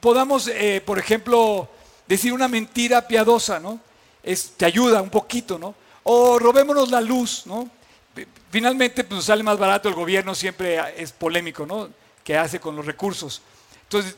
podamos, 0.00 0.48
eh, 0.48 0.82
por 0.86 0.98
ejemplo, 0.98 1.68
decir 2.06 2.32
una 2.32 2.48
mentira 2.48 3.06
piadosa, 3.06 3.60
¿no? 3.60 3.78
Es, 4.22 4.52
te 4.56 4.64
ayuda 4.64 5.02
un 5.02 5.10
poquito, 5.10 5.58
¿no? 5.58 5.74
O 6.04 6.38
robémonos 6.38 6.90
la 6.90 7.02
luz, 7.02 7.42
¿no? 7.44 7.68
Finalmente, 8.50 9.04
pues 9.04 9.26
sale 9.26 9.42
más 9.42 9.58
barato 9.58 9.86
el 9.86 9.94
gobierno, 9.94 10.34
siempre 10.34 10.82
es 10.96 11.12
polémico, 11.12 11.66
¿no? 11.66 11.90
Que 12.24 12.38
hace 12.38 12.58
con 12.58 12.74
los 12.74 12.86
recursos. 12.86 13.42
Entonces, 13.90 14.16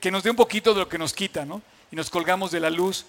que 0.00 0.10
nos 0.10 0.24
dé 0.24 0.30
un 0.30 0.36
poquito 0.36 0.74
de 0.74 0.80
lo 0.80 0.88
que 0.88 0.98
nos 0.98 1.12
quita, 1.12 1.44
¿no? 1.44 1.62
Y 1.92 1.96
nos 1.96 2.10
colgamos 2.10 2.50
de 2.50 2.58
la 2.58 2.70
luz. 2.70 3.06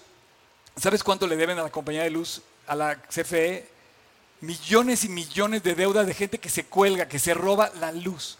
¿Sabes 0.76 1.02
cuánto 1.02 1.26
le 1.26 1.36
deben 1.36 1.58
a 1.58 1.64
la 1.64 1.70
compañía 1.70 2.04
de 2.04 2.10
luz, 2.10 2.40
a 2.68 2.76
la 2.76 2.94
CFE? 2.94 3.66
Millones 4.40 5.04
y 5.04 5.08
millones 5.08 5.64
de 5.64 5.74
deudas 5.74 6.06
de 6.06 6.14
gente 6.14 6.38
que 6.38 6.48
se 6.48 6.64
cuelga, 6.64 7.08
que 7.08 7.18
se 7.18 7.34
roba 7.34 7.72
la 7.80 7.90
luz. 7.90 8.38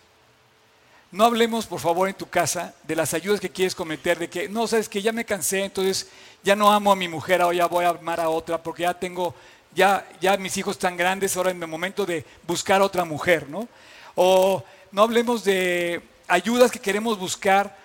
No 1.10 1.24
hablemos, 1.24 1.66
por 1.66 1.80
favor, 1.80 2.08
en 2.08 2.14
tu 2.14 2.28
casa 2.28 2.74
de 2.84 2.94
las 2.94 3.12
ayudas 3.12 3.40
que 3.40 3.50
quieres 3.50 3.74
cometer, 3.74 4.20
de 4.20 4.30
que, 4.30 4.48
no, 4.48 4.68
sabes 4.68 4.88
que 4.88 5.02
ya 5.02 5.10
me 5.10 5.24
cansé, 5.24 5.64
entonces 5.64 6.08
ya 6.44 6.54
no 6.54 6.70
amo 6.70 6.92
a 6.92 6.96
mi 6.96 7.08
mujer, 7.08 7.42
ahora 7.42 7.56
ya 7.56 7.66
voy 7.66 7.84
a 7.84 7.88
amar 7.88 8.20
a 8.20 8.28
otra, 8.28 8.62
porque 8.62 8.82
ya 8.82 8.94
tengo, 8.94 9.34
ya, 9.74 10.08
ya 10.20 10.36
mis 10.36 10.56
hijos 10.56 10.76
están 10.76 10.96
grandes, 10.96 11.36
ahora 11.36 11.50
es 11.50 11.60
el 11.60 11.66
momento 11.66 12.06
de 12.06 12.24
buscar 12.46 12.82
otra 12.82 13.04
mujer, 13.04 13.48
¿no? 13.48 13.68
O 14.14 14.62
no 14.92 15.02
hablemos 15.02 15.42
de 15.42 16.13
ayudas 16.28 16.70
que 16.70 16.78
queremos 16.78 17.18
buscar 17.18 17.76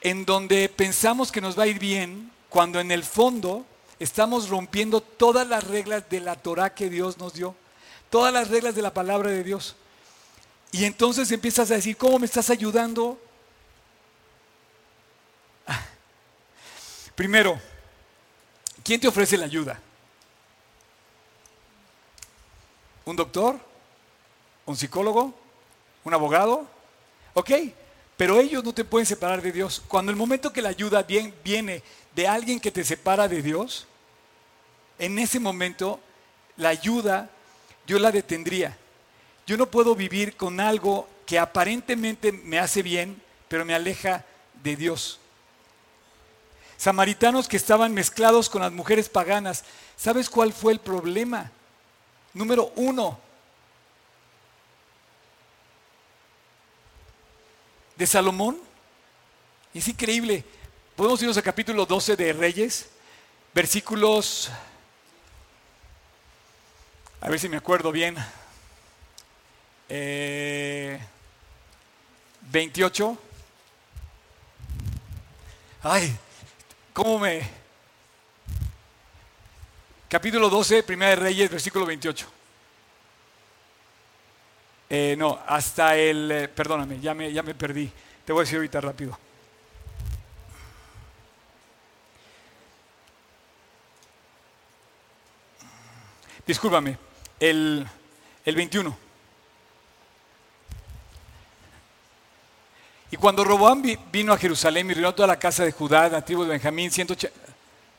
en 0.00 0.24
donde 0.24 0.68
pensamos 0.68 1.30
que 1.30 1.40
nos 1.40 1.58
va 1.58 1.64
a 1.64 1.68
ir 1.68 1.78
bien, 1.78 2.30
cuando 2.48 2.80
en 2.80 2.90
el 2.90 3.04
fondo 3.04 3.64
estamos 3.98 4.48
rompiendo 4.48 5.00
todas 5.00 5.46
las 5.46 5.64
reglas 5.64 6.08
de 6.10 6.20
la 6.20 6.36
Torah 6.36 6.74
que 6.74 6.90
Dios 6.90 7.18
nos 7.18 7.34
dio, 7.34 7.54
todas 8.10 8.32
las 8.32 8.48
reglas 8.48 8.74
de 8.74 8.82
la 8.82 8.92
palabra 8.92 9.30
de 9.30 9.44
Dios. 9.44 9.76
Y 10.72 10.84
entonces 10.84 11.30
empiezas 11.30 11.70
a 11.70 11.74
decir, 11.74 11.96
¿cómo 11.96 12.18
me 12.18 12.26
estás 12.26 12.50
ayudando? 12.50 13.20
Ah. 15.66 15.80
Primero, 17.14 17.60
¿quién 18.82 19.00
te 19.00 19.08
ofrece 19.08 19.36
la 19.36 19.44
ayuda? 19.44 19.80
¿Un 23.04 23.16
doctor? 23.16 23.58
¿Un 24.66 24.76
psicólogo? 24.76 25.34
¿Un 26.04 26.14
abogado? 26.14 26.66
Ok, 27.34 27.50
pero 28.16 28.38
ellos 28.38 28.62
no 28.62 28.72
te 28.72 28.84
pueden 28.84 29.06
separar 29.06 29.42
de 29.42 29.52
Dios. 29.52 29.82
Cuando 29.88 30.10
el 30.10 30.16
momento 30.16 30.52
que 30.52 30.62
la 30.62 30.68
ayuda 30.68 31.02
viene 31.02 31.82
de 32.14 32.28
alguien 32.28 32.60
que 32.60 32.70
te 32.70 32.84
separa 32.84 33.28
de 33.28 33.42
Dios, 33.42 33.86
en 34.98 35.18
ese 35.18 35.40
momento 35.40 36.00
la 36.56 36.68
ayuda 36.68 37.30
yo 37.86 37.98
la 37.98 38.12
detendría. 38.12 38.76
Yo 39.46 39.56
no 39.56 39.66
puedo 39.66 39.94
vivir 39.94 40.36
con 40.36 40.60
algo 40.60 41.08
que 41.26 41.38
aparentemente 41.38 42.32
me 42.32 42.58
hace 42.58 42.82
bien, 42.82 43.20
pero 43.48 43.64
me 43.64 43.74
aleja 43.74 44.24
de 44.62 44.76
Dios. 44.76 45.18
Samaritanos 46.76 47.48
que 47.48 47.56
estaban 47.56 47.94
mezclados 47.94 48.48
con 48.48 48.62
las 48.62 48.72
mujeres 48.72 49.08
paganas. 49.08 49.64
¿Sabes 49.96 50.28
cuál 50.28 50.52
fue 50.52 50.72
el 50.72 50.80
problema? 50.80 51.50
Número 52.34 52.72
uno. 52.76 53.18
De 58.02 58.06
Salomón. 58.08 58.58
Es 59.72 59.86
increíble. 59.86 60.44
Podemos 60.96 61.22
irnos 61.22 61.36
al 61.36 61.44
capítulo 61.44 61.86
12 61.86 62.16
de 62.16 62.32
Reyes, 62.32 62.88
versículos, 63.54 64.50
a 67.20 67.28
ver 67.28 67.38
si 67.38 67.48
me 67.48 67.58
acuerdo 67.58 67.92
bien, 67.92 68.16
28. 72.50 73.12
Eh, 73.12 73.16
Ay, 75.84 76.18
¿cómo 76.92 77.20
me... 77.20 77.48
Capítulo 80.08 80.50
12, 80.50 80.82
Primera 80.82 81.10
de 81.10 81.16
Reyes, 81.16 81.48
versículo 81.48 81.86
28. 81.86 82.41
Eh, 84.94 85.16
no, 85.16 85.38
hasta 85.46 85.96
el... 85.96 86.30
Eh, 86.30 86.48
perdóname, 86.48 87.00
ya 87.00 87.14
me, 87.14 87.32
ya 87.32 87.42
me 87.42 87.54
perdí. 87.54 87.90
Te 88.26 88.30
voy 88.30 88.40
a 88.40 88.44
decir 88.44 88.56
ahorita 88.56 88.78
rápido. 88.78 89.18
Discúlpame, 96.46 96.98
el, 97.40 97.88
el 98.44 98.54
21. 98.54 98.98
Y 103.12 103.16
cuando 103.16 103.44
Roboam 103.44 103.82
vino 104.12 104.34
a 104.34 104.36
Jerusalén 104.36 104.90
y 104.90 104.92
reunió 104.92 105.14
toda 105.14 105.28
la 105.28 105.38
casa 105.38 105.64
de 105.64 105.72
Judá, 105.72 106.06
la 106.10 106.22
tribu 106.22 106.42
de 106.42 106.50
Benjamín, 106.50 106.90
180... 106.90 107.34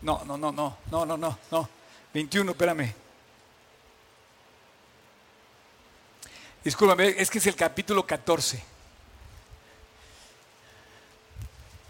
No, 0.01 0.21
no, 0.25 0.37
no, 0.37 0.51
no, 0.51 0.77
no, 0.91 1.05
no, 1.07 1.17
no, 1.17 1.39
no. 1.49 1.69
21, 2.13 2.51
espérame. 2.51 3.02
Discúlpame, 6.63 7.15
es 7.17 7.29
que 7.29 7.39
es 7.39 7.47
el 7.47 7.55
capítulo 7.55 8.05
14. 8.05 8.63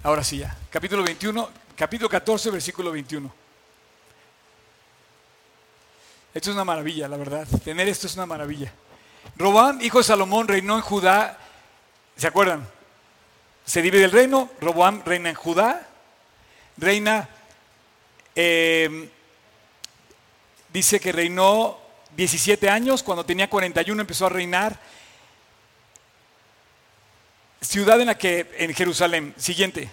Ahora 0.02 0.24
sí 0.24 0.40
ya. 0.40 0.58
Capítulo 0.72 1.04
21, 1.04 1.50
capítulo 1.76 2.10
14, 2.10 2.50
versículo 2.50 2.92
21. 2.92 3.32
Esto 6.34 6.50
es 6.50 6.56
una 6.56 6.66
maravilla, 6.66 7.08
la 7.08 7.18
verdad. 7.18 7.48
Tener 7.64 7.88
esto 7.88 8.08
es 8.08 8.16
una 8.16 8.26
maravilla. 8.26 8.74
Roboam, 9.36 9.80
hijo 9.82 10.00
de 10.00 10.04
Salomón, 10.04 10.48
reinó 10.48 10.76
en 10.76 10.82
Judá. 10.82 11.38
¿Se 12.18 12.26
acuerdan? 12.26 12.68
Se 13.66 13.82
divide 13.82 14.06
el 14.06 14.12
reino, 14.12 14.50
Roboam 14.60 15.04
reina 15.06 15.30
en 15.30 15.36
Judá, 15.36 15.88
reina, 16.78 17.30
eh, 18.36 19.10
dice 20.74 21.00
que 21.00 21.12
reinó 21.12 21.83
17 22.16 22.70
años, 22.70 23.02
cuando 23.02 23.26
tenía 23.26 23.50
41 23.50 24.02
empezó 24.02 24.26
a 24.26 24.30
reinar. 24.30 24.80
Ciudad 27.62 28.00
en 28.00 28.08
la 28.08 28.18
que, 28.18 28.52
en 28.58 28.74
Jerusalén, 28.74 29.34
siguiente. 29.38 29.90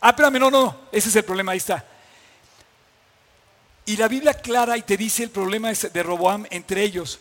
Ah, 0.00 0.10
espérame, 0.10 0.38
no, 0.38 0.50
no, 0.50 0.80
ese 0.90 1.08
es 1.08 1.16
el 1.16 1.24
problema, 1.24 1.52
ahí 1.52 1.58
está. 1.58 1.84
Y 3.86 3.96
la 3.96 4.08
Biblia 4.08 4.34
clara 4.34 4.76
y 4.76 4.82
te 4.82 4.96
dice 4.96 5.22
el 5.22 5.30
problema 5.30 5.70
de 5.70 6.02
Roboam 6.02 6.46
entre 6.50 6.82
ellos. 6.82 7.20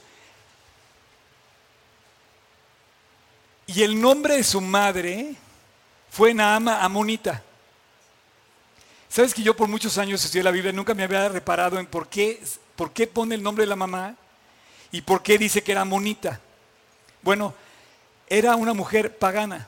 Y 3.68 3.84
el 3.84 4.00
nombre 4.00 4.38
de 4.38 4.44
su 4.44 4.62
madre 4.62 5.36
fue 6.10 6.34
Naama 6.34 6.84
Amonita. 6.84 7.44
Sabes 9.10 9.34
que 9.34 9.44
yo 9.44 9.56
por 9.56 9.68
muchos 9.68 9.98
años 9.98 10.24
estudié 10.24 10.44
la 10.44 10.52
Biblia, 10.52 10.72
nunca 10.72 10.94
me 10.94 11.04
había 11.04 11.30
reparado 11.30 11.80
en 11.80 11.86
por 11.86 12.08
qué, 12.08 12.42
por 12.76 12.92
qué 12.94 13.06
pone 13.06 13.36
el 13.36 13.44
nombre 13.44 13.64
de 13.64 13.70
la 13.70 13.76
mamá 13.76 14.16
y 14.94 15.02
por 15.02 15.24
qué 15.24 15.38
dice 15.38 15.62
que 15.62 15.74
era 15.74 15.82
Amonita. 15.82 16.40
Bueno, 17.22 17.54
era 18.28 18.56
una 18.56 18.74
mujer 18.74 19.18
pagana, 19.18 19.68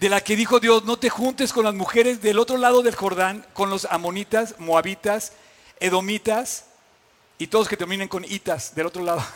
de 0.00 0.08
la 0.08 0.20
que 0.20 0.34
dijo 0.34 0.58
Dios, 0.58 0.84
no 0.84 0.98
te 0.98 1.10
juntes 1.10 1.52
con 1.52 1.64
las 1.64 1.74
mujeres 1.74 2.20
del 2.20 2.40
otro 2.40 2.56
lado 2.56 2.82
del 2.82 2.96
Jordán, 2.96 3.46
con 3.52 3.70
los 3.70 3.84
amonitas, 3.84 4.56
moabitas, 4.58 5.34
edomitas 5.78 6.64
y 7.38 7.46
todos 7.46 7.68
que 7.68 7.76
terminen 7.76 8.08
con 8.08 8.24
itas 8.24 8.74
del 8.74 8.86
otro 8.86 9.04
lado. 9.04 9.24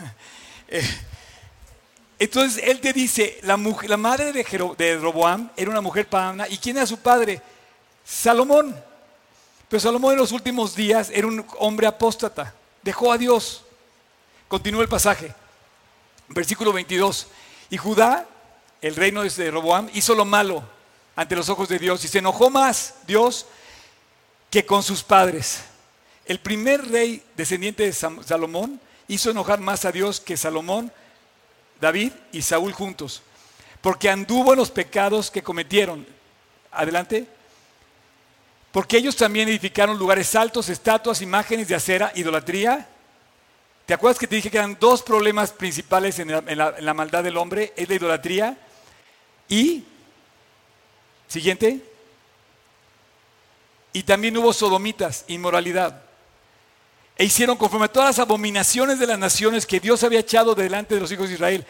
Eh, 0.68 0.83
entonces 2.18 2.61
él 2.66 2.81
te 2.81 2.93
dice, 2.93 3.39
la, 3.43 3.57
madre 3.57 4.33
de, 4.33 4.99
Roboam 4.99 5.49
era 5.57 5.70
una 5.70 5.81
mujer 5.81 6.09
pagana. 6.09 6.49
¿Y 6.49 6.59
quién 6.59 6.77
era 6.77 6.87
su 6.87 6.99
padre? 6.99 7.41
Salomón. 8.05 8.74
Pero 9.68 9.79
Salomón 9.79 10.14
en 10.14 10.18
los 10.18 10.33
últimos 10.33 10.74
días 10.74 11.09
era 11.14 11.29
un 11.29 11.47
hombre 11.61 11.87
apóstata. 11.87 12.53
Dejó 12.83 13.12
a 13.12 13.18
Dios. 13.18 13.66
Continúa 14.49 14.82
el 14.82 14.88
pasaje. 14.88 15.34
Versículo 16.28 16.72
22. 16.72 17.26
Y 17.70 17.76
Judá, 17.76 18.26
el 18.80 18.94
reino 18.94 19.22
de 19.22 19.51
Roboam, 19.51 19.90
hizo 19.94 20.14
lo 20.14 20.24
malo 20.24 20.62
ante 21.16 21.34
los 21.34 21.49
ojos 21.49 21.68
de 21.68 21.78
Dios 21.78 22.05
y 22.05 22.09
se 22.09 22.18
enojó 22.18 22.51
más 22.51 22.94
Dios 23.07 23.47
que 24.51 24.64
con 24.64 24.82
sus 24.82 25.03
padres. 25.03 25.64
El 26.24 26.40
primer 26.40 26.88
rey 26.88 27.22
descendiente 27.36 27.84
de 27.84 27.92
Salomón 27.92 28.80
hizo 29.09 29.30
enojar 29.30 29.61
más 29.61 29.84
a 29.84 29.92
Dios 29.92 30.20
que 30.20 30.36
Salomón 30.36 30.92
David 31.80 32.12
y 32.32 32.42
Saúl 32.42 32.72
juntos, 32.72 33.22
porque 33.80 34.09
anduvo 34.09 34.53
en 34.53 34.59
los 34.59 34.70
pecados 34.70 35.30
que 35.30 35.42
cometieron. 35.42 36.07
Adelante. 36.72 37.26
Porque 38.72 38.99
ellos 38.99 39.16
también 39.16 39.49
edificaron 39.49 39.99
lugares 39.99 40.34
altos, 40.34 40.68
estatuas, 40.68 41.22
imágenes 41.22 41.68
de 41.68 41.74
acera, 41.74 42.12
idolatría. 42.14 42.86
¿Te 43.87 43.95
acuerdas 43.95 44.18
que 44.18 44.26
te 44.26 44.34
dije 44.34 44.51
que 44.51 44.59
eran 44.59 44.76
dos 44.80 45.01
problemas 45.03 45.53
principales 45.53 46.18
en 46.18 46.28
la, 46.59 46.95
maldad 46.95 47.22
del 47.22 47.37
hombre? 47.37 47.72
Es 47.76 47.89
la 47.89 47.95
idolatría 47.95 48.59
y, 49.49 49.84
siguiente, 51.28 51.80
y 53.93 54.03
también 54.03 54.37
hubo 54.39 54.53
sodomitas, 54.53 55.24
inmoralidad. 55.28 56.03
E 57.16 57.24
hicieron 57.24 57.57
conforme 57.57 57.87
a 57.87 57.93
todas 57.93 58.09
las 58.09 58.18
abominaciones 58.18 58.99
de 58.99 59.07
las 59.07 59.20
naciones 59.20 59.64
que 59.64 59.78
Dios 59.78 60.03
había 60.03 60.18
echado 60.18 60.57
delante 60.57 60.97
de 60.97 61.01
los 61.01 61.12
hijos 61.12 61.28
de 61.28 61.34
Israel. 61.34 61.64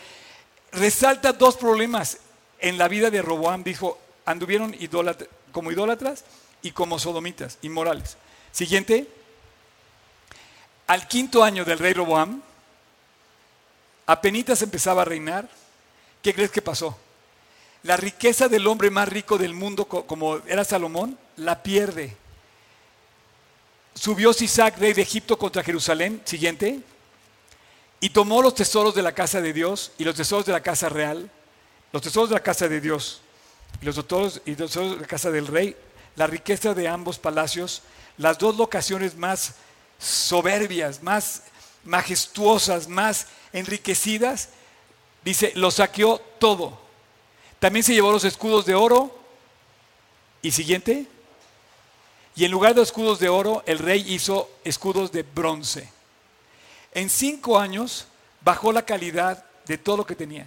Resalta 0.73 1.35
dos 1.35 1.57
problemas 1.59 2.19
en 2.59 2.79
la 2.79 2.89
vida 2.89 3.11
de 3.11 3.21
Roboam. 3.21 3.63
Dijo, 3.63 3.99
anduvieron 4.25 4.75
como 5.53 5.71
idólatras 5.71 6.25
y 6.63 6.71
como 6.71 6.99
sodomitas, 6.99 7.59
inmorales. 7.61 8.17
Siguiente. 8.53 9.07
Al 10.87 11.09
quinto 11.09 11.43
año 11.43 11.65
del 11.65 11.79
rey 11.79 11.93
Roboam, 11.93 12.41
apenitas 14.07 14.63
empezaba 14.63 15.03
a 15.03 15.05
reinar. 15.05 15.49
¿Qué 16.23 16.33
crees 16.35 16.51
que 16.51 16.63
pasó? 16.63 16.97
La 17.83 17.97
riqueza 17.97 18.49
del 18.49 18.67
hombre 18.67 18.91
más 18.91 19.09
rico 19.09 19.39
del 19.39 19.55
mundo, 19.55 19.87
co- 19.87 20.07
como 20.07 20.39
era 20.47 20.65
Salomón, 20.65 21.19
la 21.37 21.63
pierde. 21.63 22.17
Subió 23.95 24.33
Sisac, 24.33 24.79
rey 24.79 24.93
de 24.93 25.03
Egipto, 25.03 25.39
contra 25.39 25.63
Jerusalén. 25.63 26.21
Siguiente. 26.25 26.81
Y 28.01 28.11
tomó 28.11 28.43
los 28.43 28.55
tesoros 28.55 28.95
de 28.95 29.03
la 29.03 29.13
casa 29.13 29.41
de 29.41 29.53
Dios 29.53 29.93
y 29.99 30.05
los 30.05 30.15
tesoros 30.15 30.45
de 30.47 30.53
la 30.53 30.63
casa 30.63 30.89
real, 30.89 31.31
los 31.93 32.03
tesoros 32.03 32.29
de 32.29 32.35
la 32.35 32.43
casa 32.43 32.69
de 32.69 32.81
Dios 32.81 33.23
y 33.81 33.87
los 33.87 33.95
tesoros, 33.95 34.43
y 34.45 34.51
los 34.55 34.71
tesoros 34.71 34.95
de 34.97 35.01
la 35.01 35.07
casa 35.07 35.31
del 35.31 35.47
rey, 35.47 35.75
la 36.15 36.27
riqueza 36.27 36.75
de 36.75 36.89
ambos 36.89 37.19
palacios, 37.19 37.83
las 38.19 38.39
dos 38.39 38.57
locaciones 38.57 39.17
más 39.17 39.55
soberbias, 39.99 41.03
más 41.03 41.43
majestuosas, 41.85 42.89
más 42.89 43.27
enriquecidas, 43.53 44.51
dice, 45.25 45.53
lo 45.55 45.71
saqueó 45.71 46.19
todo. 46.39 46.79
También 47.59 47.83
se 47.83 47.95
llevó 47.95 48.13
los 48.13 48.25
escudos 48.25 48.67
de 48.67 48.75
oro. 48.75 49.15
Y 50.43 50.51
siguiente. 50.51 51.07
Y 52.37 52.45
en 52.45 52.51
lugar 52.51 52.75
de 52.75 52.83
escudos 52.83 53.19
de 53.19 53.29
oro, 53.29 53.63
el 53.67 53.79
rey 53.79 54.05
hizo 54.13 54.51
escudos 54.63 55.11
de 55.11 55.23
bronce. 55.23 55.91
En 56.93 57.09
cinco 57.09 57.59
años 57.59 58.07
bajó 58.43 58.73
la 58.73 58.85
calidad 58.85 59.45
de 59.67 59.79
todo 59.79 59.97
lo 59.97 60.07
que 60.07 60.15
tenía. 60.15 60.47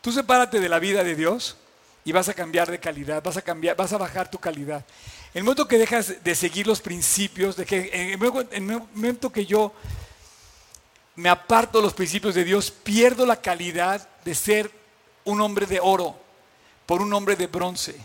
Tú 0.00 0.12
sepárate 0.12 0.60
de 0.60 0.68
la 0.68 0.78
vida 0.78 1.02
de 1.02 1.14
Dios 1.14 1.56
y 2.04 2.12
vas 2.12 2.28
a 2.28 2.34
cambiar 2.34 2.70
de 2.70 2.78
calidad, 2.78 3.22
vas 3.22 3.36
a 3.36 3.42
cambiar, 3.42 3.76
vas 3.76 3.92
a 3.92 3.98
bajar 3.98 4.30
tu 4.30 4.38
calidad. 4.38 4.84
En 5.34 5.40
el 5.40 5.44
momento 5.44 5.66
que 5.66 5.78
dejas 5.78 6.22
de 6.22 6.34
seguir 6.36 6.64
los 6.64 6.80
principios, 6.80 7.56
de 7.56 7.66
que 7.66 7.90
en 7.92 8.10
el 8.10 8.80
momento- 8.94 9.32
que 9.32 9.44
yo 9.44 9.72
me 11.16 11.28
aparto 11.28 11.78
de 11.78 11.84
los 11.84 11.92
principios 11.92 12.36
de 12.36 12.44
Dios, 12.44 12.70
pierdo 12.70 13.26
la 13.26 13.40
calidad 13.42 14.08
de 14.24 14.32
ser 14.32 14.70
un 15.24 15.40
hombre 15.40 15.66
de 15.66 15.80
oro 15.80 16.16
por 16.86 17.02
un 17.02 17.12
hombre 17.12 17.34
de 17.34 17.48
bronce. 17.48 17.96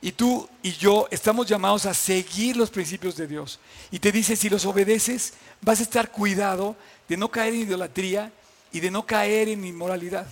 Y 0.00 0.10
tú 0.10 0.48
y 0.60 0.72
yo 0.72 1.06
estamos 1.12 1.46
llamados 1.46 1.86
a 1.86 1.94
seguir 1.94 2.56
los 2.56 2.70
principios 2.70 3.16
de 3.16 3.28
Dios. 3.28 3.60
Y 3.92 4.00
te 4.00 4.10
dice, 4.10 4.34
si 4.34 4.48
los 4.48 4.66
obedeces, 4.66 5.34
vas 5.60 5.78
a 5.78 5.84
estar 5.84 6.10
cuidado 6.10 6.74
de 7.08 7.16
no 7.16 7.30
caer 7.30 7.54
en 7.54 7.60
idolatría 7.60 8.32
y 8.72 8.80
de 8.80 8.90
no 8.90 9.06
caer 9.06 9.48
en 9.48 9.64
inmoralidad. 9.64 10.26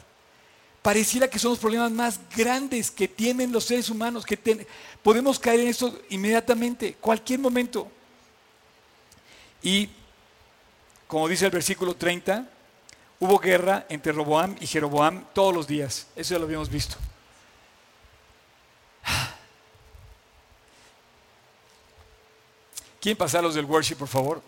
Pareciera 0.86 1.26
que 1.28 1.40
son 1.40 1.50
los 1.50 1.58
problemas 1.58 1.90
más 1.90 2.20
grandes 2.36 2.92
que 2.92 3.08
tienen 3.08 3.50
los 3.50 3.64
seres 3.64 3.90
humanos, 3.90 4.24
que 4.24 4.36
ten- 4.36 4.64
podemos 5.02 5.36
caer 5.36 5.58
en 5.58 5.66
esto 5.66 6.00
inmediatamente, 6.10 6.94
cualquier 7.00 7.40
momento. 7.40 7.90
Y, 9.64 9.88
como 11.08 11.26
dice 11.26 11.46
el 11.46 11.50
versículo 11.50 11.96
30, 11.96 12.48
hubo 13.18 13.36
guerra 13.40 13.84
entre 13.88 14.12
Roboam 14.12 14.54
y 14.60 14.66
Jeroboam 14.68 15.24
todos 15.34 15.52
los 15.52 15.66
días. 15.66 16.06
Eso 16.14 16.34
ya 16.34 16.38
lo 16.38 16.44
habíamos 16.44 16.70
visto. 16.70 16.94
¿Quieren 23.00 23.16
pasar 23.16 23.42
los 23.42 23.54
del 23.54 23.64
worship, 23.64 23.96
por 23.96 24.06
favor? 24.08 24.42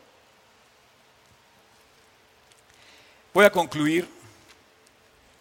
Voy 3.35 3.45
a 3.45 3.51
concluir 3.51 4.09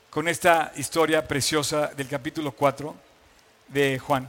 con 0.09 0.27
esta 0.27 0.71
historia 0.75 1.27
preciosa 1.27 1.87
del 1.87 2.07
capítulo 2.07 2.51
4 2.51 2.95
de 3.67 3.99
Juan. 3.99 4.27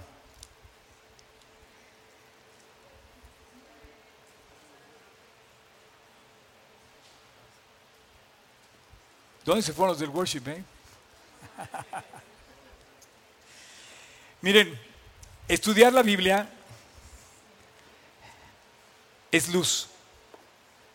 ¿Dónde 9.44 9.62
se 9.62 9.72
fueron 9.72 9.92
los 9.92 10.00
del 10.00 10.10
worship, 10.10 10.42
eh? 10.46 10.62
Miren, 14.42 14.78
estudiar 15.48 15.92
la 15.92 16.02
Biblia 16.02 16.48
es 19.32 19.48
luz, 19.48 19.88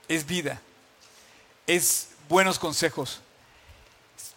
es 0.07 0.25
vida, 0.25 0.61
es 1.65 2.09
buenos 2.29 2.59
consejos. 2.59 3.21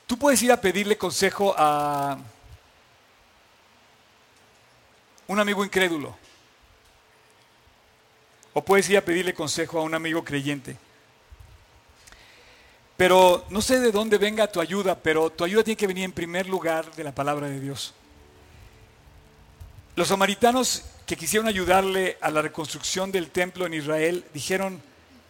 Tú 0.06 0.16
puedes 0.18 0.42
ir 0.42 0.52
a 0.52 0.60
pedirle 0.60 0.96
consejo 0.96 1.54
a 1.56 2.18
un 5.26 5.40
amigo 5.40 5.64
incrédulo. 5.64 6.16
O 8.52 8.64
puedes 8.64 8.88
ir 8.88 8.96
a 8.96 9.04
pedirle 9.04 9.34
consejo 9.34 9.78
a 9.78 9.82
un 9.82 9.94
amigo 9.94 10.24
creyente. 10.24 10.76
Pero 12.96 13.44
no 13.50 13.60
sé 13.60 13.80
de 13.80 13.92
dónde 13.92 14.16
venga 14.16 14.50
tu 14.50 14.60
ayuda, 14.60 14.94
pero 14.94 15.30
tu 15.30 15.44
ayuda 15.44 15.64
tiene 15.64 15.76
que 15.76 15.86
venir 15.86 16.04
en 16.04 16.12
primer 16.12 16.48
lugar 16.48 16.94
de 16.94 17.04
la 17.04 17.12
palabra 17.12 17.48
de 17.48 17.60
Dios. 17.60 17.92
Los 19.96 20.08
samaritanos 20.08 20.84
que 21.04 21.16
quisieron 21.16 21.48
ayudarle 21.48 22.16
a 22.20 22.30
la 22.30 22.42
reconstrucción 22.42 23.12
del 23.12 23.30
templo 23.30 23.66
en 23.66 23.74
Israel 23.74 24.24
dijeron, 24.32 24.80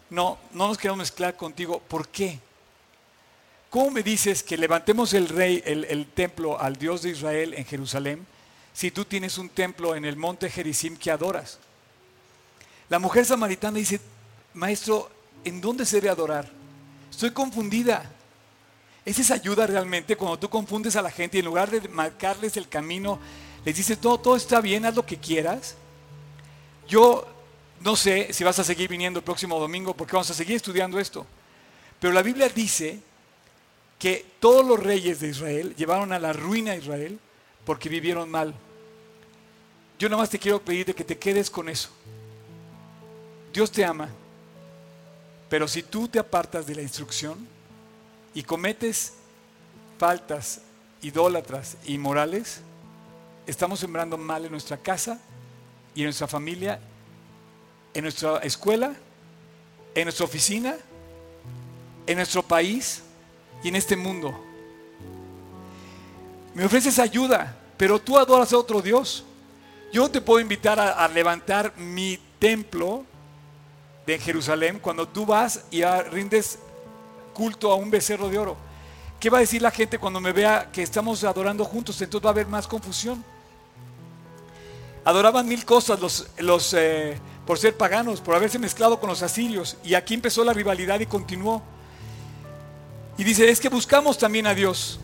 no, 0.09 0.37
no 0.53 0.67
nos 0.69 0.77
queremos 0.77 0.99
mezclar 0.99 1.35
contigo. 1.35 1.81
¿Por 1.87 2.07
qué? 2.07 2.39
¿Cómo 3.69 3.91
me 3.91 4.01
dices 4.01 4.43
que 4.43 4.57
levantemos 4.57 5.13
el 5.13 5.27
rey, 5.27 5.61
el, 5.65 6.07
templo 6.07 6.59
al 6.59 6.77
Dios 6.77 7.01
de 7.01 7.09
Israel 7.09 7.53
en 7.53 7.65
Jerusalén, 7.65 8.25
si 8.73 8.91
tú 8.91 9.03
tienes 9.03 9.37
un 9.37 9.49
templo 9.49 9.95
en 9.95 10.05
el 10.05 10.15
monte 10.15 10.49
Gerizim 10.49 10.95
que 10.95 11.11
adoras? 11.11 11.59
La 12.87 12.97
mujer 12.97 13.25
samaritana 13.25 13.77
dice, 13.77 13.99
maestro, 14.53 15.11
¿en 15.43 15.59
dónde 15.59 15.85
se 15.85 15.97
debe 15.97 16.09
adorar? 16.09 16.49
Estoy 17.11 17.31
confundida. 17.31 18.09
¿Es 19.03 19.19
esa 19.19 19.33
ayuda 19.33 19.67
realmente 19.67 20.15
cuando 20.15 20.39
tú 20.39 20.49
confundes 20.49 20.95
a 20.95 21.01
la 21.01 21.11
gente 21.11 21.37
y 21.37 21.39
en 21.39 21.45
lugar 21.45 21.69
de 21.69 21.87
marcarles 21.89 22.55
el 22.55 22.69
camino, 22.69 23.19
les 23.65 23.75
dices, 23.75 23.99
todo, 23.99 24.17
todo 24.17 24.37
está 24.37 24.61
bien, 24.61 24.85
haz 24.85 24.95
lo 24.95 25.05
que 25.05 25.17
quieras? 25.17 25.75
Yo 26.87 27.27
no 27.81 27.97
sé 27.97 28.31
si 28.31 28.45
vas 28.45 28.59
a 28.59 28.63
seguir 28.63 28.89
viniendo 28.89 29.19
el 29.19 29.25
próximo 29.25 29.59
domingo 29.59 29.93
porque 29.93 30.13
vamos 30.13 30.29
a 30.31 30.33
seguir 30.33 30.55
estudiando 30.55 30.99
esto. 30.99 31.25
Pero 31.99 32.13
la 32.13 32.21
Biblia 32.21 32.47
dice 32.47 33.01
que 33.99 34.25
todos 34.39 34.65
los 34.65 34.79
reyes 34.81 35.19
de 35.19 35.29
Israel 35.29 35.75
llevaron 35.75 36.13
a 36.13 36.19
la 36.19 36.33
ruina 36.33 36.71
a 36.71 36.75
Israel 36.75 37.19
porque 37.65 37.89
vivieron 37.89 38.29
mal. 38.29 38.53
Yo 39.99 40.07
nada 40.09 40.21
más 40.21 40.29
te 40.29 40.39
quiero 40.39 40.61
pedir 40.61 40.85
de 40.85 40.93
que 40.93 41.03
te 41.03 41.17
quedes 41.17 41.49
con 41.49 41.69
eso. 41.69 41.89
Dios 43.51 43.71
te 43.71 43.83
ama, 43.83 44.09
pero 45.49 45.67
si 45.67 45.81
tú 45.81 46.07
te 46.07 46.19
apartas 46.19 46.67
de 46.67 46.75
la 46.75 46.81
instrucción 46.81 47.47
y 48.33 48.43
cometes 48.43 49.13
faltas 49.97 50.61
idólatras 51.01 51.77
e 51.85 51.93
inmorales, 51.93 52.61
estamos 53.47 53.79
sembrando 53.79 54.17
mal 54.17 54.45
en 54.45 54.51
nuestra 54.51 54.77
casa 54.77 55.19
y 55.95 56.01
en 56.01 56.05
nuestra 56.05 56.27
familia, 56.27 56.79
en 57.95 58.03
nuestra 58.03 58.37
escuela, 58.39 58.93
en 59.95 60.03
nuestra 60.03 60.25
oficina, 60.25 60.75
en 62.05 62.17
nuestro 62.17 62.43
país 62.43 63.01
y 63.63 63.69
en 63.69 63.75
este 63.75 63.95
mundo. 63.95 64.33
Me 66.53 66.65
ofreces 66.65 66.97
ayuda, 66.99 67.55
pero 67.77 67.99
tú 67.99 68.17
adoras 68.17 68.51
a 68.53 68.57
otro 68.57 68.81
Dios. 68.81 69.23
Yo 69.93 70.09
te 70.09 70.21
puedo 70.21 70.39
invitar 70.39 70.79
a, 70.79 70.91
a 71.03 71.07
levantar 71.07 71.73
mi 71.77 72.19
templo 72.39 73.03
de 74.05 74.17
Jerusalén 74.19 74.79
cuando 74.79 75.07
tú 75.07 75.25
vas 75.25 75.65
y 75.71 75.81
a- 75.81 76.01
rindes 76.03 76.59
culto 77.33 77.71
a 77.71 77.75
un 77.75 77.91
becerro 77.91 78.29
de 78.29 78.39
oro. 78.39 78.57
¿Qué 79.19 79.29
va 79.29 79.37
a 79.37 79.41
decir 79.41 79.61
la 79.61 79.71
gente 79.71 79.97
cuando 79.99 80.19
me 80.19 80.31
vea 80.31 80.69
que 80.71 80.81
estamos 80.83 81.23
adorando 81.23 81.63
juntos? 81.65 82.01
Entonces 82.01 82.25
va 82.25 82.29
a 82.29 82.33
haber 82.33 82.47
más 82.47 82.67
confusión. 82.67 83.23
Adoraban 85.05 85.47
mil 85.47 85.63
cosas 85.65 85.99
los, 85.99 86.27
los, 86.37 86.73
eh, 86.73 87.17
por 87.45 87.57
ser 87.57 87.77
paganos, 87.77 88.19
por 88.19 88.35
haberse 88.35 88.59
mezclado 88.59 88.99
con 88.99 89.09
los 89.09 89.21
asirios. 89.23 89.77
Y 89.83 89.93
aquí 89.93 90.13
empezó 90.13 90.43
la 90.43 90.53
rivalidad 90.53 90.99
y 90.99 91.05
continuó. 91.05 91.61
Y 93.17 93.23
dice, 93.23 93.49
es 93.49 93.59
que 93.59 93.69
buscamos 93.69 94.17
también 94.17 94.45
a 94.47 94.53
Dios. 94.53 94.99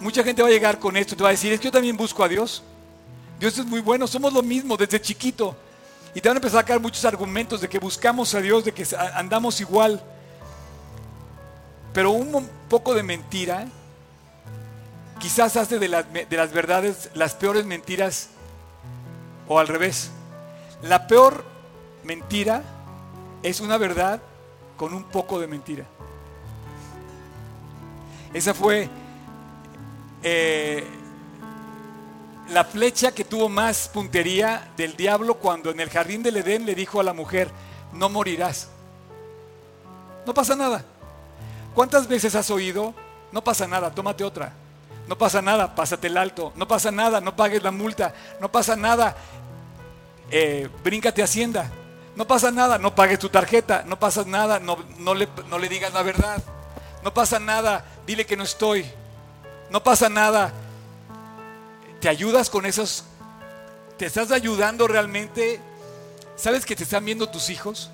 Mucha 0.00 0.22
gente 0.22 0.42
va 0.42 0.48
a 0.48 0.50
llegar 0.50 0.78
con 0.78 0.96
esto, 0.96 1.16
te 1.16 1.22
va 1.22 1.28
a 1.28 1.32
decir, 1.32 1.52
es 1.52 1.60
que 1.60 1.66
yo 1.66 1.72
también 1.72 1.96
busco 1.96 2.24
a 2.24 2.28
Dios. 2.28 2.62
Dios 3.38 3.58
es 3.58 3.66
muy 3.66 3.80
bueno, 3.80 4.06
somos 4.06 4.32
lo 4.32 4.42
mismo 4.42 4.76
desde 4.76 5.00
chiquito. 5.00 5.54
Y 6.14 6.20
te 6.20 6.28
van 6.28 6.36
a 6.36 6.38
empezar 6.38 6.60
a 6.60 6.62
sacar 6.62 6.80
muchos 6.80 7.04
argumentos 7.04 7.60
de 7.60 7.68
que 7.68 7.78
buscamos 7.78 8.34
a 8.34 8.40
Dios, 8.40 8.64
de 8.64 8.72
que 8.72 8.86
andamos 9.14 9.60
igual. 9.60 10.02
Pero 11.92 12.10
un 12.10 12.48
poco 12.68 12.94
de 12.94 13.02
mentira 13.02 13.66
quizás 15.18 15.56
hace 15.56 15.78
de 15.78 15.88
las 15.88 16.52
verdades 16.52 17.10
las 17.14 17.34
peores 17.34 17.66
mentiras 17.66 18.28
o 19.48 19.58
al 19.58 19.68
revés. 19.68 20.10
La 20.82 21.06
peor 21.06 21.44
mentira 22.04 22.62
es 23.42 23.60
una 23.60 23.76
verdad 23.76 24.22
con 24.76 24.94
un 24.94 25.04
poco 25.04 25.38
de 25.38 25.46
mentira. 25.46 25.84
Esa 28.36 28.52
fue 28.52 28.86
eh, 30.22 30.84
la 32.50 32.64
flecha 32.64 33.10
que 33.12 33.24
tuvo 33.24 33.48
más 33.48 33.88
puntería 33.88 34.72
del 34.76 34.94
diablo 34.94 35.36
cuando 35.36 35.70
en 35.70 35.80
el 35.80 35.88
jardín 35.88 36.22
del 36.22 36.36
Edén 36.36 36.66
le 36.66 36.74
dijo 36.74 37.00
a 37.00 37.02
la 37.02 37.14
mujer, 37.14 37.50
no 37.94 38.10
morirás. 38.10 38.68
No 40.26 40.34
pasa 40.34 40.54
nada. 40.54 40.84
¿Cuántas 41.74 42.06
veces 42.08 42.34
has 42.34 42.50
oído? 42.50 42.92
No 43.32 43.42
pasa 43.42 43.66
nada, 43.66 43.90
tómate 43.90 44.22
otra. 44.22 44.52
No 45.08 45.16
pasa 45.16 45.40
nada, 45.40 45.74
pásate 45.74 46.08
el 46.08 46.18
alto. 46.18 46.52
No 46.56 46.68
pasa 46.68 46.90
nada, 46.90 47.22
no 47.22 47.34
pagues 47.36 47.62
la 47.62 47.70
multa. 47.70 48.12
No 48.38 48.52
pasa 48.52 48.76
nada, 48.76 49.16
eh, 50.30 50.68
bríncate 50.84 51.22
Hacienda. 51.22 51.70
No 52.14 52.26
pasa 52.26 52.50
nada, 52.50 52.76
no 52.76 52.94
pagues 52.94 53.18
tu 53.18 53.30
tarjeta. 53.30 53.82
No 53.86 53.98
pasa 53.98 54.24
nada, 54.26 54.60
no, 54.60 55.14
le 55.14 55.68
digas 55.70 55.94
la 55.94 56.02
verdad. 56.02 56.42
No 57.06 57.14
pasa 57.14 57.38
nada, 57.38 57.84
dile 58.04 58.26
que 58.26 58.36
no 58.36 58.42
estoy. 58.42 58.84
No 59.70 59.80
pasa 59.80 60.08
nada. 60.08 60.52
¿Te 62.00 62.08
ayudas 62.08 62.50
con 62.50 62.66
esos? 62.66 63.04
¿Te 63.96 64.06
estás 64.06 64.32
ayudando 64.32 64.88
realmente? 64.88 65.60
¿Sabes 66.34 66.66
que 66.66 66.74
te 66.74 66.82
están 66.82 67.04
viendo 67.04 67.28
tus 67.28 67.48
hijos? 67.48 67.92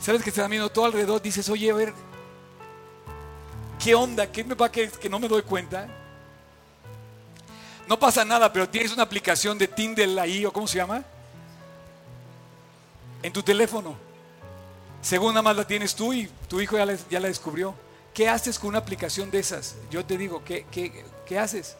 ¿Sabes 0.00 0.22
que 0.22 0.30
te 0.32 0.40
están 0.40 0.50
viendo 0.50 0.70
todo 0.70 0.86
alrededor? 0.86 1.20
Dices, 1.20 1.46
oye, 1.50 1.70
a 1.70 1.74
ver, 1.74 1.92
¿qué 3.78 3.94
onda? 3.94 4.32
¿Qué 4.32 4.44
me 4.44 4.54
va 4.54 4.72
que, 4.72 4.88
que 4.88 5.10
no 5.10 5.18
me 5.18 5.28
doy 5.28 5.42
cuenta? 5.42 5.86
No 7.86 7.98
pasa 7.98 8.24
nada, 8.24 8.50
pero 8.50 8.66
tienes 8.66 8.94
una 8.94 9.02
aplicación 9.02 9.58
de 9.58 9.68
Tinder 9.68 10.18
ahí, 10.18 10.46
o 10.46 10.52
cómo 10.54 10.66
se 10.66 10.78
llama, 10.78 11.04
en 13.22 13.30
tu 13.30 13.42
teléfono. 13.42 13.94
Según 15.02 15.34
nada 15.34 15.42
más 15.42 15.54
la 15.54 15.66
tienes 15.66 15.94
tú 15.94 16.14
y 16.14 16.30
tu 16.48 16.62
hijo 16.62 16.78
ya 16.78 16.96
ya 17.10 17.20
la 17.20 17.28
descubrió. 17.28 17.74
¿Qué 18.14 18.28
haces 18.28 18.58
con 18.58 18.70
una 18.70 18.78
aplicación 18.78 19.30
de 19.30 19.38
esas? 19.38 19.76
Yo 19.90 20.04
te 20.04 20.18
digo, 20.18 20.42
¿qué, 20.44 20.66
qué, 20.70 21.04
qué 21.26 21.38
haces? 21.38 21.76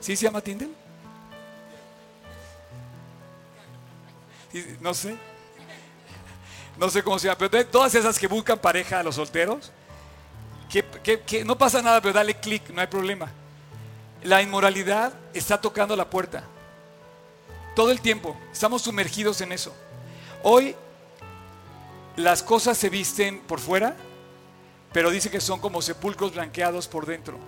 ¿Sí 0.00 0.16
se 0.16 0.24
llama 0.24 0.40
Tinder? 0.40 0.68
No 4.80 4.94
sé. 4.94 5.16
No 6.76 6.88
sé 6.88 7.02
cómo 7.02 7.18
se 7.18 7.26
llama. 7.26 7.38
Pero 7.38 7.66
todas 7.66 7.94
esas 7.94 8.18
que 8.18 8.26
buscan 8.26 8.58
pareja 8.58 9.00
a 9.00 9.02
los 9.02 9.16
solteros, 9.16 9.70
que, 10.68 11.44
no 11.44 11.58
pasa 11.58 11.82
nada, 11.82 12.00
pero 12.00 12.14
dale 12.14 12.34
clic, 12.34 12.70
no 12.70 12.80
hay 12.80 12.86
problema. 12.86 13.30
La 14.22 14.40
inmoralidad 14.42 15.12
está 15.34 15.60
tocando 15.60 15.96
la 15.96 16.08
puerta. 16.08 16.44
Todo 17.74 17.90
el 17.90 18.00
tiempo. 18.00 18.36
Estamos 18.52 18.82
sumergidos 18.82 19.40
en 19.40 19.52
eso. 19.52 19.74
Hoy 20.42 20.74
las 22.16 22.42
cosas 22.42 22.78
se 22.78 22.88
visten 22.88 23.40
por 23.40 23.60
fuera, 23.60 23.96
pero 24.92 25.10
dice 25.10 25.30
que 25.30 25.40
son 25.40 25.60
como 25.60 25.82
sepulcros 25.82 26.34
blanqueados 26.34 26.88
por 26.88 27.06
dentro. 27.06 27.38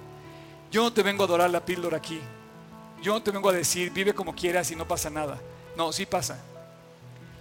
Yo 0.71 0.83
no 0.83 0.93
te 0.93 1.03
vengo 1.03 1.23
a 1.23 1.27
adorar 1.27 1.51
la 1.51 1.65
píldora 1.65 1.97
aquí. 1.97 2.21
Yo 3.03 3.15
no 3.15 3.23
te 3.23 3.31
vengo 3.31 3.51
a 3.51 3.53
decir, 3.53 3.91
vive 3.91 4.15
como 4.15 4.35
quieras 4.35 4.71
y 4.71 4.77
no 4.77 4.87
pasa 4.87 5.11
nada. 5.11 5.41
No, 5.77 5.93
sí 5.93 6.07
pasa. 6.07 6.39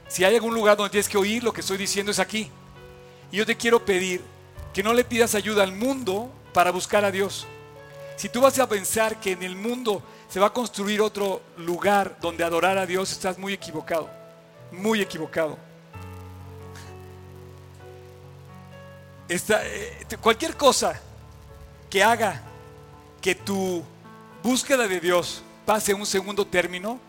Si 0.08 0.24
hay 0.24 0.36
algún 0.36 0.54
lugar 0.54 0.76
donde 0.76 0.90
tienes 0.90 1.08
que 1.08 1.18
oír 1.18 1.44
lo 1.44 1.54
que 1.54 1.62
estoy 1.62 1.78
diciendo 1.78 2.12
es 2.12 2.20
aquí. 2.20 2.50
Y 3.32 3.38
yo 3.38 3.46
te 3.46 3.56
quiero 3.56 3.86
pedir 3.86 4.22
que 4.74 4.84
no 4.84 4.94
le 4.94 5.04
pidas 5.04 5.36
ayuda 5.36 5.64
al 5.64 5.72
mundo 5.72 6.30
para 6.54 6.72
buscar 6.72 7.06
a 7.06 7.12
Dios. 7.12 7.48
Si 8.18 8.28
tú 8.28 8.42
vas 8.42 8.58
a 8.60 8.68
pensar 8.68 9.20
que 9.20 9.32
en 9.32 9.44
el 9.44 9.56
mundo 9.56 10.04
se 10.30 10.40
va 10.40 10.48
a 10.48 10.54
construir 10.54 11.02
otro 11.02 11.42
lugar 11.58 12.18
donde 12.22 12.44
adorar 12.44 12.78
a 12.78 12.86
Dios, 12.86 13.12
estás 13.12 13.38
muy 13.38 13.54
equivocado. 13.54 14.10
Muy 14.72 15.02
equivocado. 15.02 15.58
Eh, 19.34 20.06
cualquier 20.20 20.58
cosa 20.58 21.00
que 21.90 22.04
haga 22.04 22.42
que 23.22 23.34
tu 23.34 23.82
búsqueda 24.44 24.90
de 24.90 25.00
Dios 25.00 25.42
pase 25.66 25.94
un 25.94 26.06
segundo 26.06 26.46
término 26.46 27.00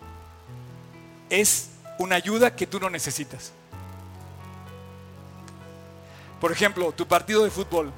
es 1.29 1.71
una 1.99 2.15
ayuda 2.15 2.55
que 2.55 2.65
tú 2.65 2.79
no 2.79 2.89
necesitas. 2.91 3.51
Por 6.41 6.53
ejemplo, 6.53 6.93
tu 6.93 7.09
partido 7.09 7.43
de 7.43 7.51
fútbol. 7.51 7.93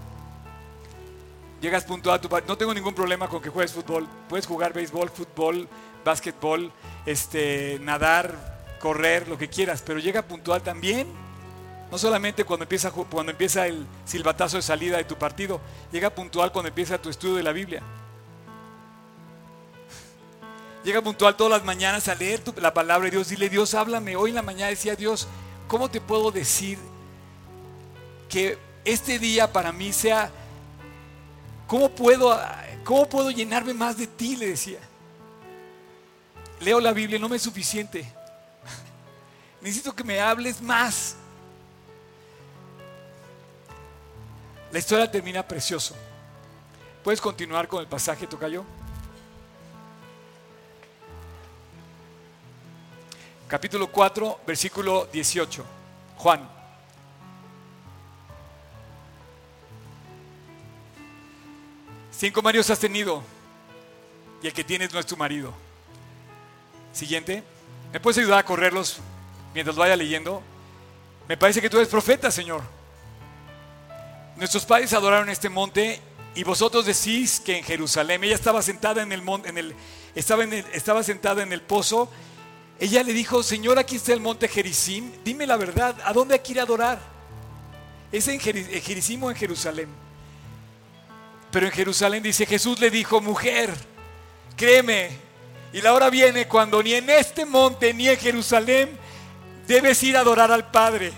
Llegas 1.61 1.85
puntual 1.85 2.19
a. 2.19 2.41
No 2.47 2.57
tengo 2.57 2.73
ningún 2.73 2.95
problema 2.95 3.29
con 3.29 3.43
que 3.43 3.51
juegues 3.51 3.73
fútbol. 3.73 4.09
Puedes 4.31 4.47
jugar 4.47 4.73
béisbol, 4.73 5.11
fútbol, 5.11 5.69
básquetbol, 6.03 6.73
este, 7.05 7.79
nadar, 7.83 8.63
correr, 8.81 9.29
lo 9.29 9.37
que 9.37 9.49
quieras. 9.49 9.83
Pero 9.85 9.99
llega 9.99 10.23
puntual 10.23 10.63
también. 10.63 11.24
No 11.95 11.99
solamente 11.99 12.43
cuando 12.43 12.65
empieza, 12.65 12.91
cuando 12.91 13.31
empieza 13.31 13.69
el 13.69 13.87
silbatazo 14.05 14.57
de 14.57 14.63
salida 14.63 14.97
de 14.97 15.05
tu 15.05 15.17
partido. 15.17 15.61
Llega 15.93 16.11
puntual 16.11 16.51
cuando 16.51 16.67
empieza 16.67 17.01
tu 17.01 17.09
estudio 17.09 17.37
de 17.37 17.45
la 17.45 17.53
Biblia. 17.53 17.85
Llega 20.83 21.01
puntual 21.03 21.37
todas 21.37 21.53
las 21.53 21.65
mañanas 21.65 22.09
a 22.09 22.17
leer 22.17 22.43
la 22.57 22.75
palabra 22.75 23.05
de 23.05 23.13
Dios. 23.13 23.29
Dile, 23.29 23.49
Dios, 23.49 23.75
háblame. 23.75 24.17
Hoy 24.17 24.31
en 24.31 24.35
la 24.35 24.43
mañana 24.43 24.71
decía 24.71 24.97
Dios, 24.97 25.29
¿cómo 25.69 25.89
te 25.89 26.01
puedo 26.01 26.33
decir 26.33 26.81
que 28.29 28.59
este 28.85 29.21
día 29.21 29.53
para 29.53 29.71
mí 29.71 29.93
sea, 29.93 30.33
¿cómo 31.69 31.91
puedo, 31.91 32.37
cómo 32.83 33.09
puedo 33.09 33.31
llenarme 33.31 33.73
más 33.73 33.97
de 33.97 34.09
ti? 34.09 34.35
Le 34.35 34.49
decía. 34.49 34.81
Leo 36.59 36.81
la 36.81 36.93
Biblia, 36.93 37.21
no 37.21 37.29
me 37.29 37.37
es 37.37 37.43
suficiente. 37.43 38.05
Necesito 39.61 39.95
que 39.95 40.03
me 40.03 40.21
hables 40.21 40.61
más. 40.61 41.19
La 44.75 44.81
historia 44.81 45.09
termina 45.09 45.47
precioso. 45.47 45.95
¿Puedes 47.05 47.21
continuar 47.21 47.69
con 47.69 47.81
el 47.81 47.87
pasaje, 47.87 48.27
Tocayo? 48.27 48.65
capítulo 53.47 53.87
4, 53.87 54.41
versículo 54.45 55.07
18. 55.13 55.65
Juan. 56.17 56.51
Cinco 62.11 62.43
maridos 62.43 62.69
has 62.69 62.81
tenido 62.81 63.23
y 64.43 64.49
el 64.49 64.53
que 64.53 64.65
tienes 64.65 64.93
no 64.93 64.99
es 64.99 65.07
tu 65.07 65.17
marido. 65.17 65.55
Siguiente. 66.93 67.45
¿Me 67.93 68.01
puedes 68.01 68.19
ayudar 68.19 68.41
a 68.41 68.45
correrlos 68.45 68.97
mientras 69.55 69.77
vaya 69.77 69.95
leyendo? 69.95 70.43
Me 71.29 71.37
parece 71.37 71.63
que 71.63 71.71
tú 71.71 71.77
eres 71.77 71.89
profeta, 71.89 72.29
Señor. 72.33 72.84
Nuestros 74.37 74.65
padres 74.65 74.93
adoraron 74.93 75.29
este 75.29 75.49
monte 75.49 76.01
y 76.35 76.43
vosotros 76.45 76.87
decís 76.87 77.41
que 77.41 77.59
en 77.59 77.65
Jerusalén. 77.65 78.25
Ella 78.25 78.35
estaba 78.35 78.63
sentada 78.63 79.03
en 79.03 79.13
el 79.13 79.23
monte, 79.23 79.49
en 79.49 79.59
el, 79.59 79.75
estaba, 80.15 80.45
en 80.45 80.53
estaba 80.53 81.03
sentada 81.03 81.43
en 81.43 81.53
el 81.53 81.63
pozo 81.63 82.11
ella 82.79 83.03
le 83.03 83.13
dijo, 83.13 83.43
Señor, 83.43 83.79
aquí 83.79 83.97
está 83.97 84.13
el 84.13 84.21
monte 84.21 84.49
Jericim, 84.49 85.13
dime 85.25 85.47
la 85.47 85.57
verdad, 85.57 85.97
¿a 86.05 86.13
dónde 86.13 86.35
hay 86.35 86.41
que 86.41 86.53
ir 86.53 86.61
a 86.61 86.65
adorar? 86.65 86.99
¿Es 88.11 88.27
en 88.29 88.41
Jericim 88.41 89.23
o 89.23 89.31
en 89.31 89.37
Jerusalén? 89.37 89.89
Pero 91.51 91.67
en 91.67 91.73
Jerusalén 91.73 92.23
dice, 92.23 92.47
Jesús 92.47 92.81
le 92.81 92.91
dijo, 92.91 93.21
mujer, 93.21 93.73
créeme, 94.57 95.11
y 95.73 95.81
la 95.81 95.93
hora 95.93 96.11
viene 96.11 96.49
cuando 96.49 96.83
ni 96.83 96.95
en 96.95 97.11
este 97.11 97.47
monte 97.47 97.95
ni 97.95 98.09
en 98.09 98.17
Jerusalén 98.17 98.99
debes 99.67 100.03
ir 100.03 100.17
a 100.17 100.21
adorar 100.21 100.51
al 100.51 100.71
Padre. 100.71 101.13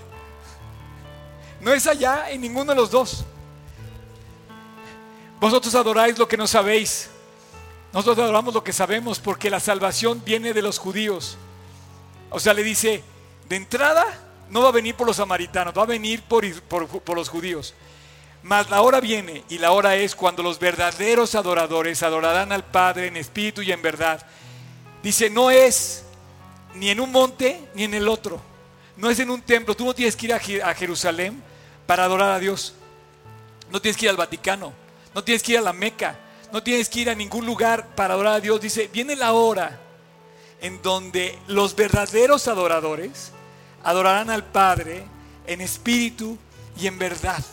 No 1.61 1.73
es 1.73 1.87
allá 1.87 2.31
en 2.31 2.41
ninguno 2.41 2.73
de 2.73 2.77
los 2.77 2.91
dos. 2.91 3.25
Vosotros 5.41 5.75
adoráis 5.75 6.19
lo 6.19 6.29
que 6.29 6.37
no 6.37 6.47
sabéis. 6.47 7.11
Nosotros 7.93 8.25
adoramos 8.25 8.55
lo 8.55 8.65
que 8.65 8.73
sabemos 8.73 9.19
porque 9.19 9.51
la 9.51 9.61
salvación 9.61 10.23
viene 10.25 10.53
de 10.53 10.63
los 10.63 10.79
judíos. 10.79 11.39
O 12.31 12.41
sea, 12.41 12.53
le 12.53 12.63
dice, 12.63 13.03
de 13.49 13.57
entrada 13.57 14.05
no 14.51 14.63
va 14.63 14.69
a 14.69 14.73
venir 14.73 14.95
por 14.95 15.07
los 15.07 15.17
samaritanos, 15.17 15.77
va 15.77 15.83
a 15.83 15.87
venir 15.87 16.23
por, 16.23 16.45
por, 16.63 17.17
los 17.17 17.29
judíos. 17.29 17.75
Mas 18.43 18.71
la 18.71 18.83
hora 18.83 19.01
viene 19.01 19.45
y 19.49 19.59
la 19.59 19.73
hora 19.73 19.97
es 19.97 20.15
cuando 20.15 20.43
los 20.43 20.59
verdaderos 20.59 21.35
adoradores 21.35 22.03
adorarán 22.03 22.53
al 22.53 22.65
Padre 22.65 23.09
en 23.09 23.17
espíritu 23.17 23.63
y 23.63 23.73
en 23.73 23.83
verdad. 23.83 24.25
Dice, 25.03 25.31
no 25.31 25.51
es 25.51 26.05
ni 26.75 26.91
en 26.91 27.01
un 27.01 27.11
monte 27.11 27.69
ni 27.75 27.85
en 27.85 27.95
el 27.95 28.09
otro. 28.09 28.41
No 28.97 29.11
es 29.11 29.19
en 29.21 29.31
un 29.31 29.43
templo. 29.43 29.77
Tú 29.77 29.85
no 29.85 29.95
tienes 29.95 30.17
que 30.17 30.27
ir 30.27 30.63
a 30.63 30.75
Jerusalén 30.75 31.43
para 31.87 32.05
adorar 32.05 32.33
a 32.33 32.39
Dios. 32.39 32.75
No 33.71 33.81
tienes 33.81 33.97
que 33.97 34.07
ir 34.07 34.11
al 34.11 34.17
Vaticano. 34.17 34.73
No 35.15 35.25
tienes 35.25 35.43
que 35.43 35.53
ir 35.53 35.59
a 35.59 35.63
la 35.63 35.73
Meca. 35.73 36.19
no 36.53 36.63
tienes 36.63 36.89
que 36.89 37.01
ir 37.01 37.11
a 37.11 37.15
ningún 37.15 37.45
lugar 37.45 37.95
para 37.95 38.15
adorar 38.15 38.35
a 38.35 38.41
Dios. 38.41 38.61
Dice, 38.61 38.89
viene 38.93 39.17
la 39.17 39.33
hora 39.33 39.81
en 40.61 40.81
donde 40.81 41.39
los 41.49 41.75
verdaderos 41.75 42.49
adoradores 42.49 43.33
adorarán 43.83 44.31
al 44.31 44.45
Padre 44.45 45.05
en 45.47 45.61
espíritu 45.61 46.39
y 46.79 46.87
en 46.87 46.99
verdad. 46.99 47.45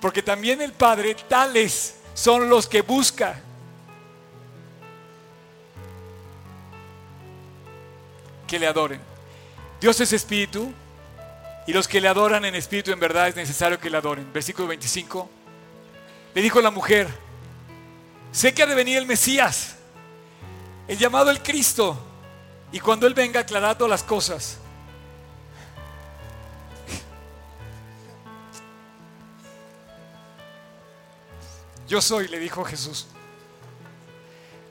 Porque 0.00 0.22
también 0.22 0.60
el 0.60 0.72
Padre, 0.72 1.14
tales 1.14 1.96
son 2.14 2.48
los 2.48 2.68
que 2.68 2.82
busca. 2.82 3.40
Que 8.46 8.58
le 8.58 8.66
adoren. 8.66 9.13
Dios 9.84 10.00
es 10.00 10.14
espíritu 10.14 10.72
y 11.66 11.74
los 11.74 11.86
que 11.86 12.00
le 12.00 12.08
adoran 12.08 12.42
en 12.46 12.54
espíritu 12.54 12.90
en 12.90 12.98
verdad 12.98 13.28
es 13.28 13.36
necesario 13.36 13.78
que 13.78 13.90
le 13.90 13.98
adoren. 13.98 14.32
Versículo 14.32 14.66
25. 14.68 15.28
Le 16.34 16.40
dijo 16.40 16.62
la 16.62 16.70
mujer, 16.70 17.06
sé 18.32 18.54
que 18.54 18.62
ha 18.62 18.66
de 18.66 18.74
venir 18.74 18.96
el 18.96 19.04
Mesías, 19.04 19.76
el 20.88 20.96
llamado 20.96 21.30
el 21.30 21.42
Cristo, 21.42 21.98
y 22.72 22.80
cuando 22.80 23.06
Él 23.06 23.12
venga 23.12 23.40
aclarar 23.40 23.76
todas 23.76 23.90
las 23.90 24.02
cosas. 24.02 24.56
Yo 31.86 32.00
soy, 32.00 32.28
le 32.28 32.38
dijo 32.38 32.64
Jesús. 32.64 33.06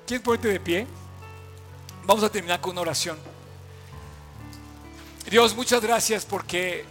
¿Quieres 0.07 0.26
ponerte 0.26 0.47
de 0.47 0.59
pie? 0.59 0.88
Vamos 2.03 2.24
a 2.24 2.32
terminar 2.32 2.59
con 2.59 2.72
una 2.72 2.82
oración. 2.82 3.32
Dios, 5.30 5.55
muchas 5.55 5.82
gracias 5.82 6.26
porque 6.26 6.86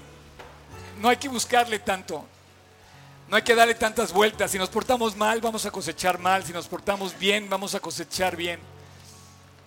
no 1.00 1.08
hay 1.08 1.16
que 1.16 1.28
buscarle 1.28 1.78
tanto. 1.78 2.24
No 3.28 3.36
hay 3.36 3.42
que 3.42 3.54
darle 3.54 3.74
tantas 3.74 4.12
vueltas. 4.12 4.50
Si 4.50 4.58
nos 4.58 4.68
portamos 4.68 5.16
mal, 5.16 5.40
vamos 5.40 5.64
a 5.64 5.70
cosechar 5.70 6.18
mal. 6.18 6.44
Si 6.44 6.52
nos 6.52 6.68
portamos 6.68 7.18
bien, 7.18 7.48
vamos 7.48 7.74
a 7.74 7.80
cosechar 7.80 8.36
bien. 8.36 8.60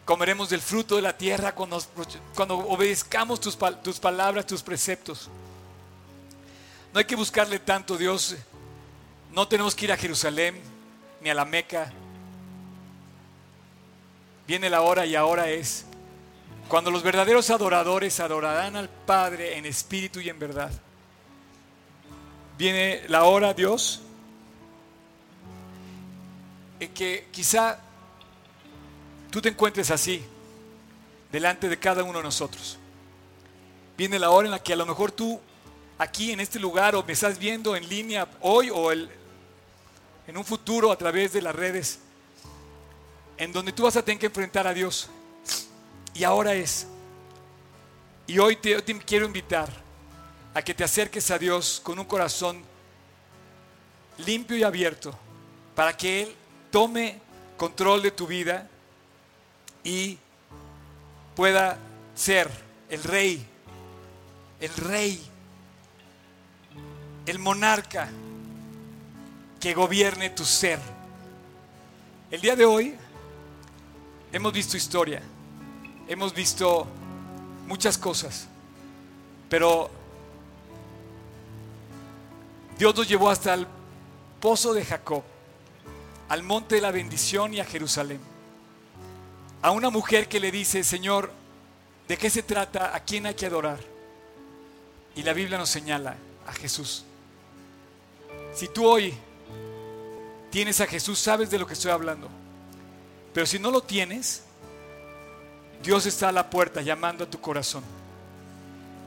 Comeremos 0.03 0.49
del 0.49 0.61
fruto 0.61 0.95
de 0.97 1.01
la 1.01 1.17
tierra 1.17 1.55
cuando, 1.55 1.79
obedezcamos 2.67 3.39
tus, 3.39 3.57
tus 3.81 3.99
palabras, 3.99 4.45
tus 4.45 4.61
preceptos. 4.61 5.29
No 6.93 6.99
hay 6.99 7.05
que 7.05 7.15
buscarle 7.15 7.59
tanto, 7.59 7.97
Dios. 7.97 8.35
No 9.31 9.47
tenemos 9.47 9.73
que 9.73 9.85
ir 9.85 9.91
a 9.91 9.97
Jerusalén 9.97 10.61
ni 11.21 11.29
a 11.29 11.33
la 11.33 11.43
Meca. 11.43 11.91
Viene 14.47 14.69
la 14.69 14.81
hora 14.81 15.05
y 15.07 15.15
ahora 15.15 15.49
es 15.49 15.85
cuando 16.67 16.89
los 16.89 17.03
verdaderos 17.03 17.49
adoradores 17.49 18.19
adorarán 18.19 18.75
al 18.75 18.89
Padre 18.89 19.57
en 19.57 19.65
espíritu 19.65 20.19
y 20.19 20.29
en 20.29 20.39
verdad. 20.39 20.71
Viene 22.57 23.03
la 23.07 23.25
hora, 23.25 23.53
Dios, 23.53 24.01
en 26.79 26.93
que 26.93 27.27
quizá 27.31 27.79
tú 29.29 29.41
te 29.41 29.49
encuentres 29.49 29.91
así, 29.91 30.25
delante 31.31 31.69
de 31.69 31.77
cada 31.77 32.03
uno 32.03 32.19
de 32.19 32.23
nosotros. 32.23 32.77
Viene 33.97 34.17
la 34.17 34.31
hora 34.31 34.47
en 34.47 34.51
la 34.51 34.63
que 34.63 34.73
a 34.73 34.77
lo 34.77 34.85
mejor 34.85 35.11
tú, 35.11 35.39
aquí 35.97 36.31
en 36.31 36.39
este 36.39 36.59
lugar, 36.59 36.95
o 36.95 37.03
me 37.03 37.13
estás 37.13 37.37
viendo 37.37 37.75
en 37.75 37.87
línea 37.87 38.27
hoy 38.41 38.69
o 38.73 38.91
en 38.91 39.09
un 40.35 40.45
futuro 40.45 40.91
a 40.91 40.97
través 40.97 41.33
de 41.33 41.41
las 41.41 41.55
redes, 41.55 41.99
en 43.37 43.51
donde 43.51 43.71
tú 43.71 43.83
vas 43.83 43.97
a 43.97 44.03
tener 44.03 44.19
que 44.19 44.27
enfrentar 44.27 44.65
a 44.65 44.73
Dios. 44.73 45.09
Y 46.15 46.23
ahora 46.23 46.53
es. 46.53 46.87
Y 48.25 48.39
hoy 48.39 48.55
te, 48.55 48.81
quiero 49.05 49.25
invitar 49.25 49.69
a 50.53 50.61
que 50.61 50.73
te 50.73 50.85
acerques 50.85 51.29
a 51.29 51.37
Dios 51.37 51.81
con 51.83 51.99
un 51.99 52.05
corazón 52.05 52.63
limpio 54.19 54.55
y 54.55 54.63
abierto, 54.63 55.13
para 55.75 55.95
que 55.95 56.23
Él 56.23 56.35
tome 56.71 57.19
control 57.57 58.01
de 58.01 58.11
tu 58.11 58.25
vida 58.25 58.69
y 59.83 60.17
pueda 61.35 61.77
ser 62.15 62.49
el 62.89 63.03
rey, 63.03 63.45
el 64.61 64.73
rey, 64.73 65.21
el 67.25 67.39
monarca 67.39 68.09
que 69.59 69.73
gobierne 69.73 70.29
tu 70.29 70.45
ser. 70.45 70.79
El 72.31 72.39
día 72.39 72.55
de 72.55 72.63
hoy 72.63 72.95
hemos 74.31 74.53
visto 74.53 74.77
historia, 74.77 75.21
hemos 76.07 76.33
visto 76.33 76.87
muchas 77.67 77.97
cosas, 77.97 78.47
pero 79.49 79.89
Dios 82.77 82.95
nos 82.95 83.07
llevó 83.07 83.29
hasta 83.29 83.53
el 83.53 83.67
pozo 84.39 84.73
de 84.73 84.85
Jacob, 84.85 85.23
al 86.29 86.43
monte 86.43 86.75
de 86.75 86.81
la 86.81 86.91
bendición 86.91 87.53
y 87.53 87.59
a 87.59 87.65
Jerusalén. 87.65 88.19
A 89.61 89.71
una 89.71 89.89
mujer 89.89 90.27
que 90.27 90.39
le 90.39 90.51
dice, 90.51 90.83
Señor, 90.83 91.31
¿de 92.07 92.17
qué 92.17 92.29
se 92.29 92.43
trata? 92.43 92.95
¿A 92.95 92.99
quién 92.99 93.25
hay 93.25 93.33
que 93.33 93.47
adorar? 93.47 93.79
Y 95.15 95.23
la 95.23 95.33
Biblia 95.33 95.57
nos 95.57 95.69
señala 95.69 96.15
a 96.45 96.53
Jesús. 96.53 97.05
Si 98.53 98.67
tú 98.67 98.85
hoy 98.85 99.13
tienes 100.51 100.79
a 100.81 100.87
Jesús, 100.87 101.17
sabes 101.19 101.49
de 101.49 101.57
lo 101.57 101.65
que 101.65 101.73
estoy 101.73 101.91
hablando. 101.91 102.29
Pero 103.33 103.45
si 103.45 103.59
no 103.59 103.71
lo 103.71 103.81
tienes, 103.81 104.43
Dios 105.85 106.07
está 106.07 106.29
a 106.29 106.31
la 106.31 106.49
puerta 106.49 106.81
llamando 106.81 107.23
a 107.23 107.29
tu 107.29 107.39
corazón. 107.39 107.83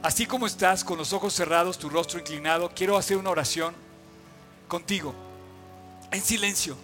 Así 0.01 0.25
como 0.25 0.47
estás 0.47 0.81
con 0.81 0.97
los 0.97 1.11
ojos 1.11 1.33
cerrados, 1.33 1.77
tu 1.77 1.89
rostro 1.89 2.19
inclinado, 2.19 2.71
quiero 2.73 2.95
hacer 2.95 3.17
una 3.17 3.31
oración 3.31 3.75
contigo, 4.69 5.13
en 6.09 6.21
silencio, 6.21 6.77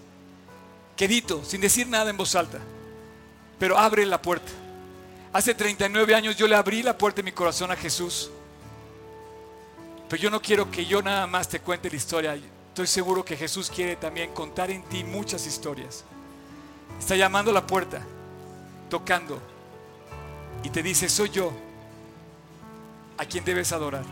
quedito, 0.98 1.46
sin 1.46 1.62
decir 1.62 1.88
nada 1.88 2.10
en 2.10 2.18
voz 2.18 2.36
alta, 2.36 2.60
pero 3.58 3.78
abre 3.78 4.06
la 4.06 4.22
puerta. 4.22 4.52
Hace 5.32 5.56
39 5.56 6.14
años 6.14 6.36
yo 6.36 6.46
le 6.46 6.56
abrí 6.56 6.84
la 6.84 6.98
puerta 6.98 7.18
de 7.18 7.24
mi 7.24 7.32
corazón 7.32 7.72
a 7.72 7.76
Jesús, 7.78 8.30
pero 10.10 10.22
yo 10.22 10.30
no 10.30 10.42
quiero 10.42 10.70
que 10.70 10.86
yo 10.86 11.02
nada 11.02 11.26
más 11.26 11.48
te 11.48 11.62
cuente 11.62 11.90
la 11.90 11.96
historia. 11.96 12.38
Estoy 12.68 12.88
seguro 12.88 13.24
que 13.24 13.38
Jesús 13.38 13.72
quiere 13.74 13.96
también 13.96 14.34
contar 14.34 14.70
en 14.72 14.84
ti 14.84 15.06
muchas 15.06 15.48
historias. 15.48 16.04
Está 17.00 17.16
llamando 17.16 17.52
a 17.52 17.54
la 17.54 17.66
puerta, 17.66 18.02
tocando, 18.90 19.55
y 20.64 20.70
te 20.70 20.82
dice, 20.82 21.10
soy 21.10 21.30
yo 21.30 21.52
a 23.18 23.26
quien 23.26 23.44
debes 23.46 23.72
adorar. 23.72 24.04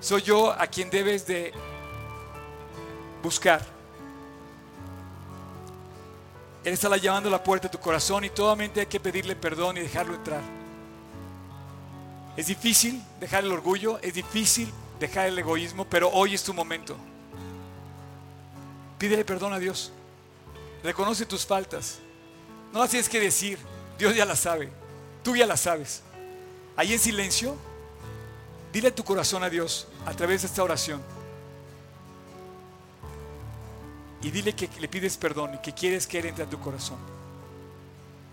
Soy 0.00 0.22
yo 0.22 0.52
a 0.52 0.66
quien 0.66 0.90
debes 0.90 1.26
de 1.26 1.52
buscar. 3.22 3.64
Él 6.64 6.74
está 6.74 6.94
llamando 6.96 7.28
a 7.28 7.32
la 7.32 7.42
puerta 7.42 7.68
de 7.68 7.72
tu 7.72 7.78
corazón 7.78 8.24
y 8.24 8.30
totalmente 8.30 8.80
hay 8.80 8.86
que 8.86 9.00
pedirle 9.00 9.34
perdón 9.34 9.76
y 9.78 9.80
dejarlo 9.80 10.14
entrar. 10.14 10.42
Es 12.36 12.46
difícil 12.46 13.02
dejar 13.18 13.44
el 13.44 13.52
orgullo, 13.52 13.98
es 14.00 14.14
difícil 14.14 14.72
dejar 15.00 15.28
el 15.28 15.38
egoísmo, 15.38 15.84
pero 15.84 16.10
hoy 16.10 16.34
es 16.34 16.42
tu 16.42 16.54
momento. 16.54 16.96
Pídele 18.98 19.24
perdón 19.24 19.52
a 19.52 19.58
Dios. 19.58 19.92
Reconoce 20.82 21.26
tus 21.26 21.46
faltas. 21.46 21.98
No 22.72 22.80
las 22.80 22.90
tienes 22.90 23.08
que 23.08 23.18
decir, 23.18 23.58
Dios 23.98 24.14
ya 24.14 24.24
las 24.24 24.40
sabe, 24.40 24.70
tú 25.28 25.36
ya 25.36 25.44
las 25.44 25.60
sabes. 25.60 26.00
Ahí 26.74 26.94
en 26.94 26.98
silencio, 26.98 27.54
Dile 28.72 28.90
tu 28.90 29.04
corazón 29.04 29.42
a 29.42 29.50
Dios 29.50 29.86
a 30.06 30.12
través 30.12 30.42
de 30.42 30.48
esta 30.48 30.62
oración. 30.62 31.02
Y 34.22 34.30
dile 34.30 34.54
que 34.54 34.70
le 34.80 34.88
pides 34.88 35.16
perdón 35.16 35.54
y 35.54 35.58
que 35.58 35.72
quieres 35.72 36.06
que 36.06 36.18
Él 36.18 36.26
entre 36.26 36.44
a 36.44 36.48
tu 36.48 36.58
corazón. 36.58 36.96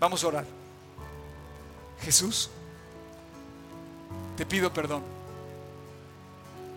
Vamos 0.00 0.24
a 0.24 0.28
orar. 0.28 0.46
Jesús, 2.00 2.48
te 4.36 4.46
pido 4.46 4.72
perdón. 4.72 5.02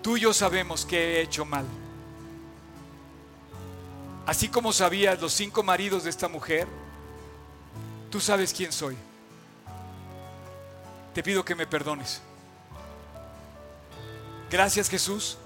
Tú 0.02 0.18
y 0.18 0.22
yo 0.22 0.34
sabemos 0.34 0.86
que 0.86 0.98
he 0.98 1.22
hecho 1.22 1.46
mal. 1.46 1.66
Así 4.26 4.50
como 4.50 4.74
sabías 4.74 5.22
los 5.22 5.32
cinco 5.32 5.64
maridos 5.64 6.04
de 6.04 6.10
esta 6.10 6.28
mujer, 6.28 6.68
tú 8.10 8.20
sabes 8.20 8.54
quién 8.54 8.74
soy. 8.74 8.98
Te 11.14 11.24
pido 11.24 11.44
que 11.44 11.56
me 11.56 11.68
perdones. 11.68 12.22
Gracias 14.50 14.90
Jesús, 14.90 15.38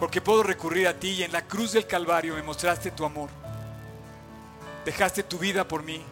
porque 0.00 0.20
puedo 0.20 0.42
recurrir 0.42 0.88
a 0.88 0.98
ti 0.98 1.10
y 1.10 1.22
en 1.22 1.32
la 1.32 1.42
cruz 1.42 1.72
del 1.72 1.86
Calvario 1.86 2.34
me 2.34 2.42
mostraste 2.42 2.90
tu 2.90 3.04
amor. 3.04 3.30
Dejaste 4.84 5.22
tu 5.22 5.38
vida 5.38 5.66
por 5.66 5.82
mí 5.82 6.02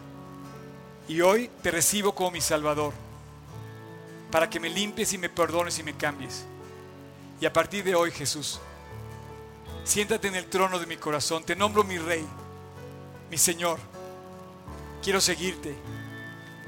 y 1.07 1.21
hoy 1.21 1.49
te 1.61 1.71
recibo 1.71 2.15
como 2.15 2.31
mi 2.31 2.41
Salvador, 2.41 2.93
para 4.31 4.49
que 4.49 4.59
me 4.59 4.69
limpies 4.69 5.13
y 5.13 5.17
me 5.17 5.29
perdones 5.29 5.77
y 5.79 5.83
me 5.83 5.95
cambies. 5.95 6.45
Y 7.39 7.45
a 7.45 7.53
partir 7.53 7.83
de 7.83 7.95
hoy 7.95 8.11
Jesús, 8.11 8.59
siéntate 9.83 10.27
en 10.29 10.35
el 10.35 10.47
trono 10.47 10.79
de 10.79 10.85
mi 10.85 10.97
corazón, 10.97 11.43
te 11.43 11.55
nombro 11.55 11.83
mi 11.83 11.97
Rey, 11.97 12.25
mi 13.29 13.37
Señor. 13.37 13.79
Quiero 15.03 15.21
seguirte 15.21 15.75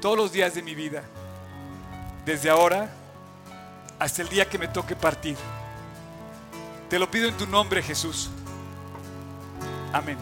todos 0.00 0.16
los 0.16 0.32
días 0.32 0.54
de 0.54 0.62
mi 0.62 0.74
vida, 0.74 1.02
desde 2.28 2.50
ahora 2.50 2.90
hasta 3.98 4.20
el 4.20 4.28
día 4.28 4.44
que 4.44 4.58
me 4.58 4.68
toque 4.68 4.94
partir. 4.94 5.34
Te 6.90 6.98
lo 6.98 7.10
pido 7.10 7.26
en 7.26 7.34
tu 7.38 7.46
nombre, 7.46 7.82
Jesús. 7.82 8.28
Amén. 9.94 10.18